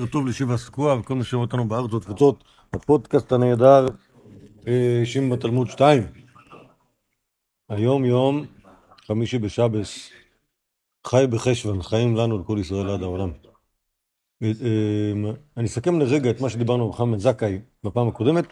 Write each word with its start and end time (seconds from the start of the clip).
טוב 0.00 0.26
לשיבה 0.26 0.56
סקוע 0.56 0.94
וכל 0.94 1.14
מי 1.14 1.24
שרואה 1.24 1.44
אותנו 1.44 1.68
בארץ 1.68 1.92
ובתפוצות, 1.92 2.44
הפודקאסט 2.72 3.32
הנהדר 3.32 3.86
אה, 4.68 5.02
שים 5.04 5.30
בתלמוד 5.30 5.70
2. 5.70 6.02
היום 7.68 8.04
יום 8.04 8.46
חמישי 9.06 9.38
בשבס, 9.38 10.10
חי 11.06 11.24
בחשוון, 11.30 11.82
חיים 11.82 12.16
לנו 12.16 12.38
לכל 12.38 12.56
ישראל 12.60 12.90
עד 12.90 13.02
העולם. 13.02 13.30
אה, 14.42 14.52
אה, 14.62 15.32
אני 15.56 15.66
אסכם 15.66 16.00
לרגע 16.00 16.30
את 16.30 16.40
מה 16.40 16.50
שדיברנו 16.50 16.82
על 16.82 16.86
מוחמד 16.86 17.18
זכאי 17.18 17.60
בפעם 17.84 18.08
הקודמת, 18.08 18.44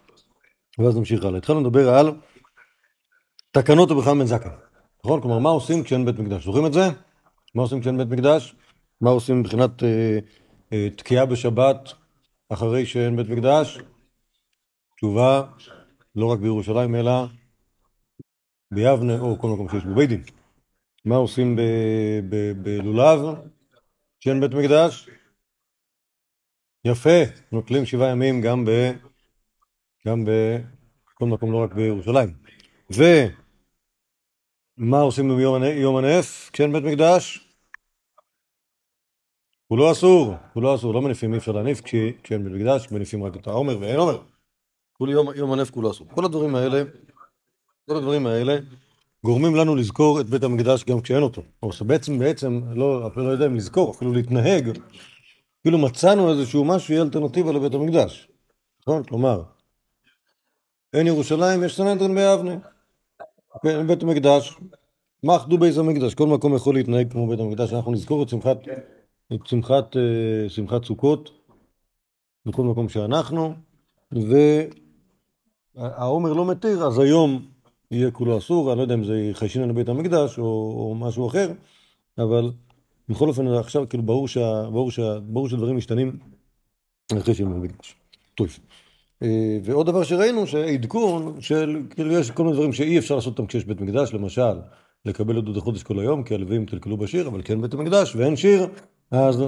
ואז 0.78 0.96
נמשיך 0.96 1.24
הלאה. 1.24 1.38
התחלנו 1.38 1.60
לדבר 1.60 1.94
על 1.94 2.12
תקנות 3.50 3.88
במוחמד 3.88 4.26
זכאי, 4.26 4.50
נכון? 5.04 5.20
כלומר, 5.20 5.38
מה 5.38 5.50
עושים 5.50 5.84
כשאין 5.84 6.04
בית 6.04 6.18
מקדש? 6.18 6.44
זוכרים 6.44 6.66
את 6.66 6.72
זה? 6.72 6.88
מה 7.54 7.62
עושים 7.62 7.80
כשאין 7.80 7.98
בית 7.98 8.08
מקדש? 8.08 8.54
מה 9.00 9.10
עושים 9.10 9.40
מבחינת 9.40 9.82
אה, 9.82 9.88
אה, 9.88 10.18
תקיעה 10.96 11.26
בשבת 11.26 11.92
אחרי 12.48 12.86
שאין 12.86 13.16
בית 13.16 13.26
מקדש? 13.28 13.78
תשובה, 14.96 15.42
לא 16.16 16.26
רק 16.26 16.38
בירושלים 16.38 16.94
אלא 16.94 17.12
ביבנה 18.74 19.20
או 19.20 19.38
כל 19.38 19.48
מקום 19.48 19.68
שיש 19.68 19.84
בו 19.84 19.94
בית 19.94 20.08
דין. 20.08 20.22
מה 21.04 21.16
עושים 21.16 21.56
בלולב 22.62 23.18
כשאין 24.20 24.40
בית 24.40 24.50
מקדש? 24.54 25.08
יפה, 26.84 27.18
נוטלים 27.52 27.86
שבעה 27.86 28.10
ימים 28.10 28.40
גם 28.40 28.64
ב... 28.64 28.70
גם 30.06 30.24
בכל 30.24 31.26
מקום, 31.26 31.52
לא 31.52 31.64
רק 31.64 31.72
בירושלים. 31.74 32.34
ומה 34.78 35.00
עושים 35.00 35.36
ביום 35.36 35.62
הנ- 35.62 35.80
יום 35.80 35.96
הנף 35.96 36.50
כשאין 36.52 36.72
בית 36.72 36.84
מקדש? 36.84 37.49
הוא 39.70 39.78
לא 39.78 39.92
אסור, 39.92 40.34
הוא 40.52 40.62
לא 40.62 40.74
אסור, 40.74 40.94
לא 40.94 41.02
מניפים, 41.02 41.32
אי 41.32 41.38
אפשר 41.38 41.52
להניף 41.52 41.80
כש- 41.80 41.94
כשאין 42.22 42.44
בית 42.44 42.52
מקדש, 42.52 42.92
מניפים 42.92 43.24
רק 43.24 43.36
את 43.36 43.46
העומר 43.46 43.78
ואין 43.80 43.96
עומר. 43.96 44.18
כולי 44.92 45.12
יום, 45.12 45.28
יום 45.34 45.52
הנף 45.52 45.70
כולו 45.70 45.90
אסור. 45.90 46.06
כל 46.14 46.24
הדברים 46.24 46.54
האלה, 46.54 46.82
כל 47.88 47.96
הדברים 47.96 48.26
האלה 48.26 48.58
גורמים 49.24 49.54
לנו 49.54 49.76
לזכור 49.76 50.20
את 50.20 50.26
בית 50.26 50.42
המקדש 50.42 50.84
גם 50.84 51.00
כשאין 51.00 51.22
אותו. 51.22 51.42
או 51.62 51.72
שבעצם, 51.72 52.18
בעצם, 52.18 52.60
לא, 52.74 53.06
אפילו 53.06 53.26
לא 53.26 53.30
יודע 53.30 53.46
אם 53.46 53.54
לזכור, 53.54 53.90
אפילו 53.90 54.12
להתנהג, 54.12 54.78
כאילו 55.62 55.78
מצאנו 55.78 56.30
איזשהו 56.30 56.64
משהו 56.64 56.86
שיהיה 56.86 57.02
אלטרנטיבה 57.02 57.52
לבית 57.52 57.74
המקדש. 57.74 58.28
נכון? 58.86 59.02
כלומר, 59.04 59.42
אין 60.92 61.06
ירושלים, 61.06 61.64
יש 61.64 61.76
סנהדרין 61.76 62.14
ביבנה. 62.14 62.56
כן, 63.62 63.86
בית 63.86 64.02
המקדש. 64.02 64.58
מה 65.22 65.36
אחדו 65.36 65.58
בית 65.58 65.76
המקדש? 65.76 66.14
כל 66.14 66.26
מקום 66.26 66.54
יכול 66.54 66.74
להתנהג 66.74 67.12
כמו 67.12 67.26
בית 67.28 67.40
המקדש. 67.40 67.72
אנחנו 67.72 67.92
נזכור 67.92 68.22
את 68.22 68.28
שמחת, 68.28 68.58
את 69.34 69.46
שמחת, 69.46 69.96
אה, 69.96 70.48
שמחת 70.48 70.84
סוכות 70.84 71.30
בכל 72.46 72.62
מקום 72.62 72.88
שאנחנו, 72.88 73.54
והעומר 75.76 76.32
לא 76.32 76.46
מתיר, 76.46 76.86
אז 76.86 76.98
היום 76.98 77.46
יהיה 77.90 78.10
כולו 78.10 78.38
אסור, 78.38 78.72
אני 78.72 78.78
לא 78.78 78.82
יודע 78.82 78.94
אם 78.94 79.04
זה 79.04 79.30
חיישין 79.32 79.62
על 79.62 79.72
בית 79.72 79.88
המקדש 79.88 80.38
או, 80.38 80.44
או 80.44 80.94
משהו 80.94 81.28
אחר, 81.28 81.52
אבל 82.18 82.50
בכל 83.08 83.28
אופן 83.28 83.46
עכשיו 83.46 83.88
כאילו 83.88 84.02
ברור, 84.02 84.28
שה, 84.28 84.62
ברור, 84.62 84.90
שה, 84.90 85.20
ברור 85.20 85.48
שדברים 85.48 85.76
משתנים 85.76 86.18
אחרי 87.18 87.34
שהם 87.34 87.54
במקדש. 87.54 87.94
טוב. 88.34 88.48
אה, 89.22 89.58
ועוד 89.64 89.86
דבר 89.86 90.02
שראינו, 90.02 90.46
שעדכון 90.46 91.40
של, 91.40 91.82
כאילו 91.90 92.12
יש 92.12 92.30
כל 92.30 92.42
מיני 92.42 92.54
דברים 92.54 92.72
שאי 92.72 92.98
אפשר 92.98 93.14
לעשות 93.14 93.38
אותם 93.38 93.46
כשיש 93.46 93.64
בית 93.64 93.80
מקדש, 93.80 94.14
למשל, 94.14 94.60
לקבל 95.04 95.38
עדות 95.38 95.56
החודש 95.56 95.82
כל 95.82 95.98
היום, 95.98 96.22
כי 96.22 96.34
הלווים 96.34 96.66
קלקלו 96.66 96.96
בשיר, 96.96 97.28
אבל 97.28 97.42
כן 97.44 97.62
בית 97.62 97.74
המקדש, 97.74 98.16
ואין 98.16 98.36
שיר, 98.36 98.66
אז 99.10 99.42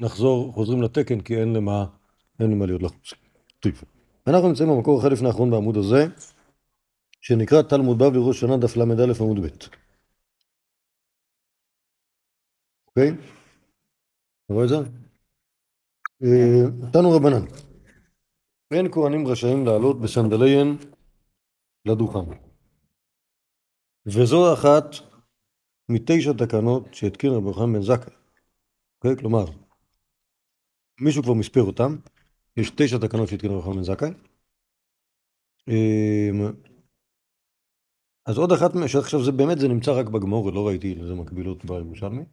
נחזור, 0.00 0.52
חוזרים 0.52 0.82
לתקן, 0.82 1.20
כי 1.20 1.40
אין 1.40 1.52
למה, 1.52 1.84
אין 2.40 2.50
למה 2.50 2.66
להיות 2.66 2.82
לחוץ. 2.82 3.14
טוב. 3.60 3.72
אנחנו 4.26 4.48
נמצאים 4.48 4.68
במקור 4.68 5.00
אחר 5.00 5.08
לפני 5.08 5.28
האחרון 5.28 5.50
בעמוד 5.50 5.76
הזה, 5.76 6.06
שנקרא 7.20 7.62
תלמוד 7.62 7.98
בבלי 7.98 8.18
ראש 8.28 8.40
שנה 8.40 8.56
דף 8.56 8.76
ל"א 8.76 9.22
עמוד 9.24 9.38
ב'. 9.40 9.46
אוקיי? 12.86 13.10
אתה 14.44 14.54
רואה 14.54 14.64
את 14.64 14.68
זה? 14.68 14.76
אה, 16.22 16.90
תנו 16.92 17.10
רבנן. 17.10 17.46
אין 18.70 18.92
כהנים 18.92 19.26
רשאים 19.26 19.66
לעלות 19.66 20.00
בסנדליהן 20.00 20.76
לדוכן. 21.84 22.32
וזו 24.06 24.54
אחת 24.54 24.84
מתשע 25.88 26.32
תקנות 26.38 26.94
שהתקין 26.94 27.30
רבי 27.30 27.46
יוחנן 27.46 27.72
בן 27.72 27.82
זכאי. 27.82 28.19
אוקיי? 29.00 29.16
כלומר, 29.16 29.44
מישהו 31.00 31.22
כבר 31.22 31.34
מספר 31.34 31.62
אותם, 31.62 31.96
יש 32.56 32.70
תשע 32.70 32.98
תקנות 32.98 33.28
רבי 33.32 33.46
יוחנן 33.54 33.76
בן 33.76 33.82
זכאי. 33.82 34.10
אמ, 35.68 36.52
אז 38.26 38.38
עוד 38.38 38.52
אחת, 38.52 38.70
שעכשיו 38.86 39.24
זה 39.24 39.32
באמת, 39.32 39.58
זה 39.58 39.68
נמצא 39.68 39.90
רק 39.92 40.06
בגמור, 40.06 40.52
לא 40.52 40.66
ראיתי 40.66 40.94
לזה 40.94 41.14
מקבילות 41.14 41.64
בירושלמי, 41.64 42.24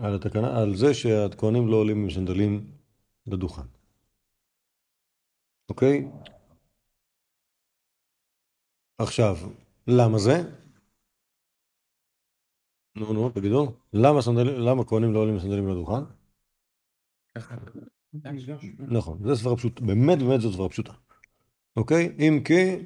על 0.00 0.14
התקנה, 0.14 0.62
על 0.62 0.76
זה 0.76 0.94
שהכהנים 0.94 1.68
לא 1.68 1.76
עולים 1.76 2.02
עם 2.02 2.10
סנדלים 2.10 2.70
לדוכן. 3.26 3.66
אוקיי? 5.68 6.08
עכשיו, 8.98 9.36
למה 9.86 10.18
זה? 10.18 10.63
נו, 12.96 13.12
נו, 13.12 13.30
תגידו. 13.30 13.72
למה 13.92 14.84
כהנים 14.84 15.12
לא 15.12 15.18
עולים 15.18 15.40
סנדלים 15.40 15.68
לדוכן? 15.68 16.04
נכון, 18.78 19.18
זו 19.24 19.36
סברה 19.36 19.56
פשוטה, 19.56 19.84
באמת 19.84 20.18
באמת 20.18 20.40
זו 20.40 20.52
סברה 20.52 20.68
פשוטה. 20.68 20.92
אוקיי? 21.76 22.16
אם 22.18 22.40
כי, 22.44 22.76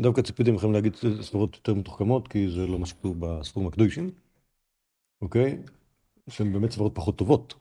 דווקא 0.00 0.22
ציפיתי 0.22 0.50
מכם 0.50 0.72
להגיד 0.72 0.96
סברות 1.20 1.54
יותר 1.54 1.74
מתוחכמות, 1.74 2.28
כי 2.28 2.50
זה 2.50 2.66
לא 2.66 2.78
מה 2.78 2.86
שכתוב 2.86 3.16
בספורים 3.20 3.68
הקדושים, 3.68 4.10
אוקיי? 5.22 5.62
שהן 6.28 6.52
באמת 6.52 6.70
סברות 6.70 6.94
פחות 6.94 7.18
טובות, 7.18 7.54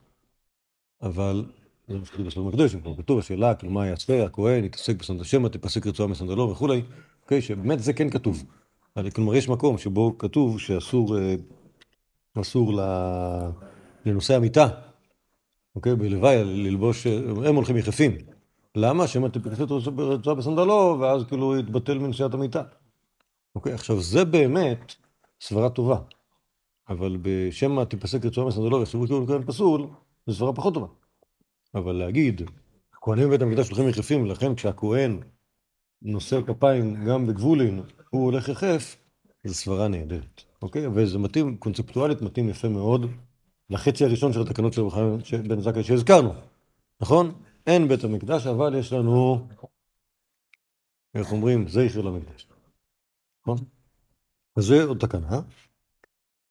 אבל 1.02 1.46
זה 1.88 1.98
מה 1.98 2.06
שכתוב 2.06 2.26
בספורים 2.26 2.50
הקדושים, 2.50 2.82
כמו 2.82 2.98
כתוב 2.98 3.20
השאלה, 3.20 3.56
כאילו 3.56 3.72
מה 3.72 3.88
יעשה, 3.88 4.26
הכהן 4.26 4.64
יתעסק 4.64 4.96
בסנדל 4.96 5.24
שמא, 5.24 5.48
תפסק 5.48 5.88
רצועה 5.88 6.10
מסנדלו 6.10 6.50
וכולי, 6.50 6.82
אוקיי? 7.24 7.42
שבאמת 7.42 7.80
זה 7.80 7.94
כן 7.94 8.10
כתוב. 8.10 8.44
כלומר, 9.14 9.36
יש 9.36 9.50
מקום 9.50 9.78
שבו 9.78 10.18
כתוב 10.18 10.60
שאסור, 10.60 11.18
אה, 11.18 11.36
אסור 12.40 12.74
ל- 12.74 13.50
לנושא 14.06 14.36
המיטה, 14.36 14.68
אוקיי? 15.76 15.96
בלוואי, 15.96 16.44
ללבוש, 16.44 17.08
הם 17.46 17.56
הולכים 17.56 17.78
יחפים. 17.78 18.18
למה? 18.76 19.08
שמא 19.08 19.28
תפקסי 19.28 19.64
את 19.64 19.72
רצועה 19.98 20.36
בסנדלו, 20.36 20.98
ואז 21.00 21.24
כאילו 21.28 21.60
יתבטל 21.60 21.98
מנשיאת 21.98 22.34
המיטה. 22.34 22.64
אוקיי, 23.56 23.74
עכשיו 23.74 24.02
זה 24.02 24.26
באמת 24.26 24.94
סברה 25.42 25.70
טובה. 25.70 25.98
אבל 26.90 27.18
בשמא 27.22 27.84
תפסק 27.84 28.26
רצועה 28.26 28.48
בסנדלו 28.48 28.80
ויחשבו 28.80 29.06
כאילו 29.06 29.28
כהן 29.28 29.46
פסול, 29.46 29.88
זו 30.28 30.34
סברה 30.34 30.54
פחות 30.54 30.74
טובה. 30.74 30.88
אבל 31.76 31.96
להגיד, 31.96 32.42
כהנים 33.02 33.28
בבית 33.28 33.42
המקדש 33.42 33.70
הולכים 33.70 33.90
יחפים, 33.90 34.24
ולכן 34.24 34.56
כשהכהן 34.56 35.20
נושא 36.02 36.40
כפיים 36.48 37.06
גם 37.06 37.28
בגבולין, 37.28 37.82
הוא 38.10 38.26
הולך 38.26 38.50
יחף, 38.50 38.98
זו 39.44 39.54
סברה 39.54 39.88
נהדרת. 39.88 40.47
אוקיי? 40.62 40.88
וזה 40.88 41.18
מתאים, 41.18 41.58
קונספטואלית 41.58 42.22
מתאים 42.22 42.50
יפה 42.50 42.70
מאוד 42.70 43.12
לחצי 43.70 44.06
הראשון 44.06 44.34
של 44.34 44.42
התקנות 44.42 44.74
של 44.74 44.82
רבי 44.82 45.48
בן 45.48 45.60
זכאי 45.62 45.84
שהזכרנו, 45.84 46.34
נכון? 47.02 47.32
אין 47.68 47.88
בית 47.88 48.04
המקדש, 48.04 48.48
אבל 48.48 48.76
יש 48.76 48.94
לנו, 48.94 49.48
איך 51.16 51.32
אומרים, 51.32 51.68
זכר 51.68 52.02
למקדש. 52.02 52.48
נכון? 53.44 53.58
אז 54.56 54.64
זה 54.64 54.84
עוד 54.84 54.98
תקנה. 54.98 55.42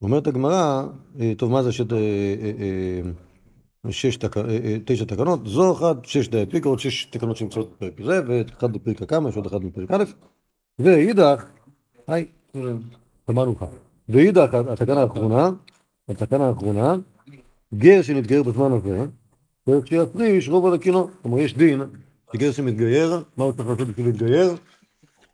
אומרת 0.03 0.27
הגמרא, 0.27 0.83
אה, 1.21 1.33
טוב, 1.39 1.53
מה 1.53 1.63
זה 1.63 1.73
שת, 1.73 1.93
אה, 1.93 1.99
אה, 1.99 3.01
שש 3.93 4.17
תק... 4.17 4.37
תשע 4.85 5.05
תקנות? 5.05 5.47
זו 5.47 5.73
אחת, 5.73 6.05
שש 6.05 6.29
די 6.29 6.45
פיקה, 6.51 6.69
עוד 6.69 6.79
שש 6.79 7.05
תקנות 7.05 7.37
שנמצאות 7.37 7.73
בפרק 7.73 8.03
זה, 8.03 8.21
ואחד 8.29 8.73
בפרק 8.73 9.03
הכמה, 9.03 9.29
יש 9.29 9.37
עוד 9.37 9.47
אחד 9.47 9.65
בפרק 9.65 9.91
א', 9.91 10.05
ואידך, 10.79 11.45
היי, 12.07 12.27
שמענו 13.27 13.53
לך. 13.53 13.65
ואידך, 14.09 14.55
התקנה 14.55 15.01
האחרונה, 15.01 15.51
התקנה 16.09 16.49
האחרונה, 16.49 16.95
גר 17.75 18.03
שנתגייר 18.03 18.43
בזמן 18.43 18.73
הזה, 18.73 19.07
צריך 19.67 19.87
שיפריש 19.87 20.49
רוב 20.49 20.67
על 20.67 20.75
הקינו. 20.75 21.09
כלומר, 21.23 21.39
יש 21.39 21.55
דין 21.55 21.83
שגר 22.33 22.53
שמתגייר, 22.53 23.23
מה 23.37 23.45
הוא 23.45 23.53
צריך 23.53 23.69
לעשות 23.69 23.89
בשביל 23.89 24.07
להתגייר? 24.07 24.57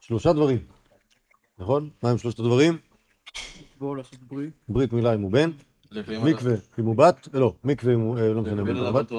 שלושה 0.00 0.32
דברים, 0.32 0.58
נכון? 1.58 1.90
מה 2.02 2.10
הם 2.10 2.18
שלושת 2.18 2.38
הדברים? 2.38 2.78
בואו 3.78 3.94
לעשות 3.94 4.18
ברית. 4.28 4.52
ברית 4.68 4.92
מילה 4.92 5.14
אם 5.14 5.20
הוא 5.20 5.32
בן, 5.32 5.50
מקווה 6.24 6.54
אם 6.78 6.84
הוא 6.84 6.96
בת, 6.96 7.28
לא, 7.32 7.54
מקווה 7.64 7.94
אם 7.94 8.00
הוא, 8.00 8.18
אה, 8.18 8.28
לא 8.28 8.42
משנה, 8.42 8.62
הוא 8.62 8.70
עליו 8.70 8.92
בת. 8.92 9.12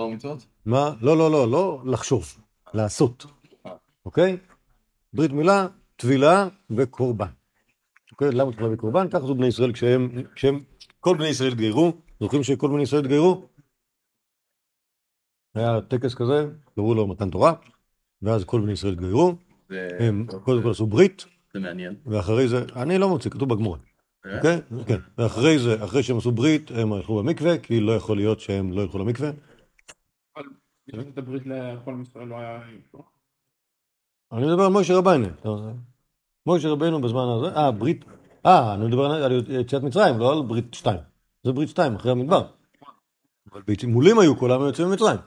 מה? 0.66 0.94
לא, 1.02 1.18
לא, 1.18 1.32
לא, 1.32 1.52
לא 1.52 1.82
לחשוב, 1.86 2.26
לעשות, 2.74 3.26
אוקיי? 4.06 4.38
ברית 5.14 5.32
מילה, 5.32 5.68
טבילה 5.96 6.48
וקורבן. 6.72 7.43
אוקיי? 8.14 8.32
למה 8.32 8.52
צריך 8.52 8.62
להביא 8.62 8.78
קורבן? 8.78 9.10
ככה 9.10 9.26
זו 9.26 9.36
בני 9.36 9.48
ישראל 9.48 9.74
כשהם, 9.74 10.10
כשהם, 10.36 10.60
כל 11.00 11.18
בני 11.18 11.28
ישראל 11.28 11.52
התגיירו, 11.52 11.94
זוכרים 12.20 12.44
שכל 12.44 12.68
בני 12.68 12.82
ישראל 12.82 13.02
התגיירו? 13.02 13.48
היה 15.56 15.82
טקס 15.82 16.16
כזה, 16.16 16.50
קראו 16.76 16.96
לו 16.96 17.08
מתן 17.08 17.30
תורה, 17.30 17.54
ואז 18.22 18.44
כל 18.44 18.62
בני 18.62 18.72
ישראל 18.72 18.94
התגיירו, 18.94 19.36
הם 20.00 20.28
קודם 20.44 20.64
כל 20.64 20.72
עשו 20.72 20.88
ברית, 20.88 21.26
זה 21.54 21.60
מעניין. 21.60 21.96
ואחרי 22.06 22.48
זה, 22.48 22.66
אני 22.76 22.98
לא 22.98 23.10
מוצא, 23.10 23.30
כתוב 23.30 23.50
בגמורה, 23.50 23.78
אה? 24.26 24.38
אוקיי? 24.38 24.62
כן. 24.88 25.00
ואחרי 25.18 25.60
זה, 25.60 25.84
אחרי 25.84 26.04
שהם 26.04 26.18
עשו 26.18 26.32
ברית, 26.32 26.72
הם 26.72 26.94
הלכו 26.94 27.22
למקווה, 27.22 27.58
כי 27.58 27.80
לא 27.80 27.92
יכול 27.92 28.18
להיות 28.18 28.40
שהם 28.40 28.72
לא 28.72 28.82
ילכו 28.82 28.98
למקווה. 29.00 29.30
אבל 30.38 30.46
הברית 31.18 31.44
לכל 31.46 31.92
עם 31.92 32.02
ישראל 32.02 32.28
לא 32.28 32.36
היה... 32.36 32.62
אני 34.32 34.46
מדבר 34.46 34.64
על 34.64 34.72
מוישה 34.72 34.98
רביינו. 34.98 35.28
מוישה 36.46 36.70
רביינו 36.70 37.02
בזמן 37.02 37.26
הזה, 37.38 37.56
אה, 37.58 37.72
ברית, 37.72 38.06
אה, 38.46 38.74
אני 38.74 38.86
מדבר 38.86 39.06
על 39.06 39.44
יציאת 39.50 39.84
מצרים, 39.84 40.20
לא 40.20 40.32
על 40.34 40.42
ברית 40.48 40.74
שתיים. 40.74 41.00
זה 41.44 41.52
ברית 41.52 41.70
שתיים, 41.70 41.96
אחרי 41.96 42.12
המדבר. 42.12 42.46
אבל 43.52 43.62
בעימולים 43.68 44.20
היו, 44.20 44.38
כולם 44.38 44.60
היו 44.60 44.68
יוצאים 44.68 44.88
ממצרים. 44.88 45.18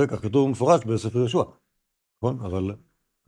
וכך 0.00 0.22
כתוב 0.22 0.50
מפורש 0.50 0.84
בספר 0.84 1.18
יהושע. 1.18 1.42
נכון? 2.22 2.38
אבל... 2.44 2.70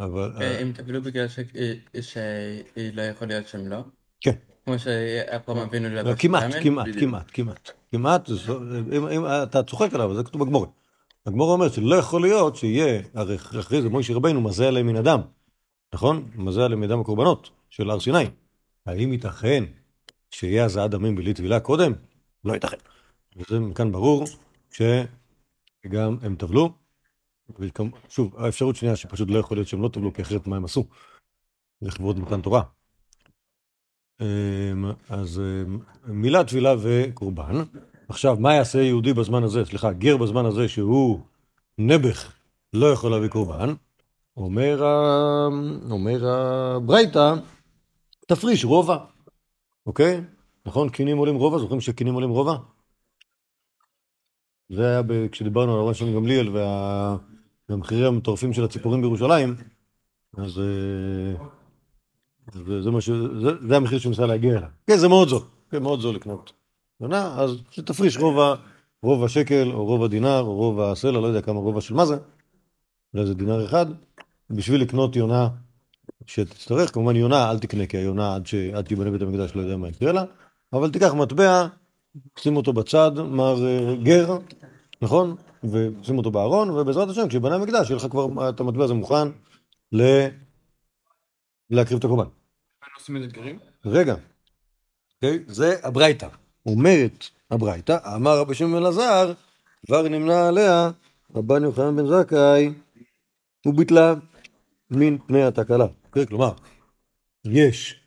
אבל... 0.01 0.33
אה, 0.41 0.61
הם 0.61 0.73
טבלו 0.73 1.03
בגלל 1.03 1.27
ש- 1.29 2.17
אה, 2.17 2.91
לא 2.93 3.03
יכול 3.03 3.29
להיות 3.29 3.49
שם 3.49 3.67
לא? 3.69 3.77
כן. 4.21 4.33
כמו 4.65 4.79
שאברהם 4.79 5.59
אבינו 5.59 5.89
לבש 5.89 6.09
לא, 6.11 6.15
כמעט, 6.19 6.53
שמן? 6.53 6.63
כמעט. 6.63 6.87
כמעט, 7.01 7.31
כמעט. 7.33 7.71
כמעט, 7.93 8.29
סו- 8.31 8.59
אם- 9.13 9.27
אתה 9.43 9.63
צוחק 9.63 9.95
עליו, 9.95 10.15
זה 10.15 10.25
כתוב 10.25 10.43
בגמורה. 10.45 10.67
הגמורה 11.27 11.53
אומר 11.53 11.69
שלא 11.69 11.95
יכול 11.97 12.23
להיות 12.23 12.57
שיהיה, 12.57 13.03
הרי 13.15 13.37
אחרי 13.37 13.83
זה 13.83 13.89
מוישה 13.89 14.15
רבנו 14.15 14.41
מזה 14.41 14.69
עליהם 14.69 14.87
מן 14.87 14.97
הדם, 14.97 15.21
נכון? 15.97 16.29
מזה 16.35 16.65
עליהם 16.65 16.81
מדם 16.81 17.01
הקורבנות 17.01 17.51
של 17.71 17.91
הר 17.91 18.01
סיני. 18.01 18.25
האם 18.87 19.13
ייתכן 19.13 19.65
שיהיה 20.31 20.65
הזעת 20.65 20.91
דמים 20.91 21.17
בלי 21.17 21.35
טבילה 21.35 21.61
קודם? 21.61 21.93
לא 22.45 22.53
ייתכן. 22.53 22.77
וזה 23.37 23.61
מכאן 23.61 23.93
ברור 23.93 24.25
שגם 24.71 26.17
הם 26.23 26.37
טבלו. 26.37 26.73
שוב, 28.09 28.37
האפשרות 28.37 28.77
שנייה 28.77 28.97
שפשוט 28.97 29.31
לא 29.31 29.39
יכול 29.39 29.57
להיות 29.57 29.69
שהם 29.69 29.83
לא 29.83 29.89
טבלו, 29.89 30.13
כי 30.13 30.23
אחרת 30.23 30.47
מה 30.47 30.57
הם 30.57 30.65
עשו? 30.65 30.85
לכבוד 31.83 32.19
מתן 32.19 32.41
תורה. 32.41 32.63
אמ, 34.21 34.85
אז 35.09 35.41
אמ, 35.41 35.79
מילה, 36.05 36.45
טבילה 36.45 36.75
וקורבן. 36.83 37.63
עכשיו, 38.09 38.37
מה 38.41 38.55
יעשה 38.55 38.83
יהודי 38.83 39.13
בזמן 39.13 39.43
הזה, 39.43 39.65
סליחה, 39.65 39.93
גר 39.93 40.17
בזמן 40.17 40.45
הזה 40.45 40.69
שהוא 40.69 41.21
נעבך, 41.79 42.33
לא 42.73 42.87
יכול 42.93 43.11
להביא 43.11 43.29
קורבן? 43.29 43.75
אומר, 44.37 44.83
אומר 45.91 46.27
הברייתא, 46.29 47.35
תפריש 48.27 48.65
רובע, 48.65 48.97
אוקיי? 49.87 50.21
נכון? 50.67 50.89
קינים 50.89 51.19
עולים 51.19 51.37
רובע, 51.37 51.59
זוכרים 51.59 51.81
שקינים 51.81 52.15
עולים 52.15 52.31
רובע? 52.31 52.55
זה 54.73 54.89
היה 54.89 55.03
ב- 55.03 55.27
כשדיברנו 55.29 55.75
על 55.75 55.81
הרב 55.81 55.93
שם 55.93 56.15
גמליאל 56.15 56.49
וה- 56.49 57.17
והמחירים 57.69 58.05
המטורפים 58.05 58.53
של 58.53 58.65
הציפורים 58.65 59.01
בירושלים, 59.01 59.55
אז... 60.39 60.59
אה, 60.59 61.45
זה, 62.53 62.83
זה, 62.83 63.01
ש... 63.01 63.11
זה, 63.11 63.51
זה 63.69 63.77
המחיר 63.77 63.99
שהוא 63.99 64.11
ניסה 64.11 64.27
להגיע 64.27 64.59
אליו. 64.59 64.69
כן, 64.87 64.97
זה 64.97 65.09
מאוד 65.09 65.29
זול. 65.29 65.43
כן, 65.71 65.83
מאוד 65.83 66.01
זול 66.01 66.15
לקנות. 66.15 66.53
מנה, 67.01 67.41
אז 67.41 67.57
שתפריש 67.71 68.17
רובע, 68.17 68.55
רובע 69.03 69.29
שקל, 69.29 69.71
או 69.73 69.85
רובע 69.85 70.07
דינר, 70.07 70.41
או 70.41 70.55
רובע 70.55 70.95
סלע, 70.95 71.21
לא 71.21 71.27
יודע 71.27 71.43
כמה 71.43 71.61
רובע 71.61 71.81
של 71.81 71.95
מה 71.95 72.07
זה, 72.07 72.17
אולי 73.15 73.27
זה 73.27 73.35
דינר 73.35 73.65
אחד, 73.65 73.87
בשביל 74.51 74.83
לקנות 74.83 75.17
יונה 75.17 75.49
שתצטרך. 76.27 76.95
כמובן 76.95 77.17
יונה 77.17 77.51
אל 77.51 77.59
תקנה, 77.59 77.87
כי 77.87 77.97
היונה 77.97 78.35
עד, 78.35 78.47
ש... 78.47 78.55
עד 78.55 78.89
שיבנה 78.89 79.11
בית 79.11 79.23
המקדש 79.23 79.57
לא 79.57 79.61
יודע 79.61 79.77
מה 79.77 79.89
יקרה 79.89 80.13
לה, 80.13 80.25
אבל 80.73 80.91
תיקח 80.91 81.15
מטבע, 81.15 81.67
שים 82.39 82.57
אותו 82.57 82.73
בצד, 82.73 83.13
מר 83.19 83.67
אה, 83.67 83.97
גר, 84.03 84.39
נכון? 85.03 85.37
ושים 85.65 86.19
אותו 86.19 86.31
בארון, 86.31 86.71
ובעזרת 86.71 87.09
השם, 87.09 87.29
כשיבנה 87.29 87.55
המקדש, 87.55 87.91
יהיה 87.91 87.97
לך 87.97 88.07
כבר 88.11 88.49
את 88.49 88.61
המטבע 88.61 88.85
הזה 88.85 88.95
מוכן 88.95 89.29
ל... 89.93 90.03
להקריב 91.71 91.99
את 91.99 92.05
הקורבן. 92.05 92.29
גרים? 93.27 93.59
רגע, 93.85 94.15
אוקיי? 95.15 95.45
זה 95.47 95.77
הברייתא. 95.83 96.29
אומרת 96.67 97.25
הברייתא, 97.51 97.97
אמר 98.17 98.39
רבי 98.39 98.55
שמעון 98.55 98.83
אלעזר, 98.83 99.33
כבר 99.87 100.09
נמנע 100.09 100.49
עליה 100.49 100.91
רבן 101.35 101.63
יוחנן 101.63 101.97
בן 101.97 102.07
זכאי, 102.07 102.73
וביטלה 103.67 104.15
מן 104.91 105.19
פני 105.19 105.43
התקלה. 105.43 105.87
אוקיי? 106.05 106.27
כלומר, 106.27 106.53
יש 107.45 108.01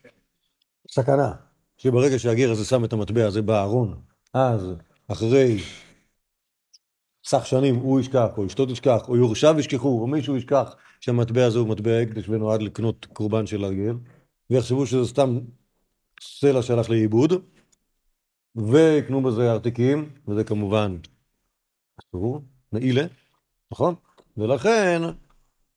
סכנה 0.91 1.33
שברגע 1.77 2.19
שהגר 2.19 2.51
הזה 2.51 2.65
שם 2.65 2.85
את 2.85 2.93
המטבע 2.93 3.25
הזה 3.25 3.41
בארון, 3.41 4.01
אז 4.33 4.73
אחרי 5.07 5.57
סך 7.25 7.45
שנים 7.45 7.75
הוא 7.75 7.99
ישכח, 7.99 8.27
או 8.37 8.45
אשתו 8.45 8.65
תשכח, 8.65 9.09
או 9.09 9.17
יורשיו 9.17 9.55
ישכחו, 9.59 10.01
או 10.01 10.07
מישהו 10.07 10.37
ישכח 10.37 10.75
שהמטבע 10.99 11.45
הזה 11.45 11.59
הוא 11.59 11.67
מטבע 11.67 11.99
הקדש 11.99 12.29
ונועד 12.29 12.61
לקנות 12.61 13.05
קורבן 13.13 13.45
של 13.45 13.65
הגר, 13.65 13.93
ויחשבו 14.49 14.85
שזה 14.85 15.05
סתם 15.05 15.39
סלע 16.21 16.61
שהלך 16.61 16.89
לאיבוד, 16.89 17.33
ויקנו 18.55 19.23
בזה 19.23 19.51
ארתיקים, 19.51 20.09
וזה 20.27 20.43
כמובן 20.43 20.97
אסור, 21.99 22.41
נעילה, 22.71 23.05
נכון? 23.71 23.95
ולכן 24.37 25.01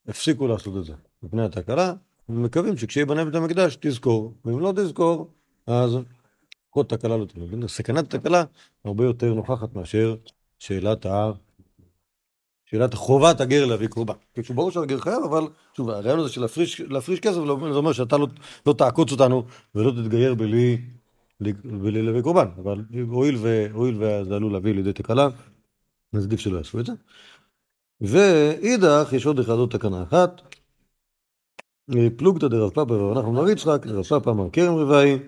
הפסיקו 0.08 0.46
לעשות 0.46 0.76
את 0.76 0.84
זה 0.84 0.92
מפני 1.22 1.44
התקלה, 1.44 1.94
ומקווים 2.28 2.76
שכשייבנה 2.76 3.24
בית 3.24 3.34
המקדש 3.34 3.78
תזכור, 3.80 4.34
ואם 4.44 4.60
לא 4.60 4.72
תזכור, 4.76 5.30
אז 5.66 5.98
כל 6.70 6.82
תקלה 6.82 7.16
לא 7.16 7.24
תהיה. 7.24 7.68
סכנת 7.68 8.14
תקלה 8.14 8.44
הרבה 8.84 9.04
יותר 9.04 9.34
נוכחת 9.34 9.74
מאשר 9.74 10.16
שאלת 10.58 11.06
ה... 11.06 11.30
שאלת 12.64 12.94
חובת 12.94 13.40
הגר 13.40 13.66
להביא 13.66 13.88
קורבן. 13.88 14.14
כאילו 14.34 14.54
ברור 14.54 14.70
שהגר 14.70 15.00
חייב, 15.00 15.22
אבל 15.24 15.42
שוב, 15.76 15.90
הרעיון 15.90 16.18
הזה 16.18 16.28
של 16.28 16.40
להפריש, 16.40 16.80
להפריש 16.80 17.20
כסף, 17.20 17.36
לא- 17.36 17.58
זה 17.72 17.78
אומר 17.78 17.92
שאתה 17.92 18.18
לא, 18.18 18.26
לא 18.66 18.72
תעקוץ 18.72 19.12
אותנו 19.12 19.44
ולא 19.74 19.90
תתגייר 19.90 20.34
בלי, 20.34 20.78
בלי 21.64 22.02
להביא 22.02 22.20
קורבן. 22.20 22.46
אבל 22.62 22.84
הואיל 23.08 23.36
וזה 24.00 24.36
עלול 24.36 24.52
להביא 24.52 24.74
לידי 24.74 24.92
תקלה, 24.92 25.28
אז 26.12 26.24
עדיף 26.24 26.40
שלא 26.40 26.58
יעשו 26.58 26.80
את 26.80 26.86
זה. 26.86 26.92
ואידך, 28.02 29.12
יש 29.12 29.26
עוד 29.26 29.38
אחד, 29.38 29.52
עוד 29.52 29.70
תקנה 29.70 30.02
אחת. 30.02 30.42
פלוגתא 32.16 32.48
דרב 32.48 32.70
פאפא 32.70 32.92
ורב 32.92 33.18
נחמן 33.18 33.34
בר 33.34 33.50
יצחק, 33.50 33.86
רב 33.86 34.02
פאפא 34.02 34.30
אמר 34.30 34.50
כרם 34.50 34.74
רבעי, 34.74 35.18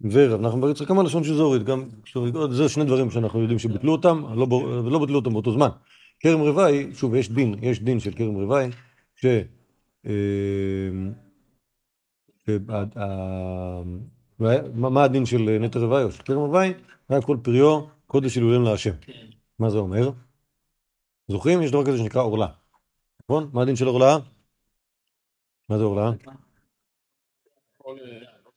ורב 0.00 0.40
נחמן 0.40 0.60
בר 0.60 0.70
יצחק 0.70 0.90
אמר 0.90 1.02
לשון 1.02 1.24
שזורית. 1.24 1.62
גם, 1.62 1.84
זה 2.50 2.68
שני 2.68 2.84
דברים 2.84 3.10
שאנחנו 3.10 3.40
יודעים 3.40 3.58
שביטלו 3.58 3.92
אותם, 3.92 4.24
לא, 4.36 4.46
ולא 4.84 4.98
ביטלו 4.98 5.16
אותם 5.16 5.32
באותו 5.32 5.52
זמן. 5.52 5.68
כרם 6.20 6.42
רבעי, 6.42 6.94
שוב, 6.94 7.14
יש 7.14 7.30
דין, 7.30 7.54
יש 7.62 7.80
דין 7.82 8.00
של 8.00 8.12
כרם 8.12 8.36
רבעי, 8.36 8.70
ש... 9.14 9.26
אה, 10.06 10.12
מה 14.74 15.04
הדין 15.04 15.26
של 15.26 15.58
נטע 15.60 15.78
רבעי 15.78 16.04
או 16.04 16.12
של 16.12 16.22
כרם 16.22 16.42
רבעי? 16.42 16.72
היה 17.08 17.22
כל 17.22 17.36
פריו 17.42 17.80
קודש 18.06 18.34
הילולים 18.34 18.62
להשם. 18.62 18.92
מה 19.58 19.70
זה 19.70 19.78
אומר? 19.78 20.10
זוכרים? 21.28 21.62
יש 21.62 21.70
דבר 21.70 21.86
כזה 21.86 21.98
שנקרא 21.98 22.22
עורלה. 22.22 22.46
נכון? 23.22 23.50
מה 23.52 23.62
הדין 23.62 23.76
של 23.76 23.86
עורלה? 23.86 24.18
מה 25.68 25.78
זה 25.78 25.84
עורלה? 25.84 26.10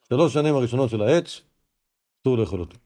שלוש 0.09 0.33
שנים 0.33 0.55
הראשונות 0.55 0.89
של 0.89 1.01
העץ, 1.01 1.41
אסור 2.21 2.37
לאכול 2.37 2.59
אותו. 2.59 2.77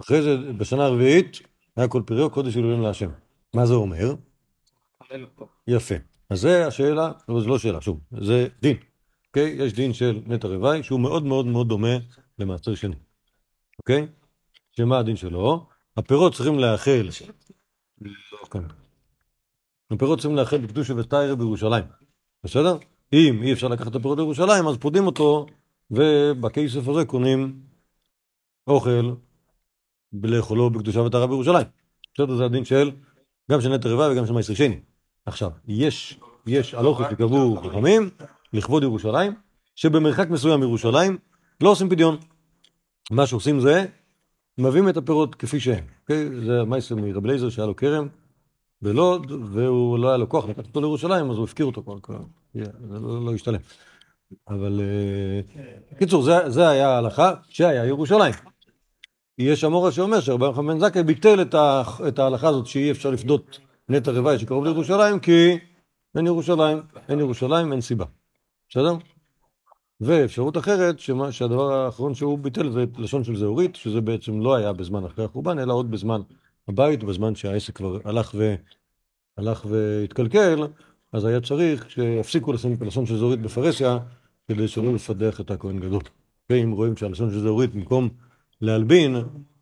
אחרי 0.00 0.22
זה, 0.22 0.52
בשנה 0.52 0.84
הרביעית, 0.84 1.38
היה 1.76 1.88
כל 1.88 2.02
פריו 2.06 2.30
קודש 2.30 2.54
הילולים 2.54 2.82
להשם. 2.82 3.10
מה 3.54 3.66
זה 3.66 3.74
אומר? 3.74 4.14
יפה. 5.66 5.94
אז 6.30 6.40
זה 6.40 6.66
השאלה, 6.66 7.12
אבל 7.28 7.40
זו 7.40 7.48
לא 7.48 7.58
שאלה, 7.58 7.80
שוב, 7.80 8.00
זה 8.20 8.48
דין. 8.62 8.76
אוקיי? 9.26 9.56
יש 9.58 9.72
דין 9.72 9.92
של 9.92 10.20
נטע 10.26 10.48
רבעי, 10.48 10.82
שהוא 10.82 11.00
מאוד 11.00 11.24
מאוד 11.24 11.46
מאוד 11.46 11.68
דומה 11.68 11.96
למעצר 12.38 12.74
שני. 12.74 12.96
אוקיי? 13.78 14.06
שמה 14.72 14.98
הדין 14.98 15.16
שלו? 15.16 15.66
הפירות 15.96 16.34
צריכים 16.34 16.58
להאכל. 16.58 17.08
לא 18.00 18.48
כאן. 18.50 18.83
הפירות 19.90 20.18
צריכים 20.18 20.36
להאכל 20.36 20.58
בקדושה 20.58 20.94
ותיירה 20.96 21.34
בירושלים. 21.34 21.84
בסדר? 22.44 22.76
אם 23.12 23.42
אי 23.42 23.52
אפשר 23.52 23.68
לקחת 23.68 23.88
את 23.88 23.96
הפירות 23.96 24.18
לירושלים, 24.18 24.66
אז 24.66 24.76
פודים 24.76 25.06
אותו, 25.06 25.46
ובכסף 25.90 26.88
הזה 26.88 27.04
קונים 27.04 27.60
אוכל 28.66 29.12
לאכולו 30.22 30.70
בקדושה 30.70 31.00
וטהרה 31.00 31.26
בירושלים. 31.26 31.66
בסדר? 32.14 32.36
זה 32.36 32.44
הדין 32.44 32.64
של, 32.64 32.90
גם 33.50 33.60
של 33.60 33.74
נטע 33.74 33.88
רבעי 33.88 34.12
וגם 34.12 34.26
של 34.26 34.32
מייסר 34.32 34.54
שני. 34.54 34.80
עכשיו, 35.26 35.50
יש, 35.68 36.20
יש 36.46 36.74
הלוכות 36.74 37.06
שקבעו 37.10 37.56
חכמים 37.56 38.10
לכבוד 38.52 38.82
ירושלים, 38.82 39.32
שבמרחק 39.76 40.30
מסוים 40.30 40.60
מירושלים 40.60 41.18
לא 41.60 41.68
עושים 41.68 41.90
פדיון. 41.90 42.16
מה 43.10 43.26
שעושים 43.26 43.60
זה, 43.60 43.86
מביאים 44.58 44.88
את 44.88 44.96
הפירות 44.96 45.34
כפי 45.34 45.60
שהם. 45.60 45.84
אוקיי? 46.02 46.28
זה 46.46 46.60
המייסר 46.60 46.94
מרב 46.94 47.24
אליעזר 47.24 47.50
שהיה 47.50 47.66
לו 47.66 47.76
כרם 47.76 48.08
בלוד, 48.82 49.32
והוא 49.52 49.98
לא 49.98 50.08
היה 50.08 50.16
לו 50.16 50.28
כוח 50.28 50.48
לקחת 50.48 50.66
אותו 50.66 50.80
לירושלים, 50.80 51.30
אז 51.30 51.36
הוא 51.36 51.44
הפקיר 51.44 51.66
אותו 51.66 51.82
כבר. 52.02 52.18
זה 52.54 52.64
לא, 52.90 53.24
לא 53.24 53.34
השתלם. 53.34 53.60
אבל 54.48 54.80
אה, 54.80 55.96
קיצור, 55.98 56.22
זה, 56.48 56.68
היה 56.68 56.88
ההלכה 56.88 57.34
שהיה 57.48 57.86
ירושלים. 57.86 58.34
יש 59.38 59.64
אמורה 59.64 59.92
שאומר 59.92 60.20
שרבי 60.20 60.44
יוחנן 60.44 60.66
בן 60.66 60.78
זכאי 60.78 61.02
ביטל 61.02 61.42
את, 62.08 62.18
ההלכה 62.18 62.48
הזאת 62.48 62.66
שאי 62.66 62.90
אפשר 62.90 63.10
לפדות 63.10 63.58
נטע 63.88 64.10
רוואי 64.10 64.38
שקרוב 64.38 64.64
לירושלים, 64.64 65.20
כי 65.20 65.58
אין 66.16 66.26
ירושלים, 66.26 66.82
אין 67.08 67.18
ירושלים, 67.18 67.72
אין 67.72 67.80
סיבה. 67.80 68.04
בסדר? 68.70 68.94
ואפשרות 70.00 70.56
אחרת, 70.56 70.98
שהדבר 71.30 71.72
האחרון 71.72 72.14
שהוא 72.14 72.38
ביטל 72.38 72.70
זה 72.70 72.84
לשון 72.98 73.24
של 73.24 73.36
זהורית, 73.36 73.76
שזה 73.76 74.00
בעצם 74.00 74.40
לא 74.40 74.54
היה 74.54 74.72
בזמן 74.72 75.04
אחרי 75.04 75.24
החורבן, 75.24 75.58
אלא 75.58 75.74
עוד 75.74 75.90
בזמן 75.90 76.20
הבית, 76.68 77.04
בזמן 77.04 77.34
שהעסק 77.34 77.76
כבר 77.76 77.98
הלך, 78.04 78.30
ו... 78.34 78.54
הלך 79.36 79.66
והתקלקל, 79.68 80.66
אז 81.12 81.24
היה 81.24 81.40
צריך 81.40 81.90
שיפסיקו 81.90 82.52
לשים 82.80 83.06
של 83.06 83.16
זהורית 83.16 83.40
בפרסיה, 83.40 83.98
כדי 84.48 84.68
שלא 84.68 84.94
לפדח 84.94 85.40
את 85.40 85.50
הכהן 85.50 85.80
גדול. 85.80 86.02
ואם 86.50 86.72
רואים 86.72 86.96
שהלשון 86.96 87.30
של 87.30 87.40
זהורית 87.40 87.74
במקום 87.74 88.08
להלבין, 88.60 89.16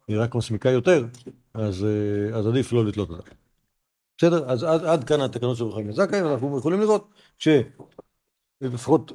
היא 0.09 0.19
רק 0.21 0.35
מסמיקה 0.35 0.71
יותר, 0.71 1.07
אז, 1.55 1.85
אה, 1.85 2.39
אז 2.39 2.47
עדיף 2.47 2.73
לא 2.73 2.85
לתלות 2.85 3.11
אותה. 3.11 3.31
בסדר? 4.19 4.51
אז 4.51 4.63
עד, 4.63 4.85
עד 4.85 5.05
כאן 5.05 5.21
התקנות 5.21 5.57
של 5.57 5.65
רחיים 5.65 5.93
זכאי, 5.93 6.23
ואנחנו 6.23 6.59
יכולים 6.59 6.81
לראות 6.81 7.09
שלפחות 7.39 9.13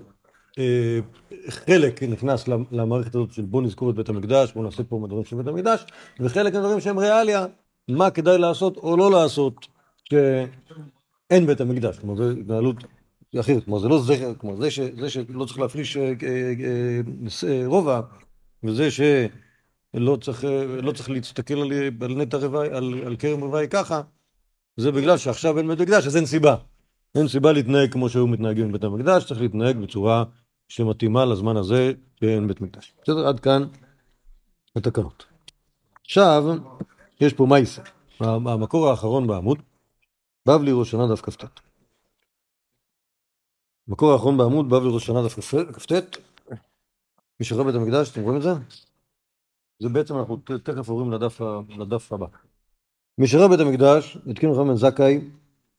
אה, 0.57 0.99
חלק 1.49 2.03
נכנס 2.03 2.47
למערכת 2.71 3.15
הזאת 3.15 3.31
של 3.31 3.41
בוא 3.41 3.61
נזכור 3.61 3.89
את 3.89 3.95
בית 3.95 4.09
המקדש, 4.09 4.53
בוא 4.53 4.63
נעשה 4.63 4.83
פה 4.83 4.99
מדברים 5.03 5.25
של 5.25 5.35
בית 5.35 5.47
המקדש, 5.47 5.85
וחלק 6.19 6.53
מהדברים 6.53 6.79
שהם 6.79 6.99
ריאליה, 6.99 7.45
מה 7.89 8.11
כדאי 8.11 8.37
לעשות 8.37 8.77
או 8.77 8.97
לא 8.97 9.11
לעשות 9.11 9.67
שאין 10.09 11.45
בית 11.47 11.61
המקדש. 11.61 11.99
כלומר, 11.99 12.15
זו 12.15 12.31
התנהלות 12.31 12.75
אחרת. 13.39 13.65
כלומר, 13.65 13.79
זה 13.79 13.87
לא 13.87 13.99
זכר, 13.99 14.33
כמו 14.39 14.57
זה, 14.57 14.71
ש, 14.71 14.79
זה 14.79 15.09
שלא 15.09 15.45
צריך 15.45 15.59
להפריש 15.59 15.97
אה, 15.97 16.13
אה, 16.23 17.01
אה, 17.47 17.63
רובע, 17.65 18.01
וזה 18.63 18.91
שלא 18.91 20.17
צריך, 20.21 20.43
לא 20.83 20.91
צריך 20.91 21.09
להסתכל 21.09 21.53
על, 21.53 21.71
על 22.01 22.15
נטע 22.15 22.37
רוואי, 22.37 22.67
על, 22.67 22.93
על 23.05 23.15
כרם 23.15 23.41
רוואי 23.41 23.67
ככה, 23.69 24.01
זה 24.77 24.91
בגלל 24.91 25.17
שעכשיו 25.17 25.57
אין 25.57 25.67
בית 25.67 25.79
מקדש, 25.79 26.07
אז 26.07 26.17
אין 26.17 26.25
סיבה. 26.25 26.55
אין 27.15 27.27
סיבה 27.27 27.51
להתנהג 27.51 27.91
כמו 27.91 28.09
שהיו 28.09 28.27
מתנהגים 28.27 28.67
בבית 28.67 28.83
המקדש, 28.83 29.25
צריך 29.25 29.41
להתנהג 29.41 29.77
בצורה 29.77 30.23
שמתאימה 30.67 31.25
לזמן 31.25 31.57
הזה 31.57 31.91
שאין 32.19 32.47
בית 32.47 32.61
מקדש. 32.61 32.93
בסדר? 33.03 33.27
עד 33.27 33.39
כאן 33.39 33.63
התקנות. 34.75 35.25
עכשיו, 36.05 36.43
יש 37.21 37.33
פה 37.33 37.45
מייסר. 37.49 37.81
המקור 38.19 38.89
האחרון 38.89 39.27
בעמוד, 39.27 39.61
בבלי 40.47 40.71
ראש 40.73 40.91
שנה 40.91 41.07
דף 41.13 41.21
כ"ט. 41.21 41.43
המקור 43.87 44.11
האחרון 44.11 44.37
בעמוד, 44.37 44.69
בבלי 44.69 44.89
ראש 44.93 45.05
שנה 45.05 45.23
דף 45.25 45.39
כ"ט. 45.39 45.91
מי 47.39 47.45
שקרא 47.45 47.63
בית 47.63 47.75
המקדש, 47.75 48.11
אתם 48.11 48.21
רואים 48.21 48.37
את 48.37 48.43
זה? 48.43 48.49
זה 49.79 49.89
בעצם, 49.89 50.17
אנחנו 50.17 50.37
תכף 50.63 50.89
עוברים 50.89 51.11
לדף, 51.11 51.41
לדף 51.69 52.13
הבא. 52.13 52.25
מי 53.17 53.27
שראה 53.27 53.47
בית 53.47 53.59
המקדש, 53.59 54.17
התקין 54.29 54.53
בן 54.53 54.75
זכאי 54.75 55.29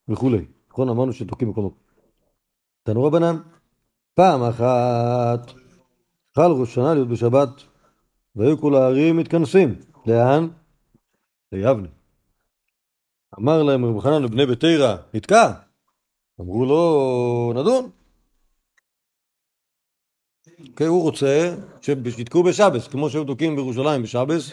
וכולי. 0.08 0.44
נכון? 0.70 0.88
אמרנו 0.88 1.12
שתוקעים 1.12 1.50
מקום. 1.50 1.70
תנו 2.82 3.04
רבנן, 3.04 3.36
פעם 4.14 4.42
אחת 4.42 5.52
חל 6.36 6.50
ראש 6.60 6.74
שנה 6.74 6.94
להיות 6.94 7.08
בשבת, 7.08 7.48
והיו 8.36 8.58
כל 8.60 8.74
הערים 8.74 9.16
מתכנסים. 9.16 9.74
לאן? 10.06 10.48
ליבנה. 11.52 11.88
אמר 13.38 13.62
להם 13.62 13.84
רב 13.84 14.00
חנן 14.00 14.22
לבני 14.22 14.46
ביתירא, 14.46 14.96
נתקע. 15.14 15.52
אמרו 16.40 16.64
לו, 16.64 17.52
נדון. 17.56 17.90
אוקיי, 20.68 20.86
הוא 20.86 21.02
רוצה 21.02 21.54
שיתקעו 21.80 22.42
בשבס, 22.42 22.88
כמו 22.88 23.10
שהיו 23.10 23.24
תוקעים 23.24 23.56
בירושלים 23.56 24.02
בשבס, 24.02 24.52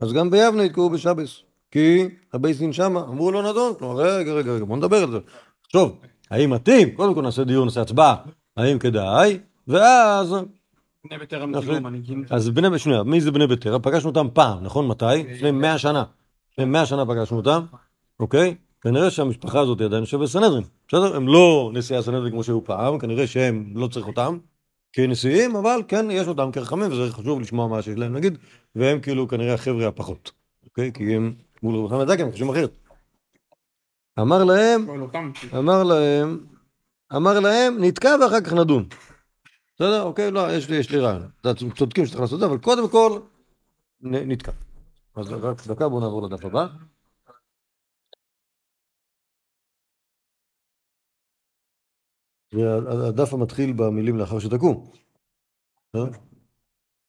אז 0.00 0.12
גם 0.12 0.30
ביבנה 0.30 0.64
יתקעו 0.64 0.90
בשבס. 0.90 1.42
כי 1.70 2.08
הבייס 2.32 2.58
דין 2.58 2.72
שמה, 2.72 3.00
אמרו 3.00 3.32
לו 3.32 3.42
נדון. 3.42 3.74
כלומר, 3.78 4.00
רגע, 4.00 4.32
רגע, 4.32 4.52
רגע, 4.52 4.64
בוא 4.64 4.76
נדבר 4.76 5.02
על 5.02 5.10
זה. 5.10 5.18
טוב, 5.72 6.00
האם 6.30 6.50
מתאים? 6.50 6.96
קודם 6.96 7.14
כל 7.14 7.22
נעשה 7.22 7.44
דיון, 7.44 7.64
נעשה 7.64 7.80
הצבעה, 7.80 8.16
האם 8.56 8.78
כדאי, 8.78 9.38
ואז... 9.68 10.34
בני 11.08 11.18
בטרה 11.18 11.46
מגיעים 11.46 11.82
מנהיגים. 11.82 12.24
אז 12.30 12.48
בני, 12.48 12.78
שנייה, 12.78 13.02
מי 13.02 13.20
זה 13.20 13.30
בני 13.30 13.46
בטרה? 13.46 13.78
פגשנו 13.78 14.08
אותם 14.08 14.26
פעם, 14.32 14.64
נכון? 14.64 14.88
מתי? 14.88 15.04
לפני 15.28 15.50
מאה 15.50 15.78
שנה. 15.78 16.04
לפני 16.52 16.64
מאה 16.64 16.86
שנה 16.86 17.06
פגשנו 17.06 17.36
אותם, 17.36 17.64
אוקיי? 18.20 18.54
כנראה 18.80 19.10
שהמשפחה 19.10 19.60
הזאת 19.60 19.80
עדיין 19.80 20.02
יושבת 20.02 20.20
בסנהדרין, 20.20 20.64
בסדר? 20.88 21.16
הם 21.16 21.28
לא 21.28 21.70
נשיאי 21.74 21.98
הסנהדרין 21.98 22.32
כמו 22.32 22.44
שהיו 22.44 22.64
פעם, 22.64 22.98
כנראה 22.98 23.26
שהם 23.26 23.72
לא 23.74 23.86
צריך 23.86 24.06
אותם 24.06 24.38
כנשיאים, 24.92 25.56
אבל 25.56 25.82
כן, 25.88 26.10
יש 26.10 26.28
אותם 26.28 26.52
כרחמים, 26.52 26.92
וזה 26.92 27.12
חשוב 27.12 27.40
לשמוע 27.40 27.68
מה 27.68 27.82
שיש 27.82 27.98
להם 27.98 28.14
להגיד, 28.14 28.38
והם 28.74 29.00
כאילו 29.00 29.28
כנראה 29.28 29.54
החבר'ה 29.54 29.88
הפחות, 29.88 30.30
אוקיי? 30.64 30.92
כי 30.92 31.16
הם 31.16 31.34
מול 31.62 31.76
רבי 31.76 31.88
חמד 31.88 32.08
זקן, 32.08 32.30
חושבים 32.30 32.48
אחרת. 32.48 32.76
אמר 34.20 34.44
להם, 34.44 34.86
אמר 35.58 35.82
להם, 35.82 36.38
אמר 37.16 37.40
להם, 37.40 37.76
נתקע 37.80 38.16
ואחר 38.20 38.40
כך 38.40 38.52
נדון. 38.52 38.84
בסדר? 39.74 40.02
אוקיי? 40.02 40.30
לא, 40.30 40.52
יש 40.52 40.70
לי, 40.70 40.76
יש 40.76 40.90
לי 40.90 40.98
רעיון. 40.98 41.28
צודקים 41.74 42.06
שצריך 42.06 42.20
לעשות 42.20 42.34
את 42.34 42.40
זה, 42.40 42.46
אבל 42.46 42.58
קודם 42.58 42.88
כל, 42.88 43.20
נתקע. 44.00 44.52
אז 45.14 45.32
רק 45.32 45.66
דקה, 45.66 45.88
בואו 45.88 46.00
נעבור 46.00 46.22
לדף 46.22 46.44
הבא. 46.44 46.66
והדף 52.52 53.32
המתחיל 53.32 53.72
במילים 53.72 54.18
לאחר 54.18 54.38
שתקעו. 54.38 54.92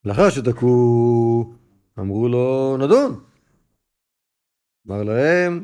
לאחר 0.06 0.30
שתקעו, 0.30 1.54
אמרו 2.00 2.28
לו, 2.28 2.78
נדון. 2.78 3.24
אמר 4.88 5.04
להם, 5.04 5.64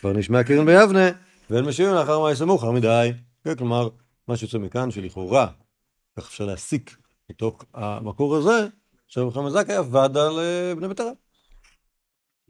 כבר 0.00 0.12
נשמע 0.12 0.44
קרן 0.44 0.66
ביבנה, 0.66 1.08
ואין 1.50 1.64
משיבים 1.64 1.94
לאחר 1.94 2.20
מה 2.20 2.32
יסמו 2.32 2.46
מאוחר 2.46 2.70
מדי. 2.70 3.10
כן, 3.44 3.54
כלומר, 3.56 3.88
מה 4.28 4.36
שיוצא 4.36 4.58
מכאן 4.58 4.90
שלכאורה, 4.90 5.46
כך 6.16 6.26
אפשר 6.26 6.44
להסיק 6.44 6.96
מתוך 7.30 7.64
המקור 7.74 8.36
הזה, 8.36 8.68
שרבי 9.06 9.34
חמד 9.34 9.50
זכאי 9.50 9.74
עבד 9.74 10.16
על 10.16 10.38
אה, 10.38 10.74
בני 10.74 10.88
בית"ר. 10.88 11.12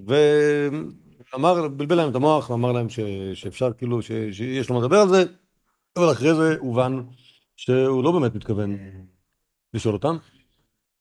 ואמר, 0.06 1.68
בלבל 1.68 1.96
להם 1.96 2.10
את 2.10 2.14
המוח, 2.14 2.50
ואמר 2.50 2.72
להם 2.72 2.88
ש, 2.88 3.00
שאפשר 3.34 3.72
כאילו, 3.72 4.02
ש, 4.02 4.10
שיש 4.32 4.68
לו 4.68 4.74
מה 4.74 4.80
לדבר 4.80 4.96
על 4.96 5.08
זה, 5.08 5.24
אבל 5.96 6.12
אחרי 6.12 6.34
זה 6.34 6.56
הובן 6.58 7.00
שהוא 7.56 8.04
לא 8.04 8.12
באמת 8.12 8.34
מתכוון 8.34 8.76
לשאול 9.74 9.94
אותם, 9.94 10.16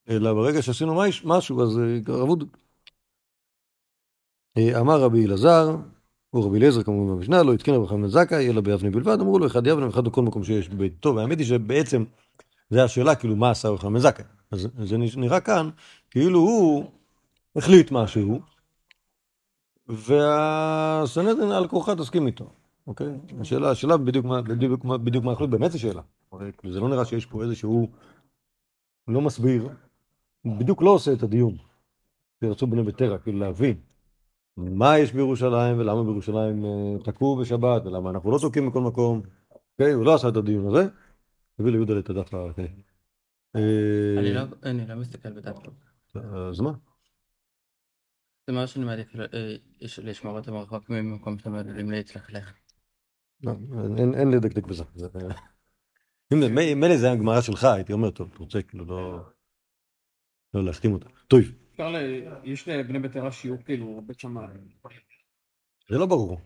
אלא 0.09 0.33
ברגע 0.33 0.61
שעשינו 0.61 1.01
משהו, 1.23 1.63
אז 1.63 1.79
אה, 1.79 2.13
רבוד 2.13 2.43
אה, 4.57 4.79
אמר 4.79 5.01
רבי 5.01 5.25
אלעזר, 5.25 5.75
או 6.33 6.41
רבי 6.47 6.57
אליעזר 6.57 6.83
כמובן 6.83 7.15
במשנה, 7.15 7.43
לא 7.43 7.53
התקין 7.53 7.73
רבי 7.73 7.87
חנן 7.87 8.07
זכאי, 8.07 8.49
אלא 8.49 8.61
ביבנה 8.61 8.89
בלבד, 8.89 9.17
אמרו 9.21 9.39
לו 9.39 9.47
אחד 9.47 9.67
יבנה 9.67 9.85
ואחד 9.85 10.03
בכל 10.03 10.21
מקום 10.21 10.43
שיש 10.43 10.69
בביתו, 10.69 11.15
והאמת 11.15 11.37
היא 11.37 11.47
שבעצם, 11.47 12.03
זו 12.69 12.79
השאלה, 12.79 13.15
כאילו, 13.15 13.35
מה 13.35 13.49
עשה 13.49 13.69
רבי 13.69 13.77
חנן 13.77 13.99
זכאי? 13.99 14.25
אז 14.51 14.67
זה 14.83 14.97
נראה 14.97 15.39
כאן, 15.39 15.69
כאילו 16.11 16.39
הוא 16.39 16.85
החליט 17.55 17.91
משהו, 17.91 18.39
והסנדרין 19.89 21.51
על 21.51 21.67
כורחה 21.67 21.95
תסכים 21.95 22.27
איתו, 22.27 22.49
אוקיי? 22.87 23.19
השאלה, 23.41 23.71
השאלה 23.71 23.97
בדיוק 23.97 24.25
מה, 24.25 24.41
בדיוק, 24.41 24.85
בדיוק 24.85 25.23
מה 25.23 25.31
החליט, 25.31 25.49
באמת 25.49 25.71
זו 25.71 25.79
שאלה. 25.79 26.01
זה 26.69 26.79
לא 26.79 26.89
נראה 26.89 27.05
שיש 27.05 27.25
פה 27.25 27.43
איזשהו, 27.43 27.87
לא 29.07 29.21
מסביר, 29.21 29.69
בדיוק 30.45 30.81
לא 30.81 30.89
עושה 30.89 31.13
את 31.13 31.23
הדיון. 31.23 31.57
שרצו 32.43 32.67
בני 32.67 32.83
ביתרה, 32.83 33.17
כאילו 33.17 33.39
להבין. 33.39 33.77
מה 34.57 34.99
יש 34.99 35.13
בירושלים 35.13 35.79
ולמה 35.79 36.03
בירושלים 36.03 36.65
אה, 36.65 37.03
תקעו 37.03 37.37
בשבת 37.37 37.85
ולמה 37.85 38.09
אנחנו 38.09 38.31
לא 38.31 38.37
תוקעים 38.41 38.69
בכל 38.69 38.81
מקום. 38.81 39.21
אוקיי, 39.71 39.93
הוא 39.93 40.05
לא 40.05 40.15
עשה 40.15 40.29
את 40.29 40.37
הדיון 40.37 40.67
הזה, 40.67 40.87
הביא 41.59 41.71
ליהודה 41.71 41.99
את 41.99 42.09
הדף 42.09 42.33
ה... 42.33 42.45
אני 43.55 44.33
לא, 44.33 44.41
לא 44.87 44.95
מסתכל 44.95 45.29
בדף. 45.31 45.57
אז 46.15 46.59
מה? 46.59 46.71
זה 48.49 48.53
מה 48.53 48.67
שאני 48.67 48.85
מעדיף 48.85 49.15
אה, 49.15 49.55
לשמור 50.03 50.39
את 50.39 50.47
המרחק 50.47 50.89
ממקום 50.89 51.37
שאתם 51.37 51.55
עלולים 51.55 51.91
להתלכלך. 51.91 52.53
לא, 53.43 53.51
אין 53.97 54.31
לדקדק 54.31 54.67
בזה. 54.67 54.83
אם 56.33 56.55
מילא 56.55 56.97
זה 56.97 57.05
היה 57.05 57.15
גמרא 57.15 57.41
שלך, 57.41 57.63
הייתי 57.63 57.93
אומר, 57.93 58.11
טוב, 58.11 58.29
אתה 58.33 58.39
רוצה 58.39 58.61
כאילו 58.61 58.85
לא... 58.85 59.19
לא 60.53 60.63
להחתים 60.63 60.93
אותה. 60.93 61.09
טוב. 61.27 61.39
אפשר 61.71 61.89
ל... 61.89 61.95
יש 62.43 62.67
לבני 62.67 62.99
ביתרה 62.99 63.31
שיעור 63.31 63.57
כאילו 63.65 64.01
בית 64.05 64.19
שמאי. 64.19 64.47
זה 65.89 65.97
לא 65.97 66.05
ברור. 66.05 66.39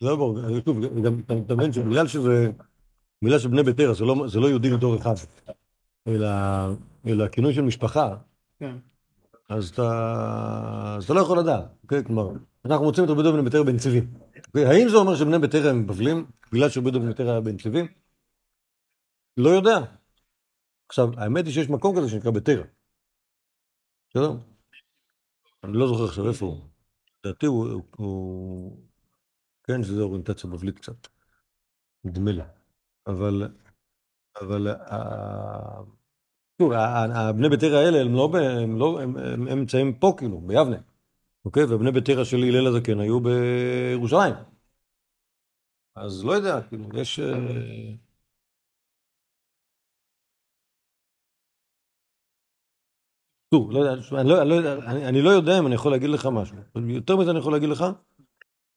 זה 0.00 0.08
לא 0.08 0.16
ברור. 0.16 0.38
שוב, 0.64 1.02
גם 1.04 1.20
אתה 1.46 1.54
מבין 1.54 1.72
שבגלל 1.72 2.06
שזה... 2.06 2.50
בגלל 3.22 3.38
שבני 3.38 3.62
זה 3.92 4.04
לא, 4.04 4.28
זה 4.28 4.40
לא 4.40 4.46
יהודי 4.46 4.70
מדור 4.70 4.96
אחד, 4.96 5.14
אלא, 6.08 6.28
אלא 7.06 7.28
כינוי 7.28 7.54
של 7.54 7.62
משפחה, 7.62 8.16
כן. 8.58 8.76
אז 9.48 9.68
אתה, 9.70 10.94
אז 10.96 11.04
אתה 11.04 11.14
לא 11.14 11.20
יכול 11.20 11.38
לדעת, 11.38 11.64
אוקיי? 11.82 12.04
כלומר, 12.04 12.28
אנחנו 12.64 12.84
מוצאים 12.84 13.04
את 13.04 13.10
רבי 13.10 13.22
דוד 13.22 13.34
בן 13.34 13.44
ביתרה 13.44 13.64
בנציבים. 13.64 14.14
אוקיי? 14.46 14.66
האם 14.66 14.88
זה 14.88 14.96
אומר 14.96 15.16
שבני 15.16 15.38
ביתרה 15.38 15.70
הם 15.70 15.86
בבלים 15.86 16.26
בגלל 16.52 16.68
שרבי 16.68 16.90
דוד 16.90 17.02
בן 17.02 17.08
ביתרה 17.08 17.30
היה 17.30 17.40
בנציבים? 17.40 17.86
לא 19.36 19.50
יודע. 19.50 19.78
עכשיו, 20.88 21.08
האמת 21.16 21.44
היא 21.44 21.54
שיש 21.54 21.68
מקום 21.68 21.96
כזה 21.96 22.08
שנקרא 22.08 22.30
ביתרה. 22.30 22.62
בסדר? 24.10 24.32
אני 25.64 25.72
לא 25.72 25.86
זוכר 25.88 26.04
עכשיו 26.04 26.28
איפה 26.28 26.46
הוא. 26.46 26.60
לדעתי 27.24 27.46
הוא... 27.46 28.86
כן, 29.64 29.82
שזה 29.82 30.02
אוריינטציה 30.02 30.50
בבלית 30.50 30.78
קצת. 30.78 31.08
נדמה 32.04 32.32
לי. 32.32 32.42
אבל, 33.06 33.48
אבל, 34.40 34.68
ה- 34.68 35.80
שוב, 36.58 36.72
הבני 36.72 37.48
ביתר 37.48 37.76
האלה 37.76 38.00
הם 38.00 38.14
לא, 38.14 38.30
הם 38.62 38.78
לא, 38.78 39.00
הם, 39.02 39.48
נמצאים 39.48 39.94
פה 39.94 40.14
כאילו, 40.18 40.40
ביבנה. 40.40 40.76
אוקיי? 41.44 41.64
ובני 41.64 41.92
ביתר 41.92 42.24
של 42.24 42.36
הלל 42.36 42.66
הזקן 42.66 43.00
היו 43.00 43.20
בירושלים. 43.20 44.34
אז 45.96 46.24
לא 46.24 46.32
יודע, 46.32 46.62
כאילו, 46.68 46.84
יש... 46.94 47.20
אה, 47.20 47.94
שוב, 53.54 53.70
לא 53.70 53.78
יודע, 53.78 53.92
אני 54.20 54.28
לא, 54.28 54.42
אני, 54.42 54.48
לא 54.48 54.54
יודע, 54.54 54.74
אני, 54.74 55.08
אני 55.08 55.22
לא 55.22 55.30
יודע 55.30 55.58
אם 55.58 55.66
אני 55.66 55.74
יכול 55.74 55.92
להגיד 55.92 56.10
לך 56.10 56.26
משהו. 56.26 56.56
יותר 56.88 57.16
מזה 57.16 57.30
אני 57.30 57.38
יכול 57.38 57.52
להגיד 57.52 57.68
לך, 57.68 57.84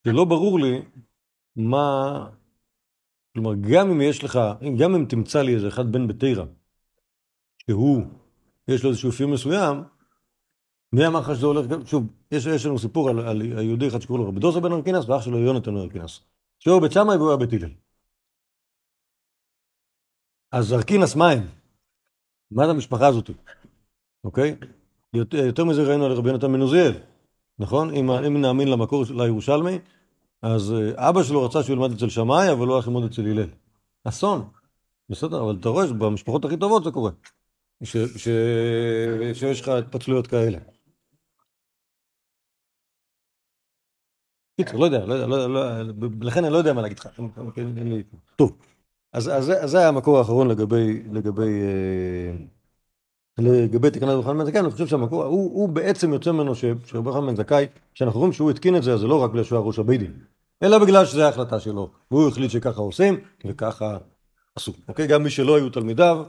שלא 0.06 0.24
ברור 0.24 0.60
לי 0.60 0.82
מה... 1.56 2.30
כלומר, 3.34 3.52
גם 3.70 3.90
אם 3.90 4.00
יש 4.00 4.24
לך, 4.24 4.38
גם 4.78 4.94
אם 4.94 5.04
תמצא 5.08 5.42
לי 5.42 5.54
איזה 5.54 5.68
אחד 5.68 5.92
בן 5.92 6.08
ביתירה, 6.08 6.44
שהוא, 7.70 8.02
יש 8.68 8.84
לו 8.84 8.90
איזשהו 8.90 9.10
אפיון 9.10 9.30
מסוים, 9.30 9.84
מי 10.92 11.06
אמר 11.06 11.20
לך 11.20 11.34
שזה 11.34 11.46
הולך 11.46 11.66
שוב, 11.88 12.06
יש, 12.30 12.46
יש 12.46 12.66
לנו 12.66 12.78
סיפור 12.78 13.10
על, 13.10 13.18
על 13.18 13.40
היהודי 13.40 13.88
אחד 13.88 14.00
שקוראים 14.00 14.24
לו 14.24 14.30
רבי 14.30 14.40
דוסה 14.40 14.60
בן 14.60 14.72
ארקינס, 14.72 15.08
ואח 15.08 15.22
שלו 15.22 15.38
יונתן 15.38 15.76
ארקינס. 15.76 16.20
שהוא 16.58 16.80
בית 16.80 16.92
שמאי 16.92 17.16
והוא 17.16 17.28
היה 17.28 17.36
בית 17.36 17.52
הלל. 17.52 17.70
אז 20.52 20.72
ארקינס 20.72 21.16
מה 21.16 21.30
הם? 21.30 21.46
מה 22.50 22.64
זה 22.64 22.70
המשפחה 22.70 23.06
הזאת? 23.06 23.30
אוקיי? 24.24 24.56
יותר, 25.14 25.36
יותר 25.36 25.64
מזה 25.64 25.82
ראינו 25.82 26.04
על 26.04 26.12
רבי 26.12 26.28
יונתן 26.28 26.52
בן 26.52 26.60
עוזיאל, 26.60 26.92
נכון? 27.58 27.94
אם, 27.94 28.10
אם 28.10 28.40
נאמין 28.40 28.68
למקור 28.68 29.04
של 29.04 29.20
הירושלמי, 29.20 29.78
אז 30.42 30.72
אה, 30.72 31.08
אבא 31.08 31.22
שלו 31.22 31.44
רצה 31.44 31.62
שהוא 31.62 31.76
ילמד 31.76 31.92
אצל 31.92 32.08
שמאי, 32.08 32.52
אבל 32.52 32.66
לא 32.66 32.76
הלך 32.76 32.86
ללמוד 32.86 33.04
אצל 33.04 33.22
הלל. 33.22 33.48
אסון. 34.04 34.48
בסדר, 35.08 35.42
אבל 35.42 35.56
אתה 35.60 35.68
רואה 35.68 35.86
שבמשפחות 35.86 36.44
הכי 36.44 36.56
טובות 36.56 36.84
זה 36.84 36.90
קורה. 36.90 37.10
ש, 37.84 37.96
ש, 37.96 38.28
שיש 39.32 39.60
לך 39.60 39.68
התפצלויות 39.68 40.26
כאלה. 40.26 40.58
קיצור, 44.60 44.80
לא 44.80 44.84
יודע, 44.84 45.06
לא 45.06 45.14
יודע, 45.14 45.26
לא, 45.26 45.54
לא, 45.54 45.62
לכן 46.20 46.44
אני 46.44 46.52
לא 46.52 46.58
יודע 46.58 46.72
מה 46.72 46.82
להגיד 46.82 46.98
לך. 46.98 47.08
טוב, 48.36 48.56
אז, 49.12 49.28
אז, 49.28 49.50
אז 49.50 49.70
זה 49.70 49.78
היה 49.78 49.88
המקור 49.88 50.18
האחרון 50.18 50.48
לגבי, 50.48 51.02
לגבי, 51.12 51.60
אה, 51.62 52.32
לגבי 53.38 53.90
תקנת 53.90 54.08
רבי 54.08 54.38
בן 54.38 54.44
זכאי, 54.44 54.60
אני 54.60 54.70
חושב 54.70 54.86
שהמקור, 54.86 55.24
הוא, 55.24 55.54
הוא 55.54 55.68
בעצם 55.68 56.12
יוצא 56.12 56.32
ממנו 56.32 56.54
שרבי 56.54 57.10
בן 57.26 57.36
זכאי, 57.36 57.66
שאנחנו 57.94 58.20
רואים 58.20 58.32
שהוא 58.32 58.50
התקין 58.50 58.76
את 58.76 58.82
זה, 58.82 58.92
אז 58.92 59.00
זה 59.00 59.06
לא 59.06 59.22
רק 59.22 59.30
בגלל 59.30 59.44
שהוא 59.44 59.58
היה 59.58 59.66
ראש 59.66 59.78
הבית 59.78 60.00
אלא 60.62 60.78
בגלל 60.78 61.06
שזו 61.06 61.22
ההחלטה 61.22 61.60
שלו, 61.60 61.90
והוא 62.10 62.28
החליט 62.28 62.50
שככה 62.50 62.80
עושים, 62.80 63.20
וככה 63.46 63.98
עשו. 64.54 64.72
אוקיי? 64.88 65.06
גם 65.06 65.22
מי 65.22 65.30
שלא 65.30 65.56
היו 65.56 65.70
תלמידיו, 65.70 66.24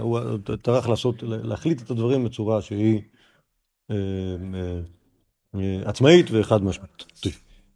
הוא 0.00 0.18
טרח 0.62 0.88
לעשות, 0.88 1.22
להחליט 1.22 1.82
את 1.82 1.90
הדברים 1.90 2.24
בצורה 2.24 2.62
שהיא 2.62 3.02
אה, 3.90 3.96
אה, 4.54 4.80
אה, 5.54 5.82
עצמאית 5.84 6.26
וחד 6.30 6.62
משמעית. 6.62 7.04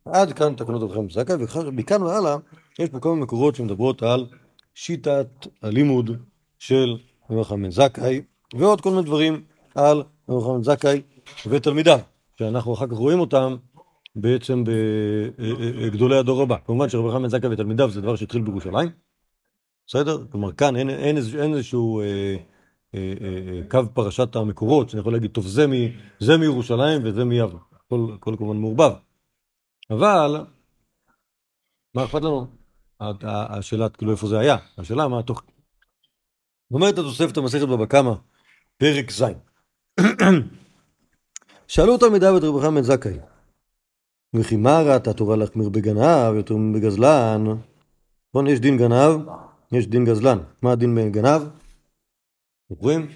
עד 0.05 0.33
כאן 0.33 0.55
תקנות 0.55 0.83
בן 0.91 1.11
זכאי, 1.11 1.35
ומכאן 1.67 2.03
והלאה 2.03 2.37
יש 2.79 2.89
פה 2.89 3.01
מיני 3.15 3.25
מקורות 3.25 3.57
שמדברות 3.57 4.03
על 4.03 4.27
שיטת 4.75 5.47
הלימוד 5.63 6.11
של 6.59 6.97
בן 7.31 7.71
זכאי, 7.71 8.23
ועוד 8.55 8.81
כל 8.81 8.91
מיני 8.91 9.03
דברים 9.03 9.43
על 9.75 10.03
בן 10.29 10.63
זכאי 10.63 11.03
ותלמידיו, 11.47 11.99
שאנחנו 12.39 12.75
אחר 12.75 12.87
כך 12.87 12.97
רואים 12.97 13.21
אותם 13.21 13.57
בעצם 14.17 14.65
בגדולי 14.67 16.19
הדור 16.19 16.43
הבא. 16.43 16.57
כמובן 16.67 16.89
בן 17.19 17.29
זכאי 17.29 17.49
ותלמידיו 17.51 17.91
זה 17.91 18.01
דבר 18.01 18.17
שהתחיל 18.17 18.43
בירושלים, 18.43 18.89
בסדר? 19.93 20.27
כלומר 20.31 20.53
כאן 20.53 20.77
אין, 20.77 20.91
אין, 20.91 21.17
איזה- 21.17 21.43
אין 21.43 21.55
איזשהו 21.55 22.01
אה, 22.01 22.37
אה, 22.95 23.13
אה, 23.21 23.61
קו 23.71 23.79
פרשת 23.95 24.37
המקורות, 24.37 24.91
שאני 24.91 25.01
יכול 25.01 25.13
להגיד, 25.13 25.31
טוב, 25.31 25.47
זה, 25.47 25.67
מ, 25.67 25.71
זה 26.21 26.37
מירושלים 26.37 27.03
וזה 27.05 27.25
מיבנה. 27.25 27.59
הכל, 27.87 28.07
הכל 28.15 28.35
כמובן 28.39 28.57
מעורבב. 28.57 28.93
אבל, 29.91 30.45
מה 31.95 32.05
אכפת 32.05 32.23
לנו? 32.23 32.47
השאלה, 33.51 33.89
כאילו, 33.89 34.13
איפה 34.13 34.27
זה 34.27 34.39
היה? 34.39 34.57
השאלה, 34.79 35.09
מה 35.09 35.19
התוך... 35.19 35.43
אומרת 36.71 36.99
התוספת 36.99 37.37
המסכת 37.37 37.69
בבא 37.69 37.87
קמא, 37.87 38.13
פרק 38.77 39.11
ז'. 39.11 39.25
שאלו 41.69 41.99
תלמידיו 41.99 42.39
את 42.39 42.43
רבי 42.45 42.77
בן 42.77 42.83
זכאי, 42.83 43.19
וכי 44.37 44.57
מה 44.57 44.81
ראתה 44.83 45.11
התורה 45.11 45.37
להחמיר 45.37 45.69
בגנב 45.69 46.35
יותר 46.37 46.57
מבגזלן? 46.57 47.45
נכון, 48.31 48.47
יש 48.47 48.61
דין 48.61 48.77
גנב, 48.79 49.21
יש 49.73 49.87
דין 49.87 50.05
גזלן. 50.05 50.39
מה 50.63 50.73
הדין 50.73 50.95
בגנב? 50.95 51.43
זוכרים? 52.71 53.09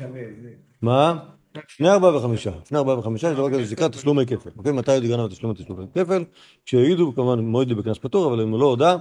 מה? 0.82 1.28
שני 1.68 1.90
ארבעה 1.90 2.16
וחמישה. 2.16 2.52
שני 2.64 2.78
ארבעה 2.78 2.98
וחמישה 2.98 3.30
יש 3.30 3.34
דבר 3.34 3.50
כזה 3.50 3.66
שנקרא 3.66 3.88
תשלומי 3.88 4.26
כפל. 4.26 4.50
אוקיי? 4.56 4.72
מתי 4.72 4.94
יודי 4.94 5.08
גנב 5.08 5.28
תשלומי 5.28 5.54
תשלומי 5.54 5.86
כפל? 5.94 6.24
כשהעידו 6.64 7.12
כמובן 7.14 7.38
מועד 7.38 7.72
בקנס 7.72 7.98
פטור, 7.98 8.28
אבל 8.28 8.42
אם 8.42 8.50
הוא 8.50 8.60
לא 8.60 8.64
הודה, 8.66 8.96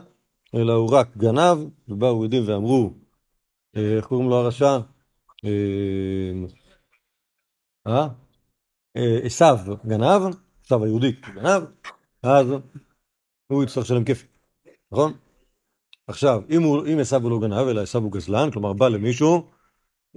אלא 0.56 0.74
הוא 0.74 0.89
רק 0.91 1.18
גנב, 1.18 1.58
ובאו 1.88 2.24
עדים 2.24 2.44
ואמרו, 2.46 2.94
אה, 3.78 3.98
איך 3.98 4.06
קוראים 4.06 4.30
לו 4.30 4.36
הרשע? 4.36 4.78
אה, 5.46 6.32
אה? 7.88 8.08
אה, 8.98 9.20
עשיו 9.24 9.58
גנב, 9.86 10.22
עשיו 10.65 10.84
היהודי 10.84 11.12
גנב, 11.12 11.63
אז 12.24 12.48
הוא 13.48 13.63
יצטרך 13.63 13.84
לשלם 13.84 14.04
כפל, 14.04 14.26
נכון? 14.91 15.13
עכשיו, 16.08 16.41
אם 16.50 16.63
הוא- 16.63 16.86
אם 16.88 16.98
הוא 17.22 17.32
לא 17.32 17.39
גנב, 17.39 17.68
אלא 17.68 17.82
עשיו 17.82 18.02
הוא 18.02 18.12
גזלן, 18.12 18.52
כלומר 18.52 18.74
בא 18.74 18.88
למישהו, 18.88 19.50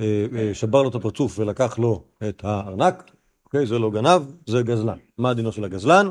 אה, 0.01 0.27
אה, 0.37 0.55
שבר 0.55 0.83
לו 0.83 0.88
את 0.88 0.94
הפרצוף 0.94 1.38
ולקח 1.38 1.79
לו 1.79 2.05
את 2.29 2.44
הארנק, 2.44 3.11
אוקיי? 3.44 3.66
זה 3.66 3.79
לא 3.79 3.90
גנב, 3.90 4.22
זה 4.46 4.62
גזלן. 4.62 4.98
מה 5.18 5.35
דינו 5.35 5.53
של 5.53 5.64
הגזלן? 5.64 6.07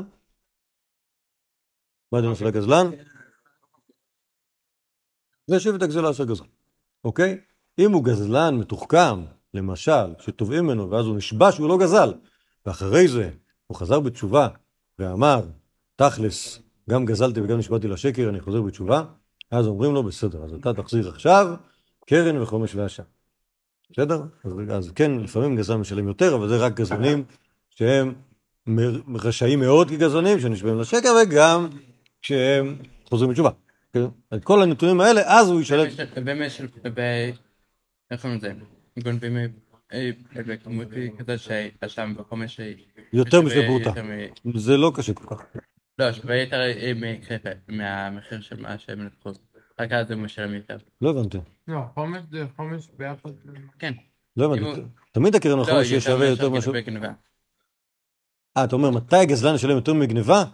מה 2.12 2.20
דינו 2.20 2.36
של 2.36 2.46
הגזלן? 2.46 2.90
זה 5.46 5.60
שבט 5.60 5.82
הגזלה 5.82 6.14
של 6.14 6.24
גזלן, 6.24 6.46
אוקיי? 7.04 7.40
אם 7.78 7.92
הוא 7.92 8.04
גזלן 8.04 8.54
מתוחכם, 8.54 9.24
למשל, 9.54 10.14
שתובעים 10.18 10.64
ממנו 10.64 10.90
ואז 10.90 11.06
הוא 11.06 11.16
נשבע 11.16 11.52
שהוא 11.52 11.68
לא 11.68 11.78
גזל, 11.78 12.14
ואחרי 12.66 13.08
זה 13.08 13.30
הוא 13.66 13.76
חזר 13.76 14.00
בתשובה 14.00 14.48
ואמר, 14.98 15.40
תכלס, 15.96 16.62
גם 16.90 17.04
גזלתי 17.04 17.40
וגם 17.40 17.58
נשבעתי 17.58 17.88
לשקר, 17.88 18.28
אני 18.28 18.40
חוזר 18.40 18.62
בתשובה, 18.62 19.04
אז 19.50 19.66
אומרים 19.66 19.94
לו, 19.94 20.02
בסדר, 20.02 20.44
אז 20.44 20.52
אתה 20.52 20.74
תחזיר 20.74 21.08
עכשיו 21.08 21.54
קרן 22.06 22.38
וחומש 22.42 22.74
ואשם. 22.74 23.02
בסדר? 23.90 24.22
אז, 24.44 24.52
אז 24.70 24.90
כן, 24.94 25.10
לפעמים 25.20 25.56
גזלן 25.56 25.80
משלם 25.80 26.08
יותר, 26.08 26.34
אבל 26.34 26.48
זה 26.48 26.56
רק 26.56 26.74
גזלנים 26.74 27.24
שהם 27.70 28.14
רשעים 29.14 29.60
מאוד 29.60 29.90
כגזלנים, 29.90 30.40
שנשבעים 30.40 30.78
לשקר, 30.78 31.08
וגם 31.22 31.68
כשהם 32.22 32.76
חוזרים 33.08 33.30
בתשובה. 33.30 33.50
כן? 33.92 34.04
את 34.34 34.44
כל 34.44 34.62
הנתונים 34.62 35.00
האלה, 35.00 35.20
אז 35.26 35.48
הוא 35.48 35.60
ישלם... 35.60 35.86
באמת 36.24 36.50
של... 36.50 36.66
ב... 36.94 37.00
איך 38.10 38.22
קוראים 38.22 38.38
לזה? 38.38 38.52
גונבים 39.02 39.36
אה, 39.92 40.10
בכמות 40.34 40.88
כזה 41.18 41.38
שהשם 41.38 42.14
בחומש... 42.18 42.60
יותר 43.12 43.42
משווה 43.42 43.66
פרוטה. 43.66 43.92
זה 44.54 44.76
לא 44.76 44.92
קשה 44.94 45.14
כל 45.14 45.34
כך. 45.34 45.42
לא, 45.98 46.12
שווה 46.12 46.36
יותר 46.36 46.60
אה, 46.60 46.92
מהמחיר 47.68 48.40
של 48.40 48.60
מה 48.60 48.78
שהם 48.78 49.06
לקחו. 49.06 49.30
רק 49.80 49.92
אז 49.92 50.10
הוא 50.10 50.20
משלם 50.20 50.54
יותר. 50.54 50.76
לא 51.00 51.10
הבנתי. 51.10 51.38
לא, 51.68 51.80
חומש 51.94 52.22
זה 52.30 52.44
חומש 52.56 52.88
ביחד. 52.98 53.30
כן. 53.78 53.92
לא 54.36 54.44
הבנתי. 54.44 54.80
תמיד 55.12 55.34
הקרן 55.34 55.58
לא, 55.58 55.62
החומש 55.62 55.90
יהיה 55.90 56.00
שווה 56.00 56.26
יותר 56.26 56.50
משהו... 56.50 56.72
אה, 58.56 58.64
אתה 58.64 58.76
אומר, 58.76 58.90
מתי 58.90 59.16
הגזלן 59.16 59.54
ישלם 59.54 59.76
יותר 59.76 59.94
מגניבה? 59.94 60.44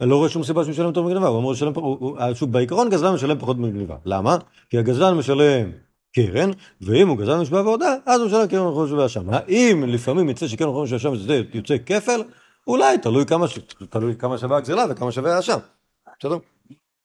אני 0.00 0.10
לא 0.10 0.16
רואה 0.16 0.28
שום 0.28 0.42
סיבה 0.44 0.62
שהוא 0.62 0.72
ישלם 0.72 0.86
יותר 0.86 1.02
מגניבה. 1.02 1.26
הוא 1.26 1.38
אמור 1.38 1.52
לשלם... 1.52 1.72
פ- 1.72 1.76
הוא- 1.78 1.96
הוא- 2.00 2.18
אה, 2.18 2.34
שוב, 2.34 2.52
בעיקרון 2.52 2.90
גזלן 2.90 3.14
משלם 3.14 3.38
פחות 3.38 3.58
מגניבה. 3.58 3.96
למה? 4.04 4.36
כי 4.70 4.78
הגזלן 4.78 5.14
משלם 5.16 5.70
קרן, 6.14 6.50
ואם 6.80 7.08
הוא 7.08 7.18
גזלן 7.18 7.40
משבע 7.40 7.60
ועודה, 7.60 7.96
אז 8.06 8.20
הוא 8.20 8.28
משלם 8.28 8.46
קרן 8.48 8.66
וחומש 8.66 8.90
ואשם. 8.90 9.26
האם 9.30 9.84
לפעמים 9.86 10.28
יצא 10.28 10.48
שקרן 10.48 10.68
וחומש 10.68 10.92
ואשם 10.92 11.16
זה 11.16 11.42
יוצא 11.54 11.76
כפל? 11.86 12.20
אולי, 12.66 12.98
תלוי 12.98 13.26
כמה 13.26 13.48
ש- 13.48 13.58
תלוי 13.90 14.16
כמה 14.16 14.38
שווה 14.38 14.56
הגזלה 14.56 14.84
וכמה 14.90 15.12
שווה 15.12 15.36
האשם. 15.36 15.58
בסדר? 16.18 16.36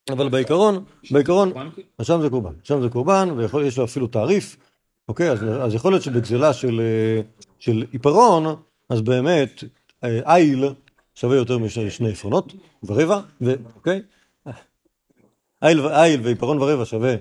אבל 0.09 0.29
בעיקרון, 0.29 0.83
בעיקרון, 1.11 1.51
אשם 2.01 2.21
זה 2.21 2.29
קורבן. 2.29 2.53
אשם 2.63 2.81
זה 2.81 2.89
קורבן, 2.89 3.29
ויש 3.53 3.77
לו 3.77 3.83
אפילו 3.83 4.07
תעריף. 4.07 4.57
אוקיי, 5.09 5.31
אז, 5.31 5.43
אז 5.43 5.73
יכול 5.73 5.91
להיות 5.91 6.03
שבגזלה 6.03 6.53
של, 6.53 6.81
אה, 6.81 7.21
של 7.59 7.85
עיפרון, 7.91 8.55
אז 8.89 9.01
באמת 9.01 9.63
אה, 10.03 10.35
איל 10.35 10.73
שווה 11.15 11.35
יותר 11.35 11.57
משני 11.57 12.11
עפרונות 12.11 12.53
ורבע, 12.83 13.19
ו, 13.41 13.53
אוקיי? 13.75 14.01
איל, 15.63 15.87
איל 15.87 16.21
ועיפרון 16.23 16.61
ורבע 16.61 16.85
שווה 16.85 17.15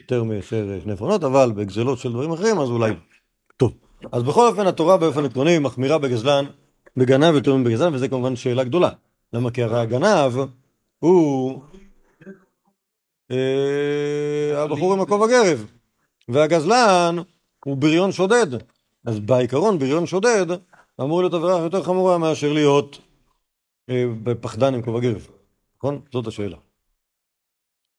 יותר 0.00 0.22
מאשר 0.24 0.80
שני 0.82 0.92
עפרונות, 0.92 1.24
אבל 1.24 1.52
בגזלות 1.52 1.98
של 1.98 2.12
דברים 2.12 2.32
אחרים 2.32 2.58
אז 2.60 2.68
אולי... 2.70 2.92
טוב, 3.56 3.74
אז 4.12 4.22
בכל 4.22 4.46
אופן 4.46 4.66
התורה 4.66 4.96
באופן 4.96 5.24
עקרוני 5.24 5.58
מחמירה 5.58 5.98
בגזלן, 5.98 6.44
בגנב 6.96 7.34
יותר 7.34 7.56
מבגזלן, 7.56 7.94
וזה 7.94 8.08
כמובן 8.08 8.36
שאלה 8.36 8.64
גדולה. 8.64 8.90
למה? 9.32 9.50
כי 9.50 9.62
הרי 9.62 9.80
הגנב, 9.80 10.32
הוא 10.98 11.60
אה, 13.30 14.62
הבחור 14.62 14.92
עם 14.92 15.00
הכובע 15.00 15.26
גרב, 15.26 15.66
והגזלן 16.28 17.16
הוא 17.64 17.76
בריון 17.76 18.12
שודד. 18.12 18.46
אז 19.06 19.20
בעיקרון 19.20 19.78
בריון 19.78 20.06
שודד 20.06 20.46
אמור 21.00 21.20
להיות 21.20 21.34
עבירה 21.34 21.58
יותר 21.58 21.82
חמורה 21.82 22.18
מאשר 22.18 22.52
להיות 22.52 22.98
אה, 23.90 24.04
פחדן 24.40 24.74
עם 24.74 24.82
כובע 24.82 25.00
גרב, 25.00 25.26
נכון? 25.78 26.00
זאת 26.12 26.26
השאלה. 26.26 26.56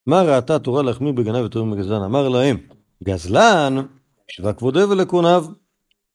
מה 0.06 0.21
ראתה 0.21 0.60
תורה 0.60 0.84
להחמיר 0.84 1.12
בגנב 1.12 1.36
יותר 1.36 1.63
מגזלן? 1.63 2.04
אמר 2.04 2.30
להם, 2.30 2.58
גזלן, 3.04 3.75
שווה 4.27 4.54
כבוד 4.54 4.77
אבל 4.77 4.97
לקוניו, 4.97 5.45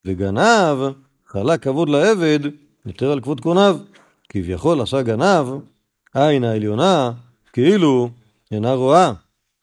וגנב, 0.05 0.77
חלה 1.25 1.57
כבוד 1.57 1.89
לעבד, 1.89 2.39
יותר 2.87 3.11
על 3.11 3.21
כבוד 3.21 3.41
קוניו. 3.41 3.79
כביכול 4.29 4.81
עשה 4.81 5.01
גנב, 5.01 5.47
עין 6.13 6.43
העליונה, 6.43 7.11
כאילו 7.53 8.09
אינה 8.51 8.73
רואה, 8.73 9.11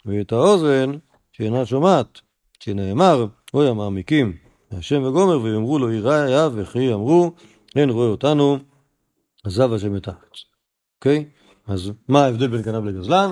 ואת 0.06 0.32
האוזן 0.32 0.92
שאינה 1.32 1.66
שומעת, 1.66 2.20
שנאמר, 2.60 3.26
אוי 3.54 3.68
המעמיקים, 3.68 4.36
השם 4.72 5.02
וגומר, 5.02 5.40
ויאמרו 5.40 5.78
לו 5.78 5.92
יראה 5.92 6.22
היה 6.22 6.48
וכי 6.54 6.94
אמרו, 6.94 7.32
אין 7.76 7.90
רואה 7.90 8.08
אותנו, 8.08 8.58
עזב 9.44 9.72
השם 9.72 9.96
את 9.96 10.08
הארץ. 10.08 10.44
אוקיי? 10.98 11.24
אז 11.66 11.92
מה 12.08 12.24
ההבדל 12.24 12.48
בין 12.48 12.62
גנב 12.62 12.84
לגזלן? 12.84 13.30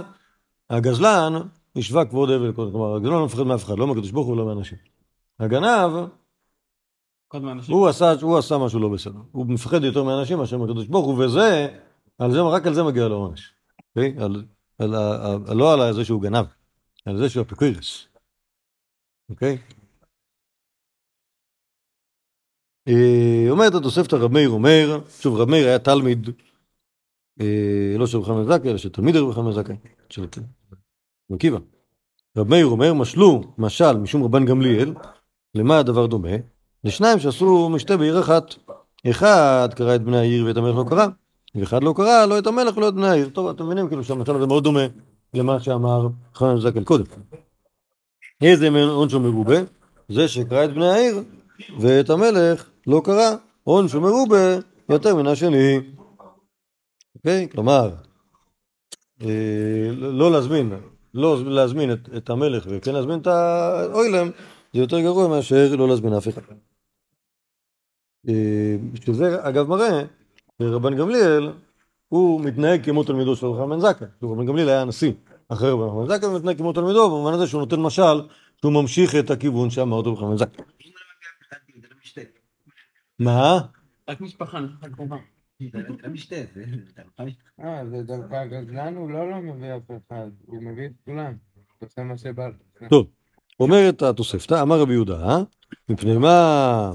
הגזלן 0.70 1.32
השווה 1.76 2.04
כבוד 2.04 2.30
אבל, 2.30 2.52
כלומר 2.54 2.94
הגזלן 2.94 3.12
לא 3.12 3.24
מפחד 3.24 3.42
מאף 3.42 3.64
אחד, 3.64 3.78
לא 3.78 3.86
מהקדוש 3.86 4.10
ברוך 4.10 4.26
הוא 4.26 4.34
ולא 4.34 4.46
מאנשים. 4.46 4.78
הגנב, 5.40 5.92
קודם 7.32 7.48
האנשים. 7.48 7.74
הוא 7.74 7.88
עשה, 7.88 8.12
הוא 8.22 8.38
עשה 8.38 8.58
משהו 8.58 8.80
לא 8.80 8.88
בסדר. 8.88 9.20
הוא 9.32 9.46
מפחד 9.46 9.84
יותר 9.84 10.04
מאנשים 10.04 10.38
מאשר 10.38 10.58
מהקדוש 10.58 10.86
ברוך 10.86 11.06
הוא, 11.06 11.24
וזה, 11.24 11.78
על 12.18 12.32
זה, 12.32 12.40
רק 12.40 12.66
על 12.66 12.74
זה 12.74 12.82
מגיע 12.82 13.08
לו 13.08 13.16
עונש. 13.16 13.54
אוקיי? 13.88 14.14
על, 14.18 14.44
על, 14.78 14.94
על, 15.48 15.56
לא 15.56 15.74
על 15.74 15.94
זה 15.94 16.04
שהוא 16.04 16.22
גנב, 16.22 16.46
על 17.06 17.18
זה 17.18 17.28
שהוא 17.28 17.42
אפיקוירס. 17.42 18.06
אוקיי? 19.30 19.58
אה, 22.88 23.46
אומרת 23.50 23.74
התוספתא 23.74 24.16
רב 24.16 24.32
מאיר 24.32 24.48
אומר, 24.48 25.00
שוב 25.20 25.40
רב 25.40 25.48
מאיר 25.48 25.66
היה 25.66 25.78
תלמיד, 25.78 26.30
אה, 27.40 27.94
לא 27.98 28.06
של 28.06 28.22
חנן 28.22 28.44
זכאי, 28.44 28.70
אלא 28.70 28.78
של 28.78 28.88
תלמיד 28.88 29.14
חנן 29.34 29.52
זכאי, 29.52 29.76
של 30.10 30.26
עקיבא. 31.32 31.58
רב 32.36 32.48
מאיר 32.48 32.66
אומר, 32.66 32.94
משלו 32.94 33.54
משל 33.58 33.96
משום 33.96 34.24
רבן 34.24 34.44
גמליאל, 34.44 34.94
למה 35.54 35.78
הדבר 35.78 36.06
דומה? 36.06 36.52
לשניים 36.84 37.18
שעשו 37.18 37.68
משתה 37.68 37.96
בעיר 37.96 38.20
אחת. 38.20 38.54
אחד 39.10 39.68
קרא 39.74 39.94
את 39.94 40.02
בני 40.02 40.18
העיר 40.18 40.46
ואת 40.46 40.56
המלך 40.56 40.76
לא 40.76 40.84
קרא, 40.88 41.06
ואחד 41.54 41.82
לא 41.82 41.94
קרא, 41.96 42.26
לא 42.26 42.38
את 42.38 42.46
המלך 42.46 42.76
ולא 42.76 42.88
את 42.88 42.94
בני 42.94 43.08
העיר. 43.08 43.28
טוב, 43.28 43.48
אתם 43.48 43.66
מבינים 43.66 43.88
כאילו 43.88 44.04
שהמצב 44.04 44.36
הזה 44.36 44.46
מאוד 44.46 44.64
דומה 44.64 44.86
למה 45.34 45.60
שאמר 45.60 46.08
חנן 46.34 46.60
זקן 46.60 46.84
קודם. 46.84 47.04
איזה 48.42 48.68
עונשו 48.68 49.20
מרובה? 49.20 49.56
זה 50.08 50.28
שקרא 50.28 50.64
את 50.64 50.74
בני 50.74 50.88
העיר 50.88 51.22
ואת 51.78 52.10
המלך 52.10 52.68
לא 52.86 53.00
קרא. 53.04 53.34
עונשו 53.64 54.00
מרובה 54.00 54.56
יותר 54.88 55.16
מן 55.16 55.26
השני. 55.26 55.80
אוקיי? 57.16 57.48
כלומר, 57.52 57.90
אה, 59.22 59.90
לא 59.96 60.32
להזמין, 60.32 60.72
לא 61.14 61.44
להזמין 61.44 61.92
את, 61.92 62.08
את 62.16 62.30
המלך 62.30 62.66
וכן 62.68 62.94
להזמין 62.94 63.18
את 63.20 63.26
האוילם, 63.26 64.30
זה 64.72 64.80
יותר 64.80 65.00
גרוע 65.00 65.28
מאשר 65.28 65.76
לא 65.76 65.88
להזמין 65.88 66.14
אף 66.14 66.28
אחד. 66.28 66.42
אה, 68.28 68.76
שזה 69.04 69.48
אגב 69.48 69.68
מראה, 69.68 70.02
רבן 70.60 70.96
גמליאל 70.96 71.52
הוא 72.08 72.40
מתנהג 72.40 72.84
כמו 72.84 73.04
תלמידו 73.04 73.36
של 73.36 73.46
רבן 73.46 73.80
זקן. 73.80 74.06
רבן 74.22 74.46
גמליאל 74.46 74.68
היה 74.68 74.82
הנשיא 74.82 75.12
אחרי 75.48 75.70
רבן 75.70 76.14
זקן 76.14 76.26
ומתנהג 76.26 76.58
כמו 76.58 76.72
תלמידו 76.72 77.10
במובן 77.10 77.32
הזה 77.32 77.46
שהוא 77.46 77.60
נותן 77.60 77.80
משל 77.80 78.20
שהוא 78.60 78.72
ממשיך 78.72 79.14
את 79.14 79.30
הכיוון 79.30 79.70
שאמר 79.70 79.96
אותו 79.96 80.14
רבן 80.14 80.36
זקן. 80.36 80.62
מה? 83.18 83.60
רק 84.08 84.20
משפחה, 84.20 84.58
קרובה. 84.96 85.16
אה, 87.60 87.86
זה 87.90 88.02
דווקא 88.02 88.34
הגזלן 88.34 88.96
הוא 88.96 89.10
לא 89.10 89.30
לא 89.30 89.36
מביא 89.36 89.76
אף 89.76 89.90
אחד, 89.90 90.28
הוא 90.46 90.62
מביא 90.62 90.86
את 90.86 90.92
כולם. 91.04 91.32
הוא 91.54 91.88
עושה 91.88 92.02
מה 92.02 92.18
שבא. 92.18 92.48
טוב, 92.90 93.06
אומרת 93.60 94.02
התוספתא, 94.02 94.62
אמר 94.62 94.80
רבי 94.80 94.92
יהודה? 94.92 95.38
מפני 95.88 96.18
מה, 96.18 96.92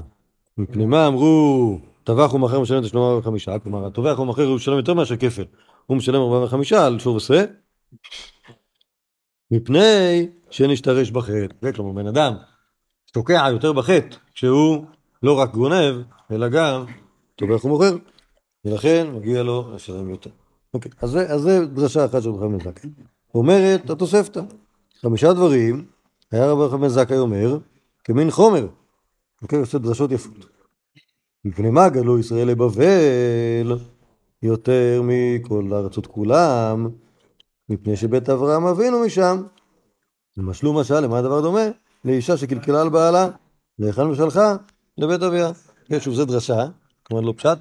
מפני 0.58 0.86
מה 0.86 1.06
אמרו 1.06 1.78
טבח 2.04 2.34
ומכר 2.34 2.60
משלם 2.60 2.82
תשלום 2.82 3.04
45, 3.04 3.48
כלומר 3.62 3.86
הטובח 3.86 4.18
ומכר 4.18 4.44
הוא 4.44 4.56
משלם 4.56 4.76
יותר 4.76 4.94
מאשר 4.94 5.16
כפל, 5.16 5.44
הוא 5.86 5.96
משלם 5.96 6.20
45 6.20 6.72
על 6.72 6.98
שור 6.98 7.16
עשה, 7.16 7.44
מפני 9.50 10.28
שנשתרש 10.50 11.10
בחטא, 11.10 11.54
זה 11.62 11.72
כלומר 11.72 11.92
בן 11.92 12.06
אדם 12.06 12.34
תוקע 13.12 13.48
יותר 13.52 13.72
בחטא 13.72 14.16
כשהוא 14.34 14.84
לא 15.22 15.38
רק 15.38 15.52
גונב, 15.52 16.02
אלא 16.30 16.48
גם 16.48 16.84
טובח 17.36 17.64
ומוכר, 17.64 17.96
ולכן 18.64 19.06
מגיע 19.14 19.42
לו 19.42 19.74
לשלם 19.74 20.10
יותר. 20.10 20.30
אוקיי, 20.74 20.92
אז 21.00 21.10
זה, 21.10 21.32
אז 21.32 21.40
זה 21.40 21.66
דרשה 21.66 22.04
אחת 22.04 22.22
של 22.22 22.30
רבי 22.30 22.56
זכאי. 22.64 22.90
אומרת 23.34 23.90
התוספתא, 23.90 24.40
חמישה 25.02 25.32
דברים 25.32 25.86
היה 26.32 26.50
רבי 26.50 26.70
חנן 26.70 26.88
זכאי 26.88 27.18
אומר, 27.18 27.58
כמין 28.04 28.30
חומר. 28.30 28.66
אוקיי, 29.42 29.58
עושה 29.58 29.78
דרשות 29.78 30.10
יפות. 30.12 30.46
מפני 31.44 31.70
מה 31.70 31.88
גלו 31.88 32.18
ישראל 32.18 32.48
לבבל 32.48 33.78
יותר 34.42 35.02
מכל 35.04 35.70
הארצות 35.72 36.06
כולם, 36.06 36.88
מפני 37.68 37.96
שבית 37.96 38.28
אברהם 38.28 38.66
אבינו 38.66 39.04
משם. 39.06 39.42
למשלו 40.36 40.72
משל, 40.72 41.00
למה 41.00 41.18
הדבר 41.18 41.40
דומה? 41.40 41.64
לאישה 42.04 42.36
שקלקלה 42.36 42.80
על 42.82 42.88
בעלה, 42.88 43.28
להיכן 43.78 44.04
משלחה? 44.04 44.56
לבית 44.98 45.22
אביה. 45.22 45.50
כן, 45.86 46.00
שוב, 46.00 46.14
זה 46.14 46.24
דרשה, 46.24 46.66
כלומר 47.02 47.22
לא 47.22 47.34
פשט, 47.36 47.58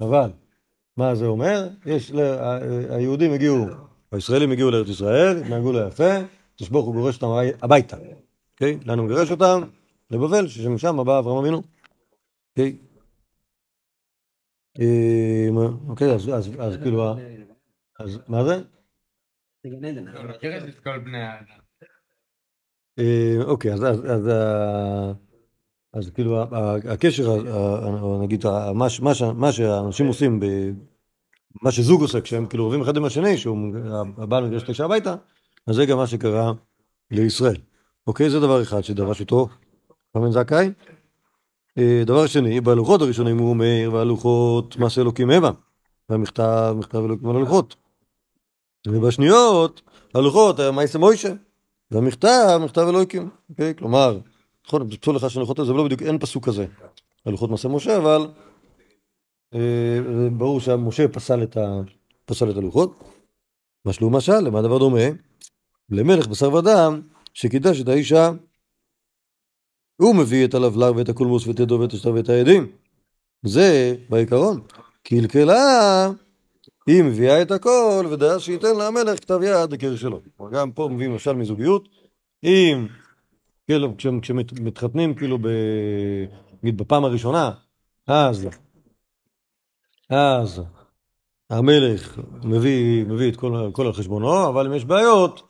אבל 0.00 0.30
מה 0.96 1.14
זה 1.14 1.26
אומר? 1.26 1.68
יש, 1.86 2.10
לה- 2.12 2.58
היהודים 2.90 3.32
הגיעו, 3.32 3.66
הישראלים 4.12 4.52
הגיעו 4.52 4.70
לארץ 4.70 4.88
ישראל, 4.88 5.36
התנהגו 5.36 5.72
לא 5.72 5.86
יפה, 5.88 6.10
תשבוך 6.56 6.86
הוא 6.86 6.94
גורש 6.94 7.22
אותם 7.22 7.26
הביתה. 7.62 7.96
אוקיי? 8.54 8.78
לאן 8.86 8.98
הוא 8.98 9.06
מגרש 9.06 9.30
אותם? 9.30 9.62
לבבל, 10.12 10.48
שמשם 10.48 10.96
בא 11.06 11.18
אברהם 11.18 11.36
אבינו. 11.38 11.62
אוקיי? 12.50 12.78
מה- 15.52 15.68
אוקיי, 15.88 16.14
אז- 16.14 16.28
אז 16.28 16.50
אז 16.58 16.76
כאילו, 16.82 17.04
אז 18.00 18.18
מה 18.28 18.44
זה? 18.44 18.62
אה, 22.98 23.36
אוקיי, 23.44 23.72
אז, 23.72 23.80
כאילו 26.10 26.42
הקשר, 26.92 27.42
נגיד, 28.22 28.44
מה, 29.34 29.52
שאנשים 29.52 30.06
עושים, 30.06 30.40
ב, 30.40 30.44
מה 31.62 31.70
שזוג 31.72 32.00
עושה 32.02 32.20
כשהם 32.20 32.46
כאילו 32.46 32.68
רבים 32.68 32.82
אחד 32.82 32.96
עם 32.96 33.04
השני, 33.04 33.38
שהבעל 33.38 34.46
מגרש 34.48 34.62
את 34.62 34.68
האישה 34.68 34.84
הביתה, 34.84 35.14
אז 35.66 35.76
זה 35.76 35.86
גם 35.86 35.96
מה 35.96 36.06
שקרה 36.06 36.52
לישראל. 37.10 37.56
אוקיי, 38.06 38.30
זה 38.30 38.40
דבר 38.40 38.62
אחד 38.62 38.80
שדרש 38.80 39.20
אותו 39.20 39.48
חמן 40.16 40.30
זכאי. 40.30 40.70
אה, 41.78 42.02
דבר 42.06 42.26
שני, 42.26 42.60
בלוחות 42.60 43.02
הראשונים 43.02 43.38
הוא 43.38 43.50
אומר, 43.50 43.90
והלוחות 43.92 44.76
מעשה 44.76 45.00
אלוקים 45.00 45.30
המה, 45.30 45.50
והמכתב, 46.08 46.74
מכתב 46.78 46.98
אלוקים 46.98 47.28
על 47.28 47.36
הלוחות. 47.36 47.76
ובשניות, 48.88 49.82
הלוחות 50.14 50.60
מעשה 50.60 50.98
מוישה. 50.98 51.32
והמכתב, 51.90 52.60
מכתב 52.64 52.80
אלוהיקים, 52.88 53.30
אוקיי? 53.50 53.74
כלומר, 53.74 54.18
נכון, 54.66 54.90
פסול 54.90 55.16
לך 55.16 55.30
של 55.30 55.38
הלוחות 55.38 55.56
זה 55.56 55.72
לא 55.72 55.84
בדיוק, 55.84 56.02
אין 56.02 56.18
פסוק 56.18 56.46
כזה. 56.46 56.66
הלוחות 57.26 57.50
מעשה 57.50 57.68
משה, 57.68 57.96
אבל 57.96 58.26
אה, 59.54 59.98
ברור 60.32 60.60
שמשה 60.60 61.08
פסל 61.08 61.42
את, 61.42 61.56
ה, 61.56 61.80
פסל 62.24 62.50
את 62.50 62.56
הלוחות. 62.56 63.04
משלו 63.84 64.10
משל, 64.10 64.40
למה 64.40 64.58
הדבר 64.58 64.78
דומה? 64.78 65.00
למלך 65.90 66.26
בשר 66.26 66.54
ודם, 66.54 67.00
שקידש 67.34 67.80
את 67.80 67.88
האישה, 67.88 68.30
הוא 70.02 70.16
מביא 70.16 70.44
את 70.44 70.54
הלבלר 70.54 70.92
ואת 70.96 71.08
הקולמוס 71.08 71.46
ואת 71.46 71.60
ידו 71.60 71.80
ואת 71.80 71.92
השטר 71.92 72.14
ואת 72.14 72.28
העדים. 72.28 72.66
זה 73.42 73.96
בעיקרון. 74.08 74.60
קלקלה, 75.02 76.10
היא 76.86 77.02
מביאה 77.02 77.42
את 77.42 77.50
הכל, 77.50 78.06
ודעה 78.10 78.40
שייתן 78.40 78.76
לה 78.76 78.86
המלך 78.86 79.20
כתב 79.20 79.40
יד 79.42 79.72
לקר 79.72 79.96
שלו. 79.96 80.20
גם 80.52 80.72
פה 80.72 80.88
מביאים 80.92 81.14
משל 81.14 81.32
מזוגיות. 81.32 81.88
אם, 82.44 82.86
כאילו, 83.66 83.94
כשמתחתנים 84.22 85.14
כאילו, 85.14 85.38
ב... 85.38 85.46
נגיד 86.62 86.78
בפעם 86.78 87.04
הראשונה, 87.04 87.50
אז, 88.06 88.48
אז 90.10 90.62
המלך 91.50 92.20
מביא, 92.44 93.04
מביא 93.04 93.30
את 93.30 93.36
כל, 93.36 93.70
כל 93.72 93.86
על 93.86 93.92
חשבונו, 93.92 94.48
אבל 94.48 94.66
אם 94.66 94.74
יש 94.74 94.84
בעיות, 94.84 95.42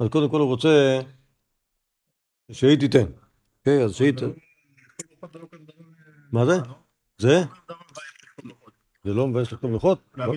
אז 0.00 0.08
קודם 0.08 0.30
כל 0.30 0.40
הוא 0.40 0.48
רוצה 0.48 1.00
שהיא 2.52 2.78
תיתן. 2.78 3.25
אוקיי, 3.66 3.84
אז 3.84 3.94
שהיא. 3.94 4.26
מה 6.32 6.46
זה? 6.46 6.58
זה? 7.18 7.42
זה 9.04 9.14
לא 9.14 9.26
מבאס 9.26 9.52
לכתוב 9.52 9.70
לוחות? 9.70 9.98
לא. 10.14 10.34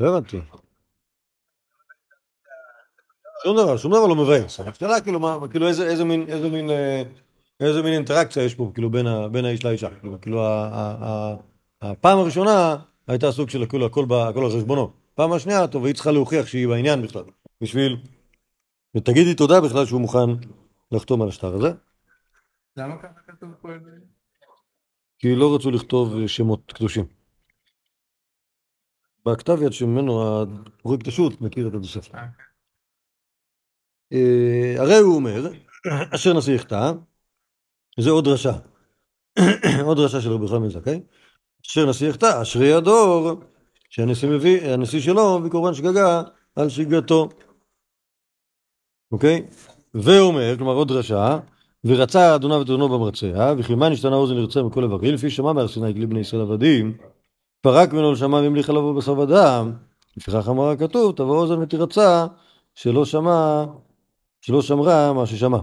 לא 0.00 0.16
הבנתי. 0.16 0.40
שום 3.44 3.56
דבר, 3.56 3.76
שום 3.76 3.92
דבר 3.92 4.06
לא 4.06 4.16
מבאס. 4.16 4.60
השאלה 4.60 5.00
כאילו 5.00 5.20
מה, 5.20 5.38
כאילו 5.50 5.68
איזה, 5.68 5.86
איזה 5.86 6.04
מין, 6.04 6.24
איזה 6.28 6.48
מין, 6.48 6.70
אה, 6.70 7.02
איזה 7.60 7.82
מין 7.82 7.92
אינטראקציה 7.92 8.42
יש 8.42 8.54
פה, 8.54 8.70
כאילו 8.74 8.90
בין, 8.90 9.06
ה, 9.06 9.28
בין 9.28 9.44
האיש 9.44 9.64
לאישה. 9.64 9.90
כאילו, 9.90 10.20
כאילו 10.20 10.46
ה, 10.46 10.68
ה, 10.72 11.04
ה, 11.04 11.36
הפעם 11.90 12.18
הראשונה 12.18 12.76
הייתה 13.08 13.32
סוג 13.32 13.50
של 13.50 13.66
כאילו 13.66 13.86
הכל 13.86 14.06
על 14.10 14.50
חשבונו. 14.50 14.90
פעם 15.14 15.32
השנייה, 15.32 15.66
טוב, 15.66 15.84
היא 15.84 15.94
צריכה 15.94 16.10
להוכיח 16.10 16.46
שהיא 16.46 16.68
בעניין 16.68 17.02
בכלל. 17.02 17.24
בשביל, 17.60 17.96
ותגידי 18.96 19.34
תודה 19.34 19.60
בכלל 19.60 19.86
שהוא 19.86 20.00
מוכן 20.00 20.30
לחתום 20.92 21.22
על 21.22 21.28
השטר 21.28 21.54
הזה. 21.54 21.72
למה 22.80 23.02
ככה 23.02 23.20
כתוב 23.26 23.50
פה? 23.62 23.68
כי 25.18 25.36
לא 25.36 25.54
רצו 25.54 25.70
לכתוב 25.70 26.16
אה, 26.16 26.28
שמות 26.28 26.72
קדושים. 26.72 27.06
בכתב 29.26 29.62
יד 29.62 29.72
שממנו 29.72 30.42
הפרויקט 30.42 31.08
השו"ת 31.08 31.40
מכיר 31.40 31.68
את 31.68 31.74
התוספת. 31.74 32.14
אה. 32.14 32.26
אה, 34.12 34.74
הרי 34.78 34.98
הוא 34.98 35.16
אומר, 35.16 35.52
אשר 36.14 36.38
נשיא 36.38 36.54
יחטא, 36.54 36.92
זה 38.00 38.10
עוד 38.10 38.24
דרשה. 38.24 38.52
עוד 39.86 39.96
דרשה 39.96 40.20
של 40.20 40.32
רבי 40.32 40.48
חיים 40.48 40.62
בן 40.62 40.68
זכאי. 40.68 41.00
אשר 41.66 41.90
נשיא 41.90 42.08
יחטא, 42.08 42.42
אשרי 42.42 42.72
הדור, 42.72 43.40
שהנשיא 43.90 44.28
מביא, 44.28 44.70
הנשיא 44.70 45.00
שלו 45.00 45.38
מביא 45.38 45.50
קורבן 45.50 45.74
שגגה 45.74 46.22
על 46.56 46.68
שגגתו. 46.68 47.28
אוקיי? 49.12 49.46
ואומר, 49.94 50.56
כלומר 50.56 50.72
עוד 50.72 50.88
דרשה, 50.88 51.38
ורצה 51.84 52.34
אדוניו 52.34 52.62
את 52.62 52.66
אדונו 52.66 52.88
במרצע, 52.88 53.54
וכי 53.58 53.74
מה 53.74 53.88
נשתנה 53.88 54.16
אוזן 54.16 54.34
לרצה 54.34 54.62
מכל 54.62 54.82
איברים, 54.82 55.14
לפי 55.14 55.30
שמע 55.30 55.52
בהר 55.52 55.68
סיני 55.68 55.94
כלי 55.94 56.06
בני 56.06 56.20
ישראל 56.20 56.42
עבדים, 56.42 56.96
פרק 57.60 57.92
ממנו 57.92 58.12
לשמע 58.12 58.36
והמליך 58.36 58.70
עליו 58.70 58.94
בשר 58.94 59.18
ודם, 59.18 59.72
לפיכך 60.16 60.48
אמר 60.48 60.68
הכתוב, 60.68 61.16
תבוא 61.16 61.38
אוזן 61.38 61.62
ותירצה, 61.62 62.26
שלא 62.74 63.04
שמע, 63.04 63.64
שלא 64.40 64.62
שמרה 64.62 65.12
מה 65.12 65.26
ששמע. 65.26 65.58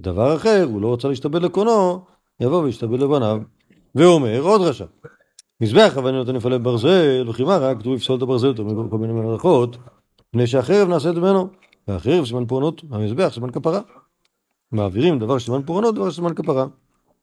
דבר 0.00 0.36
אחר, 0.36 0.66
הוא 0.72 0.82
לא 0.82 0.92
רצה 0.92 1.08
להשתבד 1.08 1.42
לקונו, 1.42 2.04
יבוא 2.40 2.62
וישתבד 2.62 3.00
לבניו. 3.00 3.40
ואומר, 3.94 4.40
עוד 4.40 4.60
רשע, 4.60 4.84
מזבח 5.60 5.98
אבנים 5.98 6.14
נותן 6.14 6.34
לפעלה 6.34 6.58
בברזל, 6.58 7.28
וכי 7.28 7.44
מה 7.44 7.56
רק, 7.56 7.78
כתוב 7.78 7.94
יפסול 7.94 8.16
את 8.16 8.22
הברזל, 8.22 8.46
יותר 8.46 8.62
מכל 8.62 8.98
מיני 8.98 9.12
מלאכות, 9.12 9.76
מפני 10.28 10.46
שהחרב 10.46 10.88
נעשית 10.88 11.16
ממנו, 11.16 11.48
והחרב 11.88 12.24
סימן 12.24 12.46
פורענות, 12.46 12.82
המזבח 12.90 13.28
סימן 13.34 13.50
כפרה. 13.50 13.80
מעבירים 14.72 15.18
דבר 15.18 15.38
שסימן 15.38 15.62
פורענות, 15.62 15.94
דבר 15.94 16.10
שסימן 16.10 16.34
כפרה. 16.34 16.66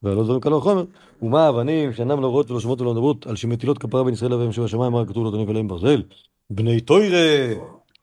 ועל 0.03 0.23
דברים 0.23 0.41
קל 0.41 0.53
וחומר, 0.53 0.85
ומה 1.21 1.45
האבנים 1.45 1.93
שאינם 1.93 2.21
להורות 2.21 2.51
ולא 2.51 2.59
שומעות 2.59 2.81
ולא 2.81 2.91
מדברות 2.91 3.27
על 3.27 3.35
שמטילות 3.35 3.77
כפרה 3.77 4.03
בין 4.03 4.13
ישראל 4.13 4.33
לבין 4.33 4.51
שבשמיים, 4.51 4.91
מה 4.91 5.05
כתוב 5.05 5.25
לא 5.25 5.31
תניב 5.31 5.49
עליהם 5.49 5.67
ברזל? 5.67 6.03
בני 6.49 6.81
טוירה, 6.81 7.53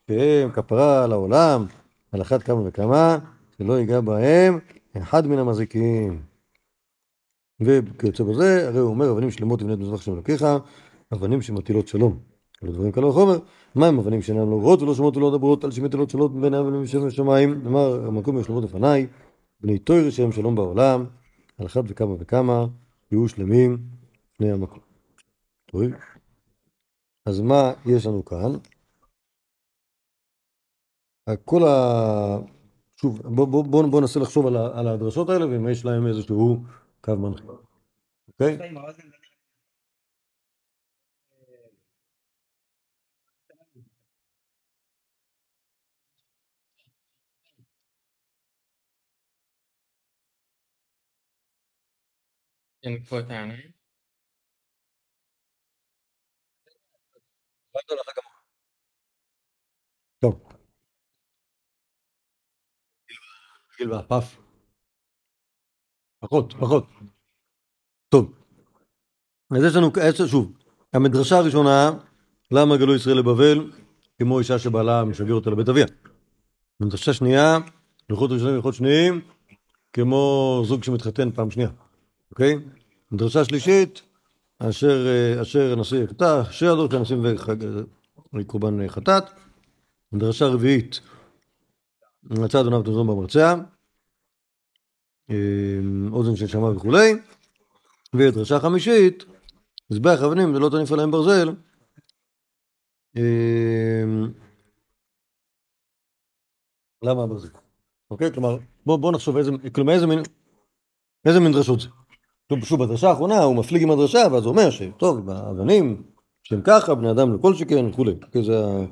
שהם 0.07 0.51
כפרה 0.51 1.03
על 1.03 1.11
העולם, 1.11 1.65
על 2.11 2.21
אחת 2.21 2.43
כמה 2.43 2.61
וכמה, 2.65 3.17
שלא 3.57 3.79
ייגע 3.79 4.01
בהם 4.01 4.59
אחד 4.97 5.27
מן 5.27 5.37
המזיקים. 5.37 6.21
וכיוצא 7.61 8.23
בזה, 8.23 8.67
הרי 8.67 8.79
הוא 8.79 8.89
אומר, 8.89 9.11
אבנים 9.11 9.31
שלמות 9.31 9.59
תבנה 9.59 9.73
את 9.73 9.79
מזבח 9.79 10.01
שם 10.01 10.13
אלוקיך, 10.13 10.45
אבנים 11.13 11.41
שמטילות 11.41 11.87
שלום. 11.87 12.17
על 12.63 12.69
דברים 12.69 12.91
קל 12.91 13.05
וחומר, 13.05 13.37
מה 13.75 13.87
הם 13.87 13.99
אבנים 13.99 14.21
שאינם 14.21 14.49
להורות 14.49 14.81
ולא 14.81 14.95
שומעות 14.95 15.17
ולא 15.17 15.31
מדברות 15.31 15.63
על 15.63 15.71
שמטילות 15.71 16.09
שלום 16.09 16.41
בין 16.41 16.53
אבנים 16.53 16.85
שבשמיים? 16.85 17.61
אמר, 17.65 18.07
המקום 18.07 18.39
ישלמות 18.39 18.63
לפניי, 18.63 19.07
בני 19.61 19.79
טוירה 19.79 20.11
שהם 20.11 20.31
שלום 20.31 20.55
בעולם, 20.55 21.05
על 21.57 21.65
אחת 21.65 21.83
וכמה 21.87 22.15
וכמה 22.19 22.65
יהיו 23.11 23.27
שלמים 23.27 23.77
לפני 24.33 24.51
המקום. 24.51 24.79
טוב. 25.65 25.81
אז 27.25 27.41
מה 27.41 27.73
יש 27.85 28.05
לנו 28.05 28.25
כאן? 28.25 28.51
כל 31.45 31.63
ה... 31.63 32.37
שוב, 32.95 33.21
בואו 33.21 33.47
בוא, 33.47 33.63
בוא, 33.63 33.87
בוא 33.87 34.01
ננסה 34.01 34.19
לחשוב 34.19 34.47
על, 34.47 34.57
ה, 34.57 34.79
על 34.79 34.87
הדרשות 34.87 35.29
האלה, 35.29 35.47
ואם 35.47 35.69
יש 35.69 35.85
להם 35.85 36.07
איזשהו 36.07 36.63
קו 37.01 37.15
מנחה. 37.15 37.43
אוקיי? 38.27 38.57
את 52.79 53.29
העיניים. 53.29 53.71
טוב. 60.19 60.43
גיל 63.77 63.91
והפף. 63.91 64.37
פחות, 66.19 66.53
פחות. 66.59 66.85
טוב. 68.09 68.33
אז 69.51 69.63
יש 69.63 69.75
לנו, 69.75 69.87
יש, 70.09 70.31
שוב, 70.31 70.57
המדרשה 70.93 71.35
הראשונה, 71.35 71.89
למה 72.51 72.77
גלו 72.77 72.95
ישראל 72.95 73.17
לבבל, 73.17 73.71
כמו 74.17 74.39
אישה 74.39 74.59
שבעלה 74.59 75.05
משגר 75.05 75.33
אותה 75.33 75.49
לבית 75.49 75.69
אביה. 75.69 75.85
מדרשה 76.79 77.13
שנייה, 77.13 77.57
לוחות 78.09 78.31
ראשונים 78.31 78.53
ולוחות 78.53 78.73
שניים, 78.73 79.21
כמו 79.93 80.61
זוג 80.65 80.83
שמתחתן 80.83 81.31
פעם 81.31 81.51
שנייה, 81.51 81.69
אוקיי? 82.31 82.55
מדרשה 83.11 83.45
שלישית, 83.45 84.01
אשר, 84.59 85.07
אה, 85.07 85.41
אשר 85.41 85.73
הנשיא 85.73 86.03
יחטא, 86.03 86.41
הדור 86.71 86.91
שהנשיא 86.91 87.15
מביא 87.15 88.43
קורבן 88.47 88.87
חטאת. 88.87 89.23
מדרשה 90.11 90.45
רביעית, 90.45 90.99
מצא 92.23 92.61
אדוניו 92.61 92.79
אוזנו 92.87 93.03
במרצע, 93.03 93.55
אה, 95.29 95.79
אוזן 96.11 96.35
של 96.35 96.47
שמע 96.47 96.69
וכולי, 96.69 97.13
ודרשה 98.13 98.59
חמישית, 98.59 99.25
מזבח 99.91 100.19
אבנים 100.25 100.55
ולא 100.55 100.69
תניף 100.69 100.91
עליהם 100.91 101.11
ברזל. 101.11 101.49
אה, 103.17 104.03
למה 107.03 107.23
הברזל? 107.23 107.49
אוקיי? 108.11 108.33
כלומר, 108.33 108.57
בואו 108.85 108.97
בוא 108.97 109.11
נחשוב 109.11 109.37
איזה, 109.37 109.51
כלומר 109.75 109.93
איזה 109.93 110.07
מין, 110.07 110.19
איזה 111.25 111.39
מין 111.39 111.51
דרשות 111.51 111.79
זה. 111.79 111.87
שוב, 112.63 112.83
בדרשה 112.83 113.09
האחרונה 113.09 113.43
הוא 113.43 113.55
מפליג 113.55 113.83
עם 113.83 113.91
הדרשה, 113.91 114.19
ואז 114.31 114.43
הוא 114.43 114.51
אומר 114.51 114.69
שטוב, 114.69 115.29
האבנים, 115.29 116.03
שהם 116.43 116.61
ככה, 116.63 116.95
בני 116.95 117.11
אדם 117.11 117.35
לכל 117.35 117.53
שכן 117.53 117.85
וכולי. 117.85 118.15
אוקיי, 118.23 118.43
זה 118.43 118.65
ה... 118.65 118.85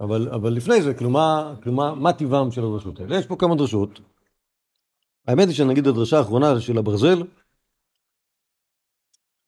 אבל, 0.00 0.28
אבל 0.28 0.52
לפני 0.52 0.82
זה, 0.82 0.94
כלומר, 0.94 1.54
כלומר, 1.62 1.94
מה 1.94 2.12
טיבם 2.12 2.50
של 2.50 2.60
הדרשות 2.60 3.00
האלה? 3.00 3.18
יש 3.18 3.26
פה 3.26 3.36
כמה 3.36 3.54
דרשות. 3.54 4.00
האמת 5.26 5.48
היא 5.48 5.54
שנגיד 5.54 5.86
הדרשה 5.86 6.18
האחרונה 6.18 6.60
של 6.60 6.78
הברזל, 6.78 7.22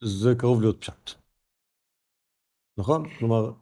זה 0.05 0.35
קרוב 0.38 0.61
להיות 0.61 0.81
פשט. 0.81 1.11
נכון? 2.79 3.09
כלומר, 3.19 3.53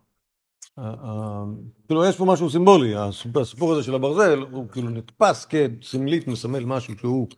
כאילו 1.87 2.05
יש 2.05 2.17
פה 2.17 2.25
משהו 2.25 2.51
סימבולי, 2.51 2.95
הסיפור 3.41 3.73
הזה 3.73 3.83
של 3.83 3.95
הברזל 3.95 4.39
הוא 4.39 4.69
כאילו 4.69 4.91
נתפס 4.91 5.47
כסמלית 5.47 6.29
מסמל 6.29 6.65
משהו 6.65 6.99
שהוא 6.99 7.29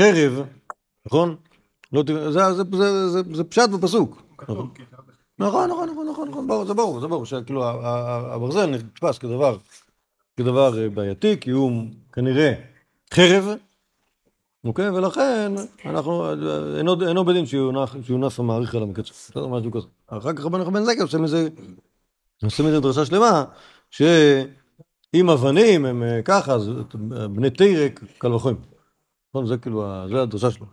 חרב, 0.00 0.46
נכון? 1.06 1.36
לא, 1.92 2.02
זה, 2.08 2.32
זה, 2.32 2.52
זה, 2.52 2.62
זה, 2.70 3.08
זה, 3.08 3.22
זה 3.34 3.44
פשט 3.44 3.70
בפסוק. 3.70 4.22
נכון, 4.48 4.70
נכון, 5.38 5.70
נכון, 5.70 5.88
נכון, 5.90 6.08
נכון, 6.08 6.28
נכון, 6.28 6.66
זה 6.66 6.74
ברור, 6.74 7.00
זה 7.00 7.06
ברור, 7.06 7.26
שכאילו 7.26 7.64
הברזל 8.34 8.66
נתפס 8.66 9.18
כדבר, 9.18 9.56
כדבר 10.36 10.82
אה, 10.82 10.88
בעייתי, 10.88 11.40
כי 11.40 11.50
הוא 11.50 11.82
כנראה 12.12 12.54
חרב, 13.14 13.48
אוקיי? 14.64 14.90
ולכן 14.90 15.52
אנחנו, 15.84 16.32
אינו, 16.78 17.08
אינו 17.08 17.24
בדין 17.24 17.46
שיונף, 17.46 17.90
שיונף 18.02 18.40
המעריך 18.40 18.74
על 18.74 18.82
המקצוע, 18.82 19.16
בסדר? 19.16 19.46
משהו 19.46 19.72
כזה. 19.72 19.86
אחר 20.06 20.32
כך 20.32 20.44
רבן 20.44 20.72
בן 20.72 20.84
זקר 20.84 21.02
עושה 21.02 21.18
מזה, 21.18 21.48
עושה 22.44 22.62
מזה 22.62 22.80
דרשה 22.80 23.04
שלמה, 23.04 23.44
שאם 23.90 25.30
אבנים 25.30 25.84
הם 25.84 26.02
אה, 26.02 26.22
ככה, 26.22 26.52
אז 26.52 26.70
בני 27.30 27.50
תירק, 27.50 28.04
קל 28.18 28.32
וחומר. 28.32 28.77
נכון? 29.30 29.46
זה 29.46 29.58
כאילו, 29.58 29.84
זה 30.08 30.22
הדרשה 30.22 30.50
שלו. 30.50 30.66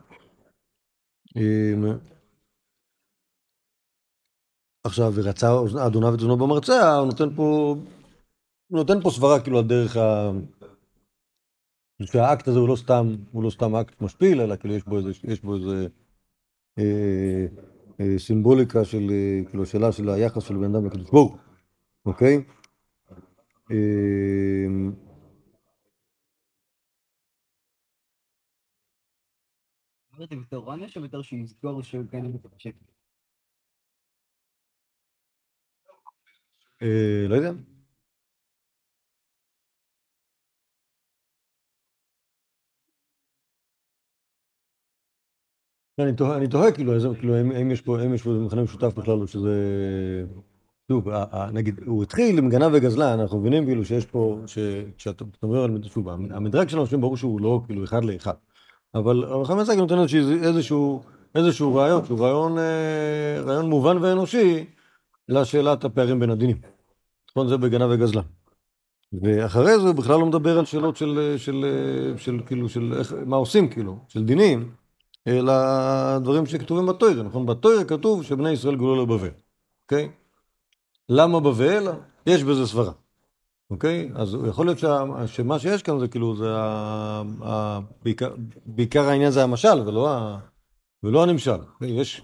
עכשיו, 4.83 5.11
ורצה 5.15 5.47
אדוניו 5.87 6.13
את 6.13 6.19
זונו 6.19 6.37
במרצע, 6.37 6.95
הוא 6.95 7.07
נותן 7.07 7.35
פה, 7.35 7.75
הוא 8.67 8.77
נותן 8.77 9.01
פה 9.01 9.09
סברה 9.09 9.39
כאילו 9.43 9.59
על 9.59 9.67
דרך 9.67 9.97
ה... 9.97 10.31
שהאקט 12.03 12.47
הזה 12.47 12.59
הוא 12.59 12.69
לא 12.69 12.75
סתם, 12.75 13.15
הוא 13.31 13.43
לא 13.43 13.49
סתם 13.49 13.75
אקט 13.75 14.01
משפיל, 14.01 14.41
אלא 14.41 14.55
כאילו 14.55 14.73
יש 14.73 14.83
בו 14.83 14.97
איזה, 14.97 15.11
יש 15.23 15.41
בו 15.41 15.55
איזה 15.55 15.87
אה, 16.79 17.45
אה, 17.99 18.19
סימבוליקה 18.19 18.85
של, 18.85 19.07
אה, 19.11 19.41
כאילו, 19.49 19.65
שאלה 19.65 19.91
של 19.91 20.09
היחס 20.09 20.43
של 20.43 20.57
בן 20.57 20.75
אדם 20.75 20.85
לקדוש 20.85 21.09
ברוך 21.09 21.37
אוקיי? 22.05 22.43
אה, 23.71 24.67
אמרתי 30.17 30.35
בתור 30.35 30.65
עונש 30.65 30.97
או 30.97 31.01
בתור 31.01 31.21
שיזכור 31.21 31.81
שהוא 31.83 32.03
כן 32.11 32.21
מתפשט? 32.25 32.75
אה, 36.81 37.25
לא 37.29 37.35
יודע. 37.35 37.51
לא, 45.97 46.03
אני 46.37 46.47
תוהה, 46.47 46.71
כאילו, 46.71 46.93
האם 46.93 47.15
כאילו, 47.15 47.73
יש 47.73 47.81
פה 47.81 47.97
מכנה 48.45 48.63
משותף 48.63 48.93
בכלל, 48.97 49.21
או 49.21 49.27
שזה... 49.27 49.49
שוב, 50.91 51.09
אה, 51.09 51.23
אה, 51.33 51.51
נגיד, 51.51 51.79
הוא 51.85 52.03
התחיל 52.03 52.37
עם 52.37 52.49
גנב 52.49 52.71
וגזלן, 52.73 53.19
אנחנו 53.19 53.39
מבינים 53.39 53.65
כאילו 53.65 53.85
שיש 53.85 54.05
פה, 54.05 54.39
כשאתה 54.97 55.25
מדבר 55.25 55.63
על, 55.63 55.83
שוב, 55.83 56.09
המדרג 56.09 56.69
שלנו, 56.69 56.81
אנשים 56.81 57.01
ברור 57.01 57.17
שהוא 57.17 57.41
לא 57.41 57.61
כאילו 57.65 57.83
אחד 57.83 58.05
לאחד. 58.05 58.33
אבל 58.95 59.23
הרחם 59.23 59.59
יצחק 59.59 59.77
נותן 59.77 59.99
איזשהו, 60.43 61.01
איזשהו, 61.35 61.75
רעיון, 61.75 62.05
שהוא 62.05 62.19
רעיון, 62.19 62.57
אה, 62.57 63.41
רעיון 63.41 63.69
מובן 63.69 63.97
ואנושי 63.97 64.65
לשאלת 65.29 65.83
הפערים 65.83 66.19
בין 66.19 66.29
הדינים. 66.29 66.57
נכון? 67.31 67.47
זה 67.47 67.57
בגנב 67.57 67.87
וגזלן. 67.89 68.21
ואחרי 69.23 69.79
זה 69.79 69.87
הוא 69.87 69.95
בכלל 69.95 70.19
לא 70.19 70.25
מדבר 70.25 70.59
על 70.59 70.65
שאלות 70.65 70.97
של, 70.97 71.35
של, 71.37 71.65
של, 72.17 72.17
של 72.17 72.39
כאילו, 72.45 72.69
של 72.69 72.93
איך, 72.99 73.13
מה 73.25 73.35
עושים 73.35 73.69
כאילו, 73.69 73.99
של 74.07 74.23
דינים, 74.23 74.71
אלא 75.27 75.53
דברים 76.19 76.45
שכתובים 76.45 76.85
בתוירה, 76.85 77.23
נכון? 77.23 77.45
בתוירה 77.45 77.83
כתוב 77.83 78.23
שבני 78.23 78.49
ישראל 78.49 78.75
גאולו 78.75 79.03
לבבל, 79.03 79.29
אוקיי? 79.83 80.09
למה 81.09 81.39
בבל? 81.39 81.87
יש 82.25 82.43
בזה 82.43 82.67
סברה, 82.67 82.91
אוקיי? 83.69 84.09
אז 84.15 84.37
יכול 84.47 84.65
להיות 84.65 84.79
שה, 84.79 85.03
שמה 85.27 85.59
שיש 85.59 85.83
כאן 85.83 85.99
זה 85.99 86.07
כאילו, 86.07 86.35
זה 86.35 86.55
ה, 86.57 87.21
ה, 87.43 87.79
בעיקר, 88.03 88.35
בעיקר 88.65 89.03
העניין 89.09 89.31
זה 89.31 89.43
המשל 89.43 89.79
ולא, 89.85 90.09
ה, 90.13 90.39
ולא 91.03 91.23
הנמשל. 91.23 91.57
יש, 91.81 92.21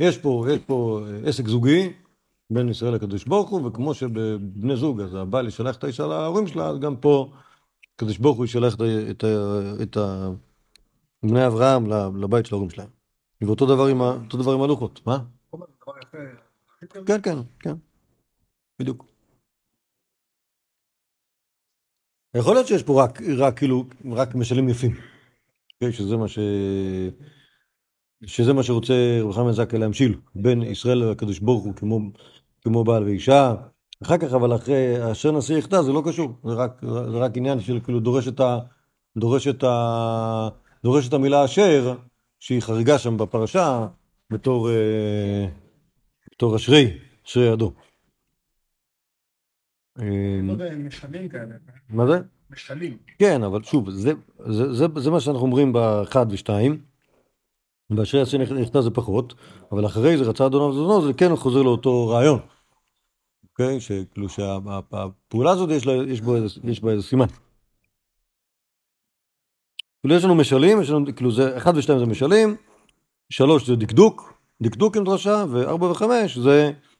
יש, 0.00 0.18
פה, 0.18 0.46
יש 0.50 0.58
פה 0.66 1.00
עסק 1.24 1.48
זוגי 1.48 1.92
בין 2.50 2.68
ישראל 2.68 2.94
לקדוש 2.94 3.24
ברוך 3.24 3.50
הוא, 3.50 3.66
וכמו 3.66 3.94
שבבני 3.94 4.76
זוג, 4.76 5.00
אז 5.00 5.14
הבעל 5.14 5.48
ישלח 5.48 5.76
את 5.76 5.84
האישה 5.84 6.06
להורים 6.06 6.46
שלה, 6.46 6.68
אז 6.68 6.78
גם 6.78 6.96
פה 6.96 7.32
הקדוש 7.94 8.18
ברוך 8.18 8.36
הוא 8.36 8.44
ישלח 8.44 8.74
את, 8.74 8.80
את, 9.10 9.24
את, 9.82 9.96
ה- 9.96 10.30
בני 11.22 11.46
אברהם 11.46 11.86
לבית 12.16 12.46
של 12.46 12.54
ההורים 12.54 12.70
שלהם. 12.70 12.88
ואותו 13.40 13.66
דבר 13.66 13.86
עם, 13.86 14.00
דבר 14.28 14.52
עם 14.52 14.62
הלוחות, 14.62 15.00
מה? 15.06 15.18
כן, 17.06 17.22
כן, 17.22 17.38
כן, 17.60 17.74
בדיוק. 18.78 19.13
יכול 22.34 22.54
להיות 22.54 22.66
שיש 22.66 22.82
פה 22.82 23.02
רק, 23.02 23.22
רק 23.38 23.58
כאילו, 23.58 23.84
רק 24.12 24.34
משלים 24.34 24.68
יפים. 24.68 24.94
כן, 25.80 25.92
שזה 25.92 26.16
מה 26.16 26.28
ש... 26.28 26.38
שזה 28.26 28.52
מה 28.52 28.62
שרוצה 28.62 28.94
רבי 29.22 29.32
חמאן 29.32 29.52
זקה 29.52 29.78
להמשיל 29.78 30.18
בין 30.34 30.62
ישראל 30.62 30.98
לקדוש 30.98 31.38
ברוך 31.38 31.64
הוא 31.64 31.74
כמו, 31.74 32.00
כמו 32.62 32.84
בעל 32.84 33.04
ואישה. 33.04 33.54
אחר 34.02 34.18
כך, 34.18 34.32
אבל 34.32 34.54
אחרי 34.54 35.12
אשר 35.12 35.32
נשיא 35.32 35.56
יחטא 35.56 35.82
זה 35.82 35.92
לא 35.92 36.02
קשור, 36.06 36.32
זה 36.44 36.52
רק, 36.54 36.80
זה 36.82 37.18
רק 37.18 37.36
עניין 37.36 37.60
של 37.60 37.80
כאילו 37.84 38.00
דורש 38.00 38.28
את 38.28 38.40
ה... 38.40 38.58
דורש 39.16 39.48
את 39.48 39.64
ה... 39.64 40.48
דורש 40.84 41.08
את 41.08 41.12
המילה 41.12 41.44
אשר, 41.44 41.94
שהיא 42.40 42.60
חריגה 42.60 42.98
שם 42.98 43.16
בפרשה, 43.16 43.86
בתור, 44.30 44.70
אה, 44.70 45.46
בתור 46.32 46.56
אשרי, 46.56 46.98
אשרי 47.26 47.52
ידו. 47.52 47.72
אה, 49.98 50.40
לא 50.42 50.54
במשלים 50.54 51.28
כאלה. 51.28 51.54
מה 51.88 52.06
זה? 52.06 52.20
משלים. 52.50 52.96
כן, 53.18 53.42
אבל 53.42 53.62
שוב, 53.62 53.90
זה, 53.90 54.12
זה, 54.46 54.72
זה, 54.72 54.86
זה 54.96 55.10
מה 55.10 55.20
שאנחנו 55.20 55.42
אומרים 55.42 55.72
באחד 55.72 56.26
ושתיים, 56.30 56.82
באשר 57.90 58.18
יעשה 58.18 58.38
נכתב 58.38 58.80
זה 58.80 58.90
פחות, 58.90 59.34
אבל 59.72 59.86
אחרי 59.86 60.16
זה 60.16 60.24
רצה 60.24 60.46
אדוניו 60.46 60.68
וזונו, 60.68 61.06
זה 61.06 61.12
כן 61.12 61.36
חוזר 61.36 61.62
לאותו 61.62 62.08
רעיון. 62.08 62.38
אוקיי? 63.50 63.80
שכאילו 63.80 64.28
שהפעולה 64.28 65.50
הזאת 65.50 65.70
יש, 65.70 65.86
לה, 65.86 65.92
יש, 65.92 66.20
בו 66.20 66.36
איזה, 66.36 66.60
יש 66.64 66.80
בה 66.80 66.90
איזה 66.90 67.02
סימן. 67.02 67.26
כאילו 70.00 70.14
יש 70.14 70.24
לנו 70.24 70.34
משלים, 70.34 70.80
יש 70.82 70.90
לנו, 70.90 71.06
כאילו 71.16 71.32
זה, 71.32 71.56
אחד 71.56 71.76
ושתיים 71.76 71.98
זה 71.98 72.06
משלים, 72.06 72.56
שלוש 73.30 73.66
זה 73.66 73.76
דקדוק, 73.76 74.34
דקדוק 74.62 74.96
עם 74.96 75.04
דרשה, 75.04 75.44
וארבע 75.50 75.86
וחמש 75.86 76.38
זה 76.38 76.70
אמ, 76.70 76.93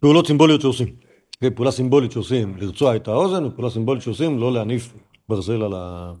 פעולות 0.00 0.26
סימבוליות 0.26 0.60
שעושים. 0.60 0.96
אוקיי, 1.34 1.50
פעולה 1.56 1.70
סימבולית 1.70 2.12
שעושים 2.12 2.56
לרצוע 2.56 2.96
את 2.96 3.08
האוזן, 3.08 3.44
ופעולה 3.44 3.70
סימבולית 3.70 4.02
שעושים 4.02 4.38
לא 4.38 4.52
להניף 4.52 4.94
ברזל 5.28 5.62
על 5.62 5.74
ה... 5.74 6.12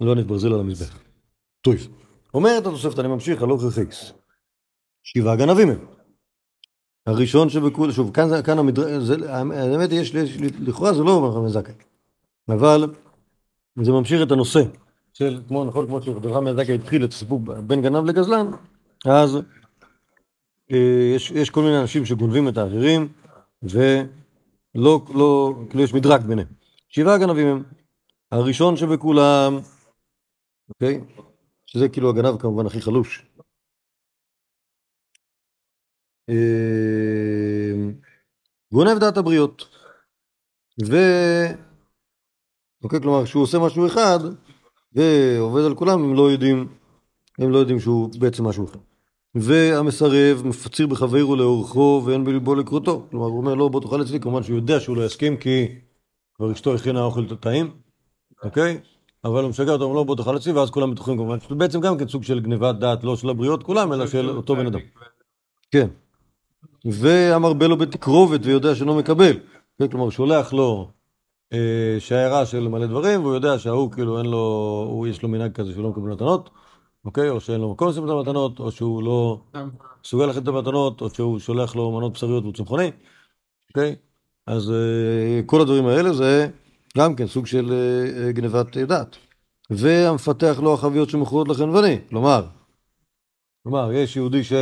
לא 0.00 0.06
להניף 0.06 0.26
ברזל 0.26 0.52
על 0.52 0.60
המזבח. 0.60 0.98
טוב. 1.60 1.74
אומרת 2.34 2.66
התוספת, 2.66 2.98
אני 2.98 3.08
ממשיך, 3.08 3.42
הלוך 3.42 3.62
רכיס. 3.64 4.12
שבעה 5.02 5.36
גנבים 5.36 5.68
הם. 5.68 5.86
הראשון 7.06 7.48
שבכול, 7.48 7.92
שוב, 7.92 8.14
כאן, 8.14 8.42
כאן 8.42 8.58
המדרג, 8.58 8.98
זה, 8.98 9.32
האמת 9.32 9.90
היא, 9.90 10.00
לכאורה 10.60 10.94
זה 10.94 11.02
לא 11.02 11.10
אומר 11.10 11.34
חמי 11.34 11.48
זכאי, 11.48 11.74
אבל 12.48 12.94
זה 13.82 13.92
ממשיך 13.92 14.22
את 14.26 14.30
הנושא 14.32 14.60
של, 15.18 15.40
כמו, 15.48 15.64
נכון, 15.64 15.86
כמו 15.86 16.02
שחמי 16.02 16.54
זכאי 16.54 16.74
התחיל 16.74 17.04
את 17.04 17.12
הסיפור 17.12 17.38
בין 17.38 17.82
גנב 17.82 18.04
לגזלן, 18.04 18.46
אז 19.04 19.36
אה, 20.72 21.12
יש, 21.16 21.30
יש 21.30 21.50
כל 21.50 21.62
מיני 21.62 21.80
אנשים 21.80 22.04
שגונבים 22.04 22.48
את 22.48 22.56
האחרים, 22.56 23.12
ולא, 23.62 25.04
לא, 25.14 25.54
כאילו 25.70 25.84
יש 25.84 25.94
מדרג 25.94 26.20
ביניהם. 26.20 26.48
שבעה 26.88 27.18
גנבים 27.18 27.46
הם. 27.46 27.62
הראשון 28.32 28.76
שבכולם, 28.76 29.58
אוקיי? 30.68 31.00
שזה 31.66 31.88
כאילו 31.88 32.10
הגנב 32.10 32.40
כמובן 32.40 32.66
הכי 32.66 32.80
חלוש. 32.80 33.26
אה, 36.28 37.74
גונב 38.72 38.98
דעת 39.00 39.16
הבריות. 39.16 39.68
ו... 40.90 40.96
אוקיי, 42.84 43.00
כלומר, 43.00 43.24
כשהוא 43.24 43.42
עושה 43.42 43.58
משהו 43.58 43.86
אחד 43.86 44.18
ועובד 44.96 45.64
על 45.64 45.74
כולם, 45.74 46.04
הם 46.04 46.14
לא 46.14 46.30
יודעים, 46.30 46.68
הם 47.38 47.50
לא 47.50 47.58
יודעים 47.58 47.80
שהוא 47.80 48.10
בעצם 48.18 48.44
משהו 48.44 48.64
אחר. 48.64 48.78
והמסרב 49.34 50.42
מפציר 50.44 50.86
בחברו 50.86 51.36
לאורכו 51.36 52.02
ואין 52.04 52.24
בליבו 52.24 52.54
לקרותו. 52.54 53.06
כלומר, 53.10 53.26
הוא 53.26 53.38
אומר, 53.38 53.54
לא, 53.54 53.68
בוא 53.68 53.80
תאכל 53.80 54.02
אצלי, 54.02 54.20
כמובן 54.20 54.42
שהוא 54.42 54.56
יודע 54.56 54.80
שהוא 54.80 54.96
לא 54.96 55.06
יסכים 55.06 55.36
כי 55.36 55.66
כבר 56.34 56.52
אשתו 56.52 56.74
הכינה 56.74 57.02
אוכל 57.02 57.36
טעים, 57.36 57.70
אוקיי? 58.44 58.78
אבל 59.24 59.42
הוא 59.42 59.50
משגע 59.50 59.72
אותו, 59.72 59.84
אומר, 59.84 59.96
לא, 59.96 60.04
בוא 60.04 60.16
תאכל 60.16 60.36
אצלי, 60.36 60.52
ואז 60.52 60.70
כולם 60.70 60.90
בטוחים 60.90 61.16
כמובן, 61.16 61.40
שזה 61.40 61.54
בעצם 61.54 61.80
גם 61.80 61.98
כן 61.98 62.08
סוג 62.08 62.24
של 62.24 62.40
גניבת 62.40 62.74
דעת, 62.74 63.04
לא 63.04 63.16
של 63.16 63.28
הבריות 63.30 63.62
כולם, 63.62 63.92
אלא 63.92 64.06
של 64.06 64.30
אותו 64.30 64.56
בן 64.56 64.66
אדם. 64.66 64.80
כן. 65.70 65.88
והמרבה 66.84 67.68
לו 67.68 67.76
בתקרובת 67.76 68.40
ויודע 68.42 68.74
שאינו 68.74 68.96
מקבל. 68.96 69.38
כן, 69.78 69.88
כלומר, 69.88 70.10
שולח 70.10 70.52
לו 70.52 70.90
שיירה 71.98 72.46
של 72.46 72.68
מלא 72.68 72.86
דברים, 72.86 73.20
והוא 73.22 73.34
יודע 73.34 73.58
שההוא 73.58 73.92
כאילו 73.92 74.18
אין 74.18 74.26
לו, 74.26 74.38
הוא 74.90 75.06
יש 75.06 75.22
לו 75.22 75.28
מנהג 75.28 75.52
כזה 75.52 75.72
שהוא 75.72 75.82
לא 75.82 75.90
מקבל 75.90 76.12
מתנות, 76.12 76.50
אוקיי? 77.04 77.30
או 77.30 77.40
שאין 77.40 77.60
לו 77.60 77.72
מקום 77.72 77.88
לשים 77.88 78.04
את 78.04 78.10
המתנות, 78.10 78.60
או 78.60 78.72
שהוא 78.72 79.02
לא 79.02 79.40
מסוגל 80.04 80.26
להכין 80.26 80.42
את 80.42 80.48
המתנות, 80.48 81.00
או 81.00 81.10
שהוא 81.10 81.38
שולח 81.38 81.76
לו 81.76 81.90
מנות 81.90 82.12
בשריות 82.12 82.42
והוא 82.42 82.54
צמחוני, 82.54 82.90
אוקיי? 83.68 83.96
אז 84.46 84.70
אה, 84.70 85.42
כל 85.46 85.60
הדברים 85.60 85.86
האלה 85.86 86.12
זה 86.12 86.48
גם 86.98 87.16
כן 87.16 87.26
סוג 87.26 87.46
של 87.46 87.72
אה, 87.72 88.24
אה, 88.26 88.32
גנבת 88.32 88.76
אה, 88.76 88.84
דעת. 88.84 89.16
והמפתח 89.70 90.56
לו 90.62 90.74
החביות 90.74 91.10
שמכורות 91.10 91.48
לחנווני, 91.48 91.98
כלומר, 92.08 92.46
כלומר, 93.62 93.92
יש 93.92 94.16
יהודי 94.16 94.44
ש... 94.44 94.52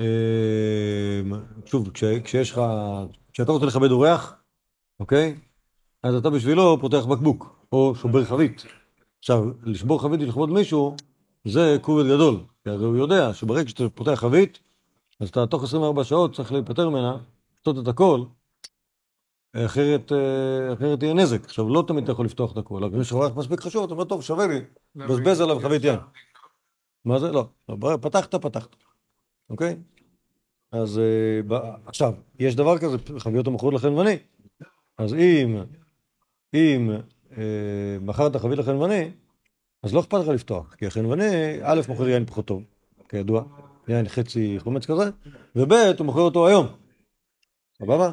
אה, 0.00 1.20
שוב, 1.66 1.90
כש, 1.90 2.04
כשיש 2.24 2.50
לך, 2.50 2.60
כשאתה 3.32 3.52
רוצה 3.52 3.66
לכבד 3.66 3.90
אורח, 3.90 4.34
אוקיי? 5.00 5.34
אז 6.02 6.14
אתה 6.14 6.30
בשבילו 6.30 6.78
פותח 6.80 7.04
בקבוק, 7.04 7.56
או 7.72 7.94
שובר 7.94 8.24
חבית. 8.24 8.64
עכשיו, 9.18 9.44
לשבור 9.62 10.02
חבית 10.02 10.20
ולכבוד 10.20 10.50
מישהו, 10.50 10.96
זה 11.44 11.76
כובד 11.80 12.06
גדול. 12.06 12.40
כי 12.64 12.70
הרי 12.70 12.84
הוא 12.84 12.96
יודע 12.96 13.34
שברגע 13.34 13.68
שאתה 13.68 13.88
פותח 13.88 14.14
חבית, 14.14 14.58
אז 15.20 15.28
אתה 15.28 15.46
תוך 15.46 15.64
24 15.64 16.04
שעות 16.04 16.34
צריך 16.34 16.52
להיפטר 16.52 16.88
ממנה, 16.88 17.16
לעשות 17.58 17.82
את 17.82 17.88
הכל, 17.88 18.24
אחרת, 19.64 20.12
אה, 20.12 20.72
אחרת 20.72 21.02
יהיה 21.02 21.14
נזק. 21.14 21.44
עכשיו, 21.44 21.68
לא 21.68 21.84
תמיד 21.88 22.02
אתה 22.02 22.12
יכול 22.12 22.26
לפתוח 22.26 22.52
את 22.52 22.56
הכל, 22.56 22.84
אבל 22.84 22.94
אם 22.94 23.00
יש 23.00 23.12
לך 23.12 23.36
מספיק 23.36 23.60
חשוב, 23.60 23.84
אתה 23.84 23.94
אומר, 23.94 24.04
טוב, 24.04 24.22
שווה 24.22 24.46
לי, 24.46 24.60
בזבז 24.96 25.40
עליו 25.40 25.60
חבית 25.60 25.84
יין. 25.84 25.98
מה 27.04 27.18
זה? 27.18 27.32
לא. 27.32 27.48
לא, 27.68 27.98
פתחת, 28.00 28.34
פתחת. 28.34 28.76
אוקיי? 29.50 29.76
אז 30.72 30.98
אה, 30.98 31.74
עכשיו, 31.86 32.12
יש 32.38 32.56
דבר 32.56 32.78
כזה, 32.78 32.96
חביות 33.18 33.46
המכורות 33.46 33.74
לחנווני. 33.74 34.16
אז 34.98 35.14
אם, 35.14 35.56
אם 36.54 36.90
אה, 37.36 37.98
מכרת 38.00 38.36
חבית 38.36 38.58
לחנווני, 38.58 39.10
אז 39.82 39.94
לא 39.94 40.00
אכפת 40.00 40.18
לך 40.18 40.28
לפתוח, 40.28 40.74
כי 40.74 40.86
החנווני, 40.86 41.58
א', 41.62 41.80
מוכר 41.88 42.08
יין 42.08 42.26
פחות 42.26 42.46
טוב, 42.46 42.62
כידוע, 43.08 43.44
יין 43.88 44.08
חצי 44.08 44.56
חומץ 44.58 44.86
כזה, 44.86 45.10
וב', 45.56 45.72
הוא 45.72 46.06
מוכר 46.06 46.20
אותו 46.20 46.46
היום. 46.46 46.66
סבבה? 47.78 48.12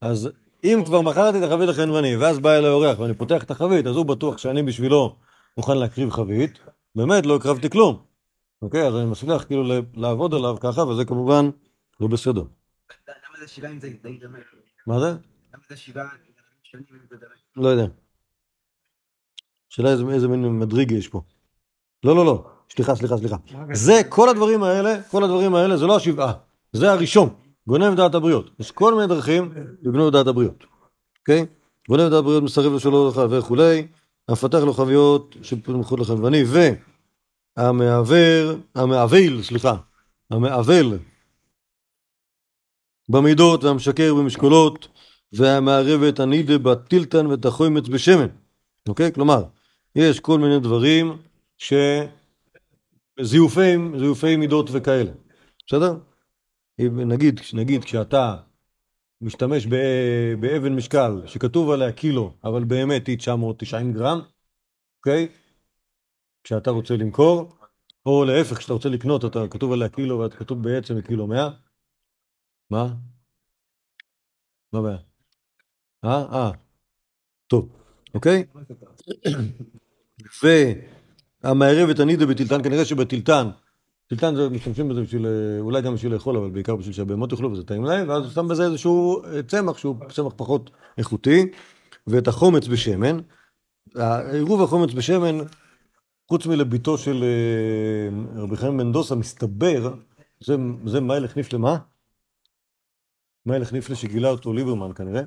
אז 0.00 0.30
אם 0.64 0.82
כבר 0.84 1.00
מכרתי 1.00 1.38
את 1.38 1.42
החבית 1.42 1.68
לחנווני, 1.68 2.16
ואז 2.16 2.38
בא 2.38 2.50
אליי 2.50 2.70
אורח 2.70 2.98
ואני 2.98 3.14
פותח 3.14 3.44
את 3.44 3.50
החבית, 3.50 3.86
אז 3.86 3.96
הוא 3.96 4.06
בטוח 4.06 4.38
שאני 4.38 4.62
בשבילו 4.62 5.16
מוכן 5.56 5.78
להקריב 5.78 6.10
חבית, 6.10 6.58
באמת 6.94 7.26
לא 7.26 7.36
הקרבתי 7.36 7.70
כלום. 7.70 8.04
אוקיי, 8.62 8.86
אז 8.86 8.94
אני 8.96 9.04
מצליח 9.10 9.44
כאילו 9.44 9.62
לעבוד 9.94 10.34
עליו 10.34 10.56
ככה, 10.60 10.80
וזה 10.80 11.04
כמובן 11.04 11.50
לא 12.00 12.06
בסדר. 12.06 12.44
למה 13.08 13.38
זה 13.40 13.48
שבעה 13.48 13.72
אם 13.72 13.80
זה? 13.80 13.88
מה 14.86 15.00
זה? 15.00 15.06
למה 15.54 15.62
זה 15.68 15.76
שבעה 15.76 16.08
לא 17.56 17.68
יודע. 17.68 17.86
השאלה 19.72 19.90
איזה, 19.90 20.04
איזה 20.12 20.28
מין 20.28 20.58
מדריג 20.58 20.90
יש 20.90 21.08
פה. 21.08 21.22
לא, 22.04 22.16
לא, 22.16 22.26
לא, 22.26 22.44
סליחה, 22.70 22.94
סליחה, 22.94 23.16
סליחה. 23.16 23.36
זה, 23.72 24.00
כל 24.08 24.28
הדברים 24.28 24.62
האלה, 24.62 25.02
כל 25.02 25.24
הדברים 25.24 25.54
האלה, 25.54 25.76
זה 25.76 25.86
לא 25.86 25.96
השבעה, 25.96 26.32
זה 26.72 26.92
הראשון, 26.92 27.34
גונב 27.66 27.96
דעת 27.96 28.14
הבריות. 28.14 28.50
יש 28.58 28.70
כל 28.70 28.94
מיני 28.94 29.06
דרכים 29.06 29.52
לגנוב 29.82 30.10
דעת 30.10 30.26
הבריות, 30.26 30.64
אוקיי? 31.20 31.46
גונב 31.88 32.02
דעת 32.02 32.18
הבריות, 32.18 32.42
מסרב 32.42 32.72
לשלום 32.72 33.08
לך 33.08 33.20
וכולי, 33.30 33.86
המפתח 34.28 34.58
לו 34.58 34.72
חביות 34.72 35.36
שפתחו 35.42 35.96
לחנווני, 35.96 36.42
והמעוור, 37.56 38.56
המעוול, 38.74 39.42
סליחה, 39.42 39.76
המעוול 40.30 40.98
במידות 43.08 43.64
והמשקר 43.64 44.14
במשקולות, 44.14 44.88
והמערב 45.38 46.02
את 46.02 46.20
הנידה 46.20 46.58
בטילטן 46.58 47.26
ואת 47.26 47.44
החומץ 47.44 47.88
בשמן. 47.88 48.26
אוקיי? 48.88 49.12
כלומר, 49.12 49.44
יש 49.94 50.20
כל 50.20 50.38
מיני 50.38 50.60
דברים 50.60 51.18
ש... 51.56 51.72
זיופי, 53.20 53.76
זיופי 53.98 54.36
מידות 54.36 54.68
וכאלה. 54.72 55.10
בסדר? 55.66 55.94
נגיד, 56.80 57.40
נגיד 57.54 57.84
כשאתה 57.84 58.36
משתמש 59.20 59.66
באבן 60.40 60.72
משקל 60.74 61.22
שכתוב 61.26 61.70
עליה 61.70 61.92
קילו, 61.92 62.34
אבל 62.44 62.64
באמת 62.64 63.06
היא 63.06 63.18
990 63.18 63.92
גרם, 63.92 64.20
אוקיי? 64.98 65.28
כשאתה 66.44 66.70
רוצה 66.70 66.96
למכור, 66.96 67.56
או 68.06 68.24
להפך, 68.24 68.58
כשאתה 68.58 68.72
רוצה 68.72 68.88
לקנות, 68.88 69.24
אתה 69.24 69.48
כתוב 69.50 69.72
עליה 69.72 69.88
קילו 69.88 70.18
ואתה 70.18 70.36
כתוב 70.36 70.62
בעצם 70.62 71.00
קילו 71.00 71.26
100, 71.26 71.50
מה? 72.70 72.94
מה 74.72 74.78
הבעיה? 74.78 75.13
אה? 76.04 76.24
אה. 76.32 76.50
טוב, 77.46 77.68
אוקיי? 78.14 78.44
והמערב 81.44 81.88
את 81.88 82.00
הנידה 82.00 82.26
בטילטן, 82.26 82.62
כנראה 82.62 82.84
שבטילטן, 82.84 83.48
טילטן 84.08 84.34
זה 84.36 84.48
משתמשים 84.48 84.88
בזה 84.88 85.02
בשביל, 85.02 85.26
אה, 85.26 85.60
אולי 85.60 85.82
גם 85.82 85.94
בשביל 85.94 86.12
לאכול, 86.12 86.36
אבל 86.36 86.50
בעיקר 86.50 86.76
בשביל 86.76 86.94
שהבהמות 86.94 87.32
יאכלו 87.32 87.52
וזה 87.52 87.64
טעים 87.64 87.84
להם, 87.84 88.08
ואז 88.08 88.22
הוא 88.24 88.32
שם 88.32 88.48
בזה 88.48 88.64
איזשהו 88.64 89.24
אה, 89.24 89.42
צמח 89.42 89.78
שהוא 89.78 89.96
צמח 90.08 90.32
פחות 90.36 90.70
איכותי, 90.98 91.50
ואת 92.06 92.28
החומץ 92.28 92.66
בשמן. 92.66 93.18
העירוב 93.94 94.62
החומץ 94.62 94.92
בשמן, 94.92 95.38
חוץ 96.28 96.46
מלביתו 96.46 96.98
של 96.98 97.24
אה, 97.24 98.42
רבי 98.42 98.56
חיים 98.56 98.76
מנדוסה, 98.76 99.14
מסתבר, 99.14 99.94
זה, 100.40 100.56
זה 100.86 101.00
מיילך 101.00 101.36
ניפלה 101.36 101.58
מה? 101.58 101.78
מיילך 103.46 103.72
ניפלה 103.72 103.96
שגילה 103.96 104.28
אותו 104.28 104.52
ליברמן 104.52 104.92
כנראה. 104.94 105.22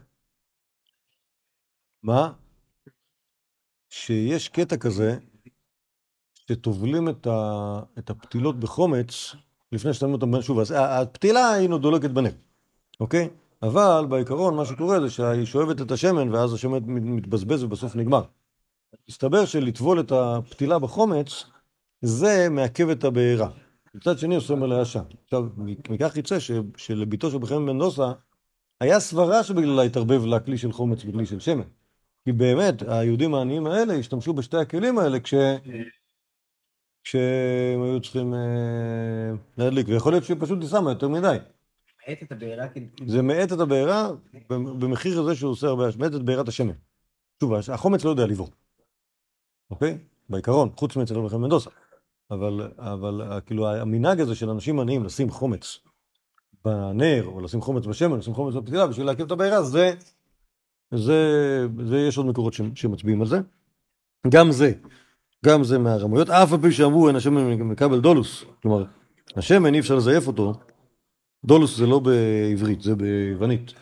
מה? 2.03 2.31
שיש 3.89 4.49
קטע 4.49 4.77
כזה, 4.77 5.17
שטובלים 6.35 7.09
את, 7.09 7.27
ה, 7.27 7.79
את 7.97 8.09
הפתילות 8.09 8.59
בחומץ 8.59 9.35
לפני 9.71 9.93
ששמים 9.93 10.13
אותם, 10.13 10.41
שוב, 10.41 10.59
אז 10.59 10.73
הפתילה 10.77 11.51
היא 11.51 11.69
דולקת 11.69 12.09
בנר, 12.09 12.31
אוקיי? 12.99 13.29
אבל 13.63 14.05
בעיקרון 14.09 14.55
מה 14.55 14.65
שקורה 14.65 14.99
זה 15.01 15.09
שהיא 15.09 15.45
שואבת 15.45 15.81
את 15.81 15.91
השמן 15.91 16.29
ואז 16.29 16.53
השמן 16.53 16.79
מתבזבז 16.87 17.63
ובסוף 17.63 17.95
נגמר. 17.95 18.23
מסתבר 19.09 19.45
שלטבול 19.45 19.99
את 19.99 20.11
הפתילה 20.11 20.79
בחומץ 20.79 21.43
זה 22.01 22.47
מעכב 22.49 22.89
את 22.89 23.03
הבעירה. 23.03 23.49
מצד 23.95 24.19
שני 24.19 24.35
עושה 24.35 24.55
מלא 24.55 24.81
עשן. 24.81 25.03
עכשיו, 25.23 25.43
מכך 25.89 26.17
יצא 26.17 26.39
ש, 26.39 26.51
שלביתו 26.77 27.31
של 27.31 27.37
בחיים 27.37 27.65
בן-דוסה 27.65 28.11
היה 28.81 28.99
סברה 28.99 29.43
שבגללה 29.43 29.81
התערבב 29.81 30.25
לה 30.25 30.39
כלי 30.39 30.57
של 30.57 30.71
חומץ 30.71 30.99
וכלי 31.05 31.25
של 31.25 31.39
שמן. 31.39 31.67
כי 32.27 32.31
באמת, 32.31 32.81
היהודים 32.87 33.35
העניים 33.35 33.67
האלה 33.67 33.93
השתמשו 33.93 34.33
בשתי 34.33 34.57
הכלים 34.57 34.97
האלה 34.97 35.19
כש... 35.19 35.33
כשהם 37.03 37.83
היו 37.83 38.01
צריכים 38.01 38.33
אה, 38.33 38.39
להדליק, 39.57 39.87
ויכול 39.89 40.13
להיות 40.13 40.23
שפשוט 40.23 40.61
היא 40.61 40.69
שמה 40.69 40.91
יותר 40.91 41.07
מדי. 41.07 41.37
מאט 42.07 42.23
את 42.23 42.31
הבעירה. 42.31 42.65
זה 43.07 43.21
מאט 43.21 43.53
את 43.53 43.59
הבעירה 43.59 44.09
במחיר 44.49 45.19
הזה 45.19 45.35
שהוא 45.35 45.51
עושה 45.51 45.67
הרבה, 45.67 45.85
מאט 45.99 46.15
את 46.15 46.23
בעירת 46.23 46.47
השמן. 46.47 46.73
שוב, 47.39 47.53
החומץ 47.53 48.05
לא 48.05 48.09
יודע 48.09 48.25
לבעור, 48.25 48.49
אוקיי? 49.71 49.97
בעיקרון, 50.29 50.69
חוץ 50.75 50.95
מאצל 50.95 51.15
רבי 51.15 51.37
מנדוסה. 51.37 51.69
אבל, 52.31 52.71
אבל 52.77 53.39
כאילו 53.45 53.69
המנהג 53.69 54.19
הזה 54.19 54.35
של 54.35 54.49
אנשים 54.49 54.79
עניים 54.79 55.03
לשים 55.03 55.29
חומץ 55.29 55.79
בנר, 56.65 57.25
או 57.25 57.41
לשים 57.41 57.61
חומץ 57.61 57.85
בשמן, 57.85 58.17
לשים 58.17 58.33
חומץ 58.33 58.53
בפתילה 58.53 58.87
בשביל 58.87 59.05
להקים 59.05 59.25
את 59.25 59.31
הבעירה, 59.31 59.63
זה, 59.63 59.93
זה, 60.93 61.67
זה, 61.85 61.97
יש 61.97 62.17
עוד 62.17 62.25
מקורות 62.25 62.53
שמצביעים 62.75 63.21
על 63.21 63.27
זה. 63.27 63.39
גם 64.29 64.51
זה, 64.51 64.73
גם 65.45 65.63
זה 65.63 65.77
מהרמויות, 65.77 66.29
אף 66.29 66.53
על 66.53 66.61
פי 66.61 66.71
שאמרו 66.71 67.07
אין 67.07 67.15
השמן 67.15 67.53
מקבל 67.53 68.01
דולוס, 68.01 68.45
כלומר, 68.61 68.85
השמן 69.35 69.73
אי 69.73 69.79
אפשר 69.79 69.95
לזייף 69.95 70.27
אותו, 70.27 70.53
דולוס 71.45 71.77
זה 71.77 71.87
לא 71.87 71.99
בעברית, 71.99 72.81
זה 72.81 72.95
ביוונית. 72.95 73.73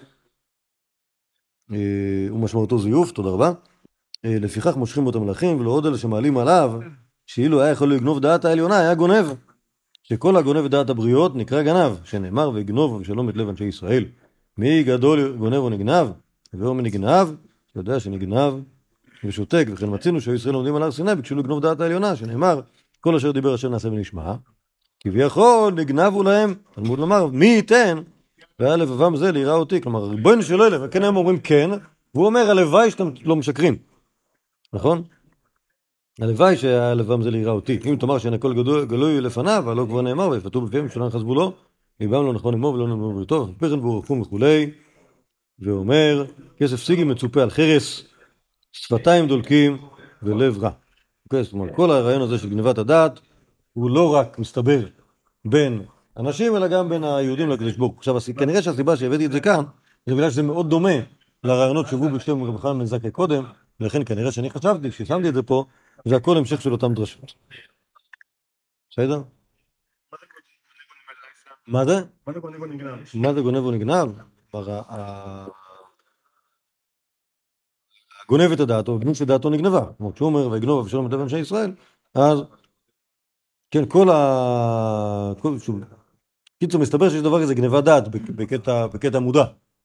אה, 1.72 2.34
ומשמעותו 2.34 2.80
זיוף, 2.80 3.12
תודה 3.12 3.30
רבה. 3.30 3.52
אה, 4.26 4.38
לפיכך 4.40 4.78
מושכים 4.78 5.08
אותם 5.08 5.22
מלכים, 5.22 5.60
ולא 5.60 5.70
עוד 5.70 5.86
אלה 5.86 5.98
שמעלים 5.98 6.38
עליו, 6.38 6.80
שאילו 7.26 7.62
היה 7.62 7.72
יכול 7.72 7.94
לגנוב 7.94 8.20
דעת 8.20 8.46
העליונה, 8.46 8.80
היה 8.80 8.96
גונב. 8.96 9.26
שכל 10.04 10.36
הגונב 10.36 10.68
דעת 10.68 10.90
הבריות 10.90 11.36
נקרא 11.36 11.64
גנב, 11.64 11.92
שנאמר 12.04 12.50
ויגנוב 12.50 12.94
ושלום 12.94 13.30
את 13.30 13.38
לב 13.38 13.50
אנשי 13.50 13.64
ישראל. 13.64 14.06
מי 14.58 14.84
גדול 14.84 15.38
גונב 15.38 15.58
או 15.58 15.70
נגנב, 15.70 16.08
והוא 16.58 16.76
מנגנב, 16.76 17.28
יודע 17.76 18.00
שנגנב 18.00 18.54
ושותק, 19.24 19.66
וכן 19.72 19.94
מצינו 19.94 20.22
שהיו 20.22 20.36
ישראל 20.36 20.56
עומדים 20.56 20.76
על 20.76 20.84
הר 20.84 20.92
סיני, 20.92 21.16
ביקשו 21.16 21.36
לגנוב 21.36 21.62
דעת 21.62 21.82
העליונה, 21.82 22.16
שנאמר, 22.16 22.62
כל 23.02 23.16
אשר 23.16 23.32
דיבר 23.32 23.56
אשר 23.56 23.70
נעשה 23.70 23.88
ונשמע. 23.88 24.34
כביכול 25.00 25.74
נגנבו 25.74 26.24
להם, 26.24 26.54
תלמוד 26.76 27.00
לומר, 27.00 27.28
מי 27.28 27.46
ייתן, 27.46 27.98
והיה 28.60 28.76
לבבם 28.76 29.16
זה 29.16 29.32
ליראה 29.32 29.54
אותי, 29.54 29.82
כלומר 29.82 30.04
ריבונו 30.04 30.44
של 30.44 30.60
עולם, 30.60 30.82
וכן 30.84 31.04
הם 31.04 31.16
אומרים 31.16 31.40
כן, 31.40 31.70
והוא 32.16 32.26
אומר 32.26 32.50
הלוואי 32.50 32.92
שאתם 32.92 33.10
לא 33.24 33.36
משקרים, 33.36 33.76
נכון? 34.74 35.04
הלוואי 36.22 36.58
שהיה 36.58 36.94
לבבם 36.94 37.22
זה 37.22 37.32
ליראה 37.32 37.52
אותי, 37.52 37.80
אם 37.86 37.96
תאמר 37.96 38.18
שאין 38.18 38.34
הכל 38.34 38.54
גדול- 38.54 38.86
גלוי 38.86 39.22
לפניו, 39.22 39.70
הלא 39.70 39.86
כבר 39.90 40.02
נאמר, 40.02 40.30
ויפתו 40.30 40.62
בפיהם 40.62 40.90
שלא 40.90 41.10
חסבו 41.10 41.36
לו, 41.36 41.54
ליבם 42.00 42.26
לא 42.26 42.34
נכון 42.34 42.54
אמור 42.54 42.74
ולא 42.74 42.88
נאמר 42.88 43.10
בריתו, 43.10 43.48
פרן 43.58 43.82
בורחום 43.82 44.22
וכולי, 44.22 44.72
ואומר, 45.60 46.26
כסף 46.58 46.76
סיגי 46.76 47.04
מצופה 47.04 47.44
על 47.44 47.50
חרס, 47.50 48.04
שפתיים 48.72 49.28
דולקים 49.28 49.78
ולב 50.24 50.64
רע. 50.64 50.70
אוקיי, 51.26 51.44
זאת 51.44 51.54
אומרת, 51.54 51.76
כל 51.76 51.92
הרעיון 51.92 52.22
הזה 52.22 52.38
של 52.38 52.50
גניבת 52.50 52.78
הדעת 52.78 53.20
הוא 53.74 53.90
לא 53.90 54.14
רק 54.16 54.40
מסתבר 54.40 54.80
בין 55.46 55.86
אנשים, 56.18 56.56
אלא 56.56 56.68
גם 56.68 56.90
בין 56.90 57.04
היהודים 57.04 57.50
לקדוש 57.50 57.76
ברוך 57.78 57.92
הוא. 57.92 57.98
עכשיו, 57.98 58.36
כנראה 58.38 58.62
שהסיבה 58.62 58.98
שהבאתי 58.98 59.26
את 59.26 59.32
זה 59.32 59.40
כאן, 59.40 59.64
זה 60.06 60.16
בגלל 60.16 60.30
שזה 60.30 60.44
מאוד 60.44 60.70
דומה 60.70 60.96
לרעיונות 61.44 61.88
שהובאו 61.88 62.10
בשם 62.10 62.44
רבי 62.44 62.58
חנן 62.58 62.80
בן 62.80 62.86
זכאי 62.86 63.12
קודם, 63.12 63.44
ולכן 63.80 64.06
כנראה 64.06 64.32
שאני 64.32 64.50
חשבתי, 64.50 64.92
כששמתי 64.92 65.30
את 65.30 65.34
זה 65.34 65.44
פה, 65.44 65.66
זה 66.06 66.16
הכל 66.16 66.38
המשך 66.38 66.62
של 66.62 66.72
אותן 66.72 66.94
דרשות. 66.94 67.34
בסדר? 68.90 69.22
מה 71.68 71.86
זה? 71.86 71.94
מה 73.14 73.34
זה 73.34 73.42
גונב 73.42 73.66
ונגנב? 73.66 74.10
כלומר, 74.64 74.82
הגונב 78.24 78.52
את 78.54 78.60
הדעת, 78.60 78.88
או 78.88 79.00
גנוב 79.00 79.14
שדעתו 79.14 79.50
נגנבה. 79.50 79.86
כמו 79.98 80.12
שהוא 80.16 80.28
אומר, 80.28 80.48
ויגנוב 80.50 80.80
אבשלום 80.80 81.08
את 81.08 81.14
אנשי 81.14 81.40
ישראל, 81.40 81.76
אז 82.16 82.40
כן, 83.72 83.86
כל 83.90 84.10
ה... 84.10 84.16
כל... 85.42 85.60
שוב, 85.60 85.80
קיצור, 86.60 86.82
מסתבר 86.82 87.10
שיש 87.10 87.22
דבר 87.22 87.42
כזה 87.44 87.54
גניבת 87.56 87.84
דעת 87.84 88.08
בק- 88.08 88.30
בקטע, 88.30 88.88
בקטע 88.88 89.20
מודע, 89.20 89.44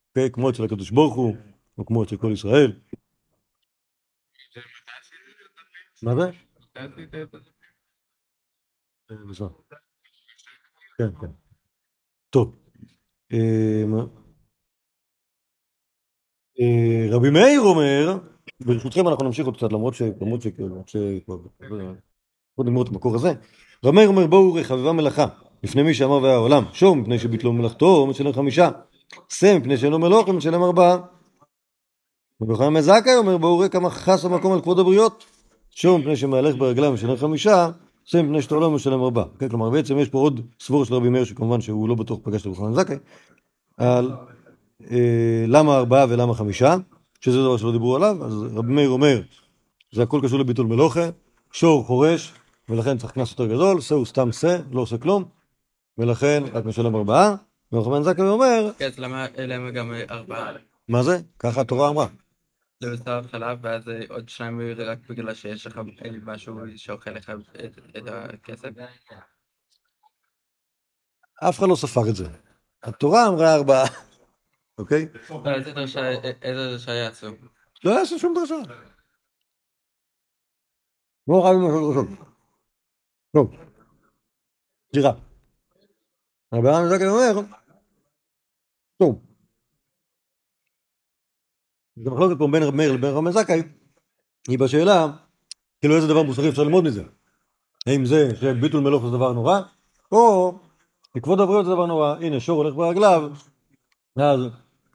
אוקיי? 0.09 0.31
כמו 0.31 0.49
אצל 0.49 0.63
הקדוש 0.63 0.91
ברוך 0.91 1.15
הוא, 1.15 1.35
או 1.77 1.85
כמו 1.85 2.03
אצל 2.03 2.17
כל 2.17 2.31
ישראל. 2.33 2.79
מה 6.03 6.15
זה? 6.15 6.21
אה. 9.41 9.47
כן, 10.97 11.11
כן. 11.21 11.27
טוב. 12.29 12.55
אה, 16.59 17.07
רבי 17.11 17.29
מאיר 17.29 17.61
אומר, 17.61 18.17
ברשותכם 18.65 19.07
אנחנו 19.07 19.25
נמשיך 19.25 19.45
עוד 19.45 19.57
קצת, 19.57 19.73
למרות 19.73 19.93
ש... 19.93 20.01
למרות 20.21 20.41
ש... 20.41 20.47
למרות 20.59 20.89
ש... 20.89 20.95
בוא 22.57 22.65
נגמור 22.65 22.83
את 22.83 22.89
המקור 22.89 23.15
הזה. 23.15 23.33
רבי 23.85 23.95
מאיר 23.95 24.07
אומר, 24.07 24.27
בואו 24.27 24.53
רחבבה 24.53 24.91
מלאכה, 24.91 25.25
לפני 25.63 25.83
מי 25.83 25.93
שאמר 25.93 26.23
והיה 26.23 26.35
העולם, 26.35 26.63
שור 26.73 26.95
מפני 26.95 27.19
שביטלו 27.19 27.53
מלאכתו, 27.53 28.07
משלם 28.07 28.33
חמישה. 28.33 28.69
שא 29.29 29.57
מפני 29.57 29.77
שאינו 29.77 29.99
מלוכה, 29.99 30.31
משלם 30.31 30.63
ארבעה. 30.63 30.97
רבי 32.41 32.55
חיים 32.57 32.73
מזכאי 32.73 33.15
אומר, 33.17 33.37
בואו 33.37 33.59
ראה 33.59 33.69
כמה 33.69 33.89
חס 33.89 34.25
המקום 34.25 34.53
על 34.53 34.61
כבוד 34.61 34.79
הבריות. 34.79 35.25
שור 35.69 35.99
מפני 35.99 36.15
שמהלך 36.15 36.55
ברגליו 36.55 36.91
משלם 36.91 37.15
חמישה, 37.15 37.69
שא 38.05 38.21
מפני 38.21 38.41
שאתה 38.41 38.55
לא 38.55 38.71
משלם 38.71 39.03
ארבעה. 39.03 39.25
כן, 39.39 39.49
כלומר, 39.49 39.69
בעצם 39.69 39.99
יש 39.99 40.09
פה 40.09 40.17
עוד 40.17 40.41
סבור 40.59 40.85
של 40.85 40.93
רבי 40.93 41.09
מאיר, 41.09 41.23
שכמובן 41.23 41.61
שהוא 41.61 41.89
לא 41.89 41.95
בטוח 41.95 42.19
פגש 42.23 42.41
את 42.41 42.47
רבי 42.47 42.55
חיים 42.55 42.73
זכאי, 42.73 42.95
על 43.77 44.11
אה, 44.11 44.17
למה 45.47 45.77
ארבעה 45.77 46.05
ולמה 46.09 46.33
חמישה, 46.33 46.75
שזה 47.19 47.37
דבר 47.37 47.57
שלא 47.57 47.71
דיברו 47.71 47.95
עליו, 47.95 48.25
אז 48.25 48.33
רבי 48.53 48.73
מאיר 48.73 48.89
אומר 48.89 49.21
זה 49.91 50.03
הכל 50.03 50.19
קשור 50.23 50.39
לביטול 50.39 50.65
מלוכה, 50.65 51.09
שור 51.51 51.83
חורש, 51.83 52.33
ולכן 52.69 52.97
צריך 52.97 53.13
קנס 53.13 53.31
יותר 53.31 53.45
גדול, 53.45 53.81
שא 53.81 53.95
הוא 53.95 54.05
סתם 54.05 54.31
שא, 54.31 54.57
לא 54.71 54.81
עושה 54.81 54.97
כלום, 54.97 55.25
ולכן 55.97 56.43
רק 56.53 56.65
משלם 56.65 56.95
ארבעה, 56.95 57.35
ורחמן 57.71 58.03
זכאי 58.03 58.23
אומר, 58.23 58.71
כן, 58.77 58.89
למה 58.97 59.71
גם 59.71 59.93
אה, 59.93 60.03
ארבעה? 60.09 60.51
מה 60.87 61.03
זה? 61.03 61.17
ככה 61.39 61.61
התורה 61.61 61.89
אמרה. 61.89 62.07
זה 62.79 62.89
בשר 62.91 63.21
חלב 63.31 63.59
ואז 63.61 63.89
אה, 63.89 64.01
עוד 64.09 64.29
שניים 64.29 64.61
רק 64.77 64.97
בגלל 65.09 65.33
שיש 65.33 65.67
לך 65.67 65.77
אה, 65.77 66.11
משהו 66.25 66.59
שאוכל 66.75 67.11
לך 67.11 67.31
את 67.97 68.07
הכסף? 68.07 68.69
אף 71.49 71.59
אחד 71.59 71.67
לא 71.67 71.75
ספר 71.75 72.09
את 72.09 72.15
זה. 72.15 72.27
התורה 72.83 73.27
אמרה 73.27 73.55
ארבעה, 73.55 73.85
אוקיי? 74.81 75.07
איזה 75.45 75.71
דרשה 75.71 76.09
איזה 76.41 76.71
דרשה 76.71 76.91
יעשו? 76.91 77.27
לא 77.83 77.91
יעשו 77.91 78.19
שום 78.19 78.33
דרשה. 78.33 78.55
לא 81.27 81.41
חייבים 81.43 81.61
לעשות 81.61 81.95
דרשות. 81.95 82.27
טוב. 83.33 83.55
סליחה. 84.93 85.09
רבי 86.53 86.67
אברהם 86.67 86.89
זכאי 86.89 87.07
אומר, 87.07 87.41
טוב. 88.97 89.21
זה 91.95 92.09
מחלוקת 92.09 92.35
פה 92.39 92.47
בין 92.51 92.63
רבי 92.63 92.77
מאיר 92.77 92.91
לבין 92.91 93.11
רבי 93.13 93.31
זכאי, 93.31 93.61
היא 94.47 94.59
בשאלה, 94.59 95.07
כאילו 95.79 95.95
איזה 95.95 96.07
דבר 96.07 96.23
מוסרי 96.23 96.49
אפשר 96.49 96.63
ללמוד 96.63 96.83
מזה. 96.83 97.03
האם 97.87 98.05
זה 98.05 98.35
שביטול 98.35 98.81
מלוך 98.81 99.03
זה 99.05 99.09
דבר 99.11 99.33
נורא, 99.33 99.61
או 100.11 100.53
לכבוד 101.15 101.39
הבריות 101.39 101.65
זה 101.65 101.71
דבר 101.71 101.85
נורא. 101.85 102.15
הנה, 102.15 102.39
שור 102.39 102.63
הולך 102.63 102.75
ברגליו, 102.75 103.31
אז 104.15 104.39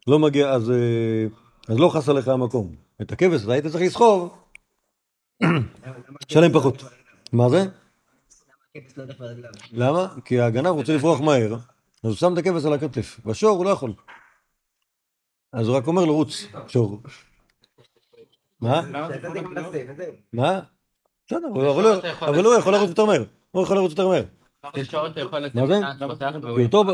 לא 0.06 0.18
מגיע, 0.18 0.50
אז, 0.50 0.70
אה, 0.70 1.26
אז 1.68 1.78
לא 1.78 1.88
חס 1.88 2.08
עליך 2.08 2.28
המקום. 2.28 2.74
את 3.02 3.12
הכבש 3.12 3.44
אתה 3.44 3.52
היית 3.52 3.66
צריך 3.66 3.84
לסחוב, 3.84 4.34
שלם 6.28 6.52
פחות. 6.52 6.82
מה 7.32 7.48
זה? 7.48 7.64
לא. 9.72 9.88
למה? 9.88 10.08
כי 10.24 10.40
הגנב 10.40 10.66
רוצה 10.66 10.94
לברוח 10.94 11.20
מהר, 11.20 11.54
אז 11.54 11.60
הוא 12.10 12.14
שם 12.14 12.32
את 12.32 12.38
הכבש 12.38 12.64
על 12.64 12.72
הכתף. 12.72 13.20
בשור 13.26 13.56
הוא 13.56 13.64
לא 13.64 13.70
יכול. 13.70 13.92
אז 15.52 15.68
הוא 15.68 15.76
רק 15.76 15.86
אומר 15.86 16.04
לו, 16.04 16.14
רוץ, 16.14 16.46
שור. 16.68 17.02
מה? 18.60 18.82
מה? 20.32 20.60
בסדר, 21.26 21.38
אבל 21.54 21.68
אבל 21.68 22.44
הוא- 22.44 22.54
יכול 22.54 22.72
לרוץ 22.72 22.88
יותר 22.88 23.04
מהר. 23.04 23.24
הוא 23.50 23.62
יכול 23.62 23.76
לרוץ 23.76 23.90
יותר 23.90 24.08
מהר. 24.08 24.22
מה 25.54 25.66
זה? 25.66 25.80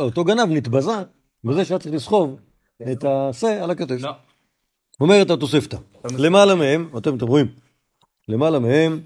אותו 0.03 0.25
גנב 0.25 0.49
נתבזה 0.51 0.93
בזה 1.45 1.65
שהיה 1.65 1.79
צריך 1.79 1.95
לסחוב 1.95 2.41
את 2.93 3.05
השה 3.05 3.64
על 3.64 3.70
הכתף. 3.70 3.97
לא. 4.01 4.11
אומרת 5.01 5.30
התוספתא, 5.30 5.76
למעלה 6.18 6.55
מהם, 6.55 6.91
אתם, 6.99 7.16
אתם 7.16 7.26
רואים, 7.26 7.47
למעלה 8.28 8.59
מהם, 8.59 9.01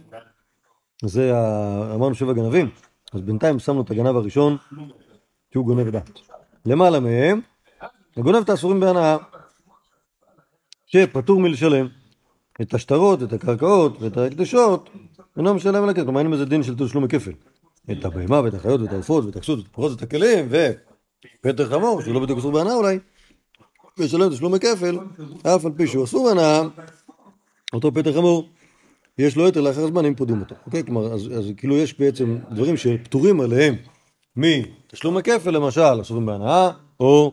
זה 1.02 1.36
ה... 1.36 1.94
אמרנו 1.94 2.14
שבע 2.14 2.32
גנבים, 2.32 2.70
אז 3.12 3.20
בינתיים 3.20 3.58
שמנו 3.58 3.80
את 3.80 3.90
הגנב 3.90 4.16
הראשון, 4.16 4.56
שהוא 5.52 5.66
גונב 5.66 5.88
דת. 5.88 6.10
למעלה 6.66 7.00
מהם, 7.00 7.40
הגונב 8.16 8.36
את 8.36 8.48
האסורים 8.48 8.80
בהנאה, 8.80 9.16
שפטור 10.86 11.40
מלשלם 11.40 11.88
את 12.60 12.74
השטרות, 12.74 13.22
את 13.22 13.32
הקרקעות 13.32 14.02
ואת 14.02 14.16
ההקדשות, 14.16 14.90
אינו 15.36 15.54
משלם 15.54 15.82
על 15.82 15.88
הכסף. 15.88 16.04
כלומר, 16.04 16.20
אין 16.20 16.30
בזה 16.30 16.44
דין 16.44 16.62
של 16.62 16.74
תשלומי 16.76 17.08
כפל. 17.08 17.32
את 17.92 18.04
הבהמה 18.04 18.40
ואת 18.40 18.54
החיות 18.54 18.80
ואת 18.80 18.92
העופות 18.92 19.24
ואת 19.24 19.36
הכסות 19.36 19.58
ואת 19.58 19.66
הפרות 19.66 19.92
ואת 19.92 20.02
הכלים 20.02 20.48
ופטר 20.50 21.70
חמור, 21.70 22.02
שהוא 22.02 22.14
לא 22.14 22.20
בדיוק 22.20 22.38
אסור 22.38 22.52
בהנאה 22.52 22.74
אולי, 22.74 22.98
וישלם 23.98 24.30
תשלומי 24.30 24.60
כפל, 24.60 24.98
אף 25.42 25.64
על 25.64 25.72
פי 25.76 25.86
שהוא 25.86 26.04
אסור 26.04 26.28
בהנאה, 26.28 26.62
אותו 27.72 27.94
פטר 27.94 28.12
חמור, 28.12 28.48
יש 29.18 29.36
לו 29.36 29.46
יותר 29.46 29.60
לאחר 29.60 29.86
זמן 29.86 30.04
אם 30.04 30.14
פודים 30.14 30.40
אותו. 30.40 30.54
אוקיי? 30.66 30.84
כלומר, 30.84 31.12
אז, 31.12 31.28
כאילו 31.56 31.76
יש 31.76 31.98
בעצם 31.98 32.38
דברים 32.50 32.76
שפטורים 32.76 33.40
עליהם 33.40 33.74
מתשלום 34.36 35.16
הכפל, 35.16 35.50
למשל, 35.50 36.00
אסורים 36.00 36.26
בהנאה, 36.26 36.70
או 37.00 37.32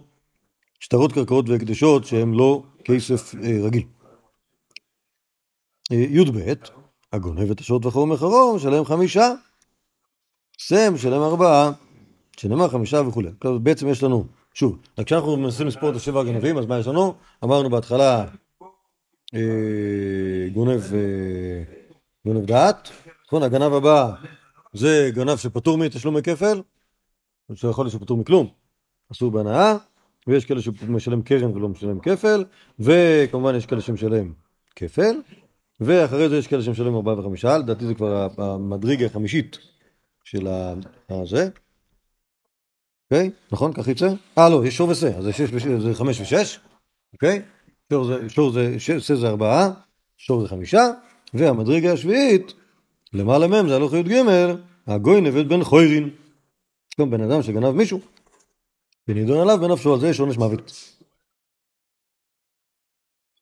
שטרות 0.80 1.14
קרקעות 1.14 1.50
והקדשות 1.50 2.06
שהם 2.06 2.34
לא 2.34 2.64
כסף 2.86 3.36
אה, 3.36 3.58
רגיל. 3.64 3.84
אה, 5.92 5.98
י"ב, 5.98 6.54
הגונב 7.14 7.52
את 7.52 7.60
השעות 7.60 7.86
וחרום 7.86 8.12
מחרום, 8.12 8.56
משלם 8.56 8.86
חמישה, 8.86 9.32
סם, 10.60 10.94
משלם 10.94 11.22
ארבעה, 11.22 11.72
שנאמר 12.38 12.68
חמישה 12.68 13.02
וכולי. 13.08 13.30
בעצם 13.62 13.88
יש 13.88 14.04
לנו, 14.04 14.26
שוב, 14.54 14.78
רק 14.98 15.06
כשאנחנו 15.06 15.38
מנסים 15.38 15.68
לספור 15.68 15.90
את 15.90 15.96
השבע 15.96 16.22
הגנבים, 16.22 16.58
אז 16.58 16.66
מה 16.66 16.80
יש 16.80 16.88
לנו? 16.88 17.14
אמרנו 17.44 17.70
בהתחלה 17.70 18.26
אה, 19.34 19.40
אה, 20.94 21.64
גונב 22.26 22.46
דעת, 22.46 22.90
נכון? 23.28 23.44
הגנב 23.44 23.74
הבא 23.74 24.12
זה 24.74 25.10
גנב 25.14 25.38
שפטור 25.38 25.78
מתשלומי 25.78 26.22
כפל, 26.22 26.62
שיכול 27.54 27.86
להיות 27.86 27.94
שפטור 27.94 28.18
מכלום, 28.18 28.48
אסור 29.12 29.32
בהנאה, 29.32 29.76
ויש 30.28 30.46
כאלה 30.46 30.62
שמשלם 30.62 31.22
קרן 31.22 31.58
ולא 31.58 31.70
משלם 31.70 32.00
כפל, 32.00 32.46
וכמובן 32.80 33.56
יש 33.56 33.66
כאלה 33.66 33.82
שמשלם 33.82 34.34
כפל, 34.76 35.16
ואחרי 35.80 36.30
זה 36.30 36.38
יש 36.38 36.48
כאלה 36.48 36.62
שמשלם 36.62 36.96
ארבעה 36.96 37.20
וחמישה, 37.20 37.58
לדעתי 37.58 37.86
זה 37.86 37.94
כבר 37.94 38.28
המדרגה 38.38 39.06
החמישית 39.06 39.58
של 40.24 40.48
הזה. 41.10 41.50
אוקיי? 43.12 43.32
נכון? 43.52 43.74
כך 43.74 43.88
יצא? 43.88 44.08
אה, 44.38 44.50
לא, 44.50 44.66
יש 44.66 44.78
שור 44.78 44.90
ושה, 44.90 45.18
אז 45.18 45.30
זה 45.80 45.94
חמש 45.94 46.22
ושש, 46.22 46.60
אוקיי? 47.14 47.42
שור 48.28 48.52
זה, 48.52 48.80
שה 48.80 49.16
זה 49.16 49.28
ארבעה, 49.28 49.72
שור 50.18 50.42
זה 50.42 50.48
חמישה, 50.48 50.84
והמדרגה 51.34 51.94
השביעית, 51.94 52.54
למעלה 53.14 53.48
מהם 53.48 53.68
זה 53.68 53.76
הלוך 53.76 53.94
י"ג, 53.94 54.14
הגוי 54.88 55.22
נבט 55.22 55.46
בן 55.46 55.64
חוירין. 55.64 56.10
גם 57.00 57.10
בן 57.10 57.22
אדם 57.22 57.44
שגנב 57.44 57.72
מישהו, 57.72 58.00
ונידון 59.08 59.40
עליו 59.40 59.58
בנפשו, 59.62 59.94
על 59.94 60.00
זה 60.00 60.08
יש 60.10 60.20
עונש 60.20 60.38
מוות. 60.38 60.72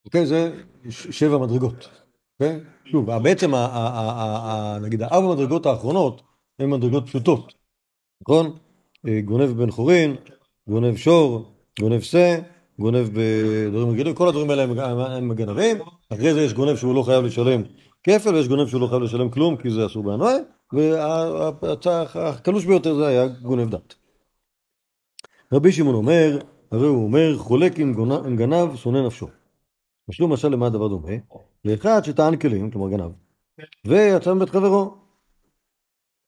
אוקיי? 0.06 0.26
זה 0.26 0.64
שבע 0.90 1.38
מדרגות. 1.38 1.90
אוקיי? 2.34 2.60
שוב, 2.86 3.12
בעצם, 3.24 3.52
נגיד, 4.82 5.02
הארבע 5.02 5.36
מדרגות 5.36 5.66
האחרונות 5.66 6.22
הן 6.60 6.70
מדרגות 6.70 7.06
פשוטות, 7.06 7.54
נכון? 8.22 8.58
אה, 9.08 9.22
גונב 9.22 9.50
בן 9.50 9.72
חורין, 9.72 10.16
גונב 10.68 10.96
שור, 10.96 11.52
גונב 11.80 12.00
שה, 12.02 12.40
גונב 12.80 13.08
בדברים 13.14 13.90
רגילים, 13.90 14.16
כל 14.16 14.28
הדברים 14.28 14.50
האלה 14.50 14.64
הם- 15.18 15.34
גנבים, 15.34 15.78
אחרי 16.14 16.34
זה 16.34 16.42
יש 16.42 16.54
גונב 16.54 16.76
שהוא 16.76 16.96
לא 16.96 17.04
חייב 17.04 17.26
לשלם 17.26 17.62
כפל, 18.04 18.36
ויש 18.36 18.48
גונב 18.48 18.68
שהוא 18.68 18.82
לא 18.82 18.88
חייב 18.88 19.02
לשלם 19.02 19.30
כלום, 19.30 19.58
כי 19.58 19.70
זה 19.72 19.86
אסור 19.86 20.04
בהנועה, 20.04 20.34
והקלוש 22.16 22.66
ביותר 22.66 22.96
זה 22.96 23.08
היה 23.08 23.28
גונב 23.28 23.70
דת. 23.70 23.96
רבי 25.54 25.72
שמעון 25.72 25.96
אומר, 25.96 26.40
הרי 26.72 26.88
הוא 26.88 27.04
אומר, 27.04 27.38
חולק 27.38 27.80
עם, 27.80 27.94
גונב, 27.94 28.26
עם 28.26 28.36
גנב, 28.36 28.76
שונא 28.76 29.06
נפשו. 29.06 29.28
משלו 30.10 30.28
משל 30.28 30.48
למה 30.48 30.68
הדבר 30.68 30.88
דומה? 30.88 31.12
לאחד 31.66 32.02
שטען 32.06 32.36
כלים, 32.36 32.72
כלומר 32.72 32.90
גנב, 32.90 33.12
ויצא 33.86 34.34
מבית 34.34 34.50
חברו. 34.50 34.96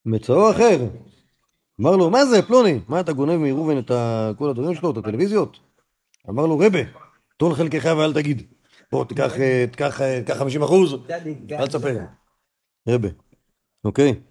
מצאו 0.05 0.51
אחר, 0.51 0.77
אמר 1.81 1.95
לו, 1.95 2.09
מה 2.09 2.25
זה, 2.25 2.41
פלוני? 2.41 2.79
מה 2.87 2.99
אתה 2.99 3.13
גונב 3.13 3.37
מראובן 3.37 3.77
את 3.77 3.91
כל 4.37 4.49
הדברים 4.49 4.75
שלו, 4.75 4.91
את 4.91 4.97
הטלוויזיות? 4.97 5.59
אמר 6.29 6.45
לו, 6.45 6.59
רבה, 6.59 6.79
טול 7.37 7.55
חלקך 7.55 7.85
ואל 7.97 8.13
תגיד. 8.13 8.53
בוא, 8.91 9.05
תיקח, 9.05 9.39
אה, 9.39 9.65
תיקח, 9.71 10.01
אה, 10.01 10.21
תיקח 10.25 10.37
50 10.37 10.63
אחוז, 10.63 10.95
אל 11.51 11.67
תספר. 11.67 11.99
רבה, 12.89 13.07
אוקיי. 13.83 14.21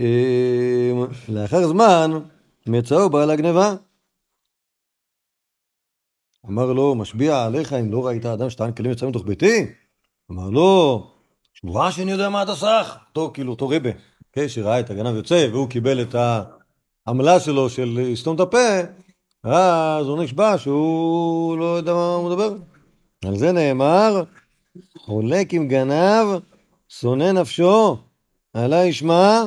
אה, 0.00 0.90
לאחר 1.28 1.68
זמן, 1.68 2.10
מצאו 2.66 3.10
בעל 3.10 3.30
הגניבה. 3.30 3.74
אמר 6.46 6.72
לו, 6.72 6.94
משביע 6.94 7.44
עליך 7.44 7.72
אם 7.72 7.92
לא 7.92 8.06
ראית 8.06 8.26
אדם 8.26 8.50
שטען 8.50 8.72
כלים 8.72 8.92
יצא 8.92 9.08
מתוך 9.08 9.22
ביתי? 9.26 9.66
אמר 10.30 10.50
לו, 10.50 11.06
שבועה 11.54 11.92
שאני 11.92 12.10
יודע 12.10 12.28
מה 12.28 12.42
אתה 12.42 12.54
סך. 12.54 12.96
אותו, 13.08 13.30
כאילו, 13.34 13.52
אותו 13.52 13.68
רבה, 13.68 13.90
אוקיי, 14.30 14.48
שראה 14.48 14.80
את 14.80 14.90
הגנב 14.90 15.16
יוצא, 15.16 15.48
והוא 15.52 15.68
קיבל 15.68 16.02
את 16.02 16.14
העמלה 17.06 17.40
שלו 17.40 17.70
של 17.70 17.98
לסתום 18.02 18.34
את 18.34 18.40
הפה, 18.40 18.80
אז 19.44 20.06
הוא 20.06 20.22
נשבע 20.22 20.58
שהוא 20.58 21.58
לא 21.58 21.64
יודע 21.64 21.94
מה 21.94 22.14
הוא 22.14 22.30
מדבר. 22.30 22.54
על 23.24 23.36
זה 23.36 23.52
נאמר, 23.52 24.22
חולק 24.98 25.54
עם 25.54 25.68
גנב, 25.68 26.26
שונא 26.88 27.32
נפשו, 27.32 27.96
עלי 28.54 28.84
ישמע 28.84 29.44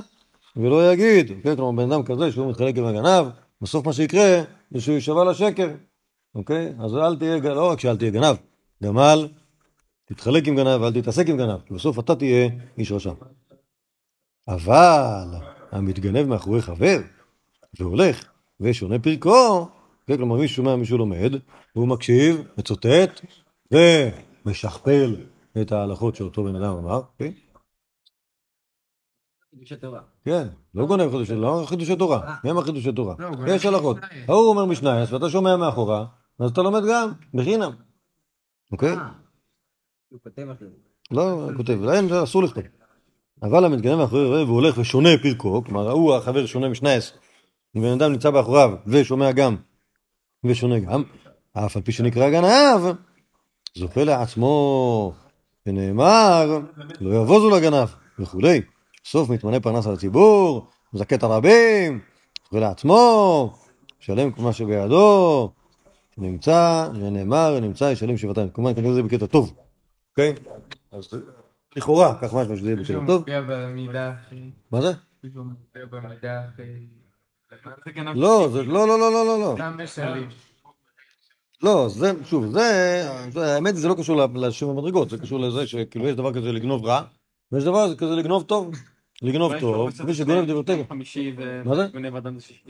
ולא 0.55 0.91
יגיד. 0.91 1.31
כן, 1.43 1.55
כלומר, 1.55 1.83
בן 1.83 1.91
אדם 1.91 2.03
כזה 2.03 2.31
שהוא 2.31 2.49
מתחלק 2.49 2.77
עם 2.77 2.85
הגנב, 2.85 3.25
בסוף 3.61 3.85
מה 3.85 3.93
שיקרה 3.93 4.41
זה 4.71 4.81
שהוא 4.81 4.95
יישבע 4.95 5.23
לשקר. 5.23 5.69
אוקיי? 6.35 6.73
אז 6.79 6.95
אל 6.95 7.15
תהיה, 7.15 7.39
לא 7.39 7.69
רק 7.69 7.79
שאל 7.79 7.97
תהיה 7.97 8.11
גנב, 8.11 8.35
גם 8.83 8.99
אל 8.99 9.27
תתחלק 10.05 10.47
עם 10.47 10.55
גנב 10.55 10.81
ואל 10.81 11.01
תתעסק 11.01 11.29
עם 11.29 11.37
גנב, 11.37 11.59
כי 11.65 11.73
בסוף 11.73 11.99
אתה 11.99 12.15
תהיה 12.15 12.49
איש 12.77 12.91
רשע. 12.91 13.11
אבל 14.47 15.27
המתגנב 15.71 16.27
מאחורי 16.27 16.61
חבר 16.61 16.97
והולך 17.79 18.31
ושונה 18.59 18.99
פרקו, 18.99 19.69
כן, 20.07 20.17
כלומר 20.17 20.35
מישהו 20.35 20.55
שומע 20.55 20.75
מישהו 20.75 20.97
לומד, 20.97 21.31
והוא 21.75 21.87
מקשיב, 21.87 22.47
מצוטט 22.57 23.21
ומשכפל 23.71 25.15
את 25.61 25.71
ההלכות 25.71 26.15
שאותו 26.15 26.43
בן 26.43 26.55
אדם 26.55 26.77
אמר, 26.77 27.01
כן? 27.17 27.31
כן, 30.25 30.47
לא 30.75 30.85
גונב 30.85 31.11
חידוש, 31.11 31.29
לא 31.29 31.63
חידוש 31.67 31.89
התורה, 31.89 32.35
מי 32.43 32.51
אמר 32.51 32.63
חידוש 32.63 32.87
התורה? 32.87 33.15
לא, 33.19 33.53
יש 33.53 33.65
הלכות. 33.65 33.97
ההוא 34.27 34.49
אומר 34.49 34.65
משנייס 34.65 35.11
ואתה 35.11 35.29
שומע 35.29 35.57
מאחורה, 35.57 36.05
אז 36.39 36.51
אתה 36.51 36.61
לומד 36.61 36.81
גם, 36.89 37.11
בחינם. 37.33 37.71
אוקיי? 38.71 38.93
אה, 38.93 39.11
הוא 40.09 40.19
כותב 40.23 40.49
אחרי 40.49 40.67
זה. 40.67 40.75
לא, 41.11 41.31
הוא 41.31 41.51
כותב, 41.57 41.79
אסור 42.23 42.43
לכתוב. 42.43 42.63
אבל 43.41 43.65
המתגנב 43.65 43.95
מאחורי 43.95 44.25
רואה 44.25 44.43
והוא 44.43 44.55
הולך 44.55 44.77
ושונה 44.77 45.09
פרקו, 45.21 45.63
כלומר 45.65 45.91
הוא 45.91 46.15
החבר 46.15 46.45
שונה 46.45 46.69
משנייס, 46.69 47.13
ובן 47.75 47.87
אדם 47.91 48.11
נמצא 48.11 48.31
מאחוריו 48.31 48.71
ושומע 48.87 49.31
גם, 49.31 49.55
ושונה 50.43 50.79
גם, 50.79 51.03
אף 51.53 51.75
על 51.75 51.81
פי 51.81 51.91
שנקרא 51.91 52.29
גנב, 52.29 52.95
זוכה 53.77 54.03
לעצמו, 54.03 55.13
שנאמר, 55.65 56.59
לא 57.01 57.15
יבוזו 57.15 57.49
לגנב, 57.49 57.87
וכולי. 58.19 58.61
בסוף 59.03 59.29
מתמנה 59.29 59.59
פרנס 59.59 59.87
על 59.87 59.93
הציבור, 59.93 60.67
מזכה 60.93 61.15
את 61.15 61.23
הרבים, 61.23 61.99
זוכה 62.45 62.59
לעצמו, 62.59 63.53
שלם 63.99 64.31
מה 64.37 64.53
שבידו, 64.53 65.51
נמצא, 66.17 66.89
שנאמר, 66.93 67.59
נמצא, 67.59 67.85
ישלם 67.85 68.17
שבעתיים. 68.17 68.49
כמובן, 68.49 68.75
כנראה 68.75 68.93
זה 68.93 69.03
בקטע 69.03 69.25
טוב, 69.25 69.53
אוקיי? 70.11 70.33
לכאורה, 71.75 72.15
כך 72.21 72.33
משמע 72.33 72.55
שזה 72.55 72.67
יהיה 72.67 72.75
בקטע 72.75 73.07
טוב. 73.07 73.23
מה 74.71 74.81
זה? 74.81 74.91
לא, 78.15 78.49
זה 78.51 78.63
לא, 78.63 78.87
לא, 78.87 78.99
לא, 78.99 79.11
לא, 79.11 79.25
לא, 79.25 79.39
לא. 79.39 79.55
לא, 81.63 81.89
זה, 81.89 82.11
שוב, 82.25 82.45
זה, 82.51 83.03
האמת 83.55 83.75
זה 83.75 83.87
לא 83.87 83.95
קשור 83.97 84.17
ל- 84.25 84.45
לשם 84.47 84.69
המדרגות, 84.69 85.09
זה 85.09 85.17
קשור 85.17 85.39
לזה 85.39 85.67
שכאילו 85.67 86.07
יש 86.07 86.15
דבר 86.15 86.33
כזה 86.33 86.51
לגנוב 86.51 86.85
רע, 86.85 87.01
ויש 87.51 87.63
דבר 87.63 87.95
כזה 87.95 88.15
לגנוב 88.15 88.43
טוב. 88.43 88.71
לגנוב 89.21 89.51
טוב, 89.59 89.89
מי 90.05 90.13
שגונב 90.13 90.47
דברי 90.47 90.63
חמישי 90.89 91.35
מה 91.65 91.75
זה? 91.75 91.87
וגונב 91.89 92.15
אדם 92.15 92.39
שישי 92.39 92.61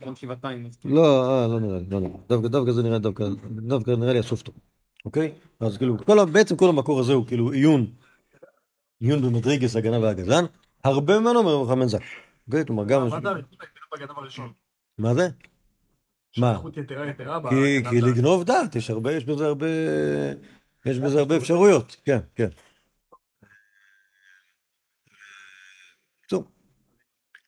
וגונב 0.00 0.16
שבעתיים. 0.16 0.66
אז 0.66 0.78
לא, 0.84 1.30
אה, 1.42 1.46
לא 1.46 1.60
נראה 1.60 1.78
לי, 1.78 1.84
לא 1.90 2.00
נראה 2.00 2.12
לי. 2.40 2.48
דווקא, 2.48 2.72
זה 2.72 2.82
נראה 2.82 2.98
דווקא, 2.98 3.24
דווקא 3.50 3.90
נראה 3.90 4.12
לי 4.12 4.18
הסוף 4.18 4.42
טוב, 4.42 4.54
אוקיי? 5.04 5.32
אז 5.60 5.76
כאילו, 5.76 5.96
בעצם 6.32 6.56
כל 6.56 6.68
המקור 6.68 7.00
הזה 7.00 7.12
הוא 7.12 7.26
כאילו 7.26 7.52
עיון, 7.52 7.86
עיון 9.00 9.22
במדרגס 9.22 9.76
הגנה 9.76 9.98
והגזען, 9.98 10.44
הרבה 10.84 11.18
ממנו 11.18 11.38
אומר 11.38 11.74
בן 11.74 11.88
זק, 11.88 12.02
אוקיי? 12.46 12.66
כלומר 12.66 12.84
גם, 12.84 13.08
מה 14.98 15.14
זה? 15.14 15.28
מה 16.38 16.58
כי, 17.90 18.00
לגנוב 18.00 18.44
דעת, 18.44 18.76
יש 18.76 18.90
הרבה, 18.90 19.12
יש 19.12 19.24
בזה 19.24 19.46
הרבה, 19.46 19.66
יש 20.86 20.98
בזה 20.98 21.18
הרבה 21.18 21.36
אפשרויות, 21.36 21.96
כן, 22.04 22.18
כן. 22.34 22.48
טוב, 26.28 26.44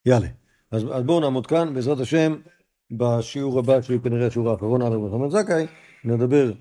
יאללה. 0.07 0.29
אז, 0.71 0.85
אז 0.93 1.03
בואו 1.03 1.21
נעמוד 1.21 1.47
כאן, 1.47 1.75
בעזרת 1.75 2.01
השם, 2.01 2.37
בשיעור 2.91 3.59
הבא, 3.59 3.83
שהוא 3.83 4.03
כנראה 4.03 4.27
השיעור 4.27 4.51
האחרון 4.51 4.83
על 4.83 4.93
רבי 4.93 5.11
חמד 5.11 5.31
זכאי, 5.31 5.67
נדבר 6.05 6.53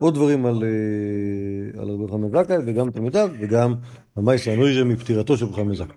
עוד 0.00 0.14
דברים 0.14 0.46
על, 0.46 0.62
אה, 0.64 1.82
רבי 1.82 2.12
חמד 2.12 2.44
זכאי, 2.44 2.56
וגם 2.66 2.90
תלמידיו, 2.90 3.30
וגם 3.40 3.74
המייסה 4.16 4.52
הנויזם 4.52 4.88
מפטירתו 4.88 5.36
של 5.36 5.44
רבי 5.44 5.54
חמד 5.56 5.74
זכאי. 5.74 5.96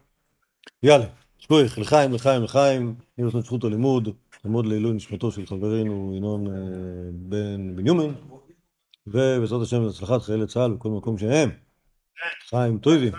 יאללה, 0.83 1.05
שכוח, 1.37 1.77
לחיים, 1.77 2.13
לחיים, 2.13 2.43
לחיים, 2.43 2.95
יהיה 3.17 3.29
לנו 3.29 3.41
זכות 3.41 3.63
הלימוד, 3.63 4.09
לעמוד 4.45 4.65
לעילוי 4.65 4.93
נשמתו 4.93 5.31
של 5.31 5.45
חברנו 5.45 6.13
ינון 6.17 6.47
אה, 6.47 6.53
בן 7.13 7.75
בנימין, 7.75 8.13
ובעזרת 9.07 9.61
השם 9.61 9.81
להצלחת 9.81 10.21
חיילי 10.21 10.47
צה"ל 10.47 10.71
בכל 10.71 10.89
מקום 10.89 11.17
שהם. 11.17 11.49
חיים 12.49 12.77
טויבים. 12.77 13.13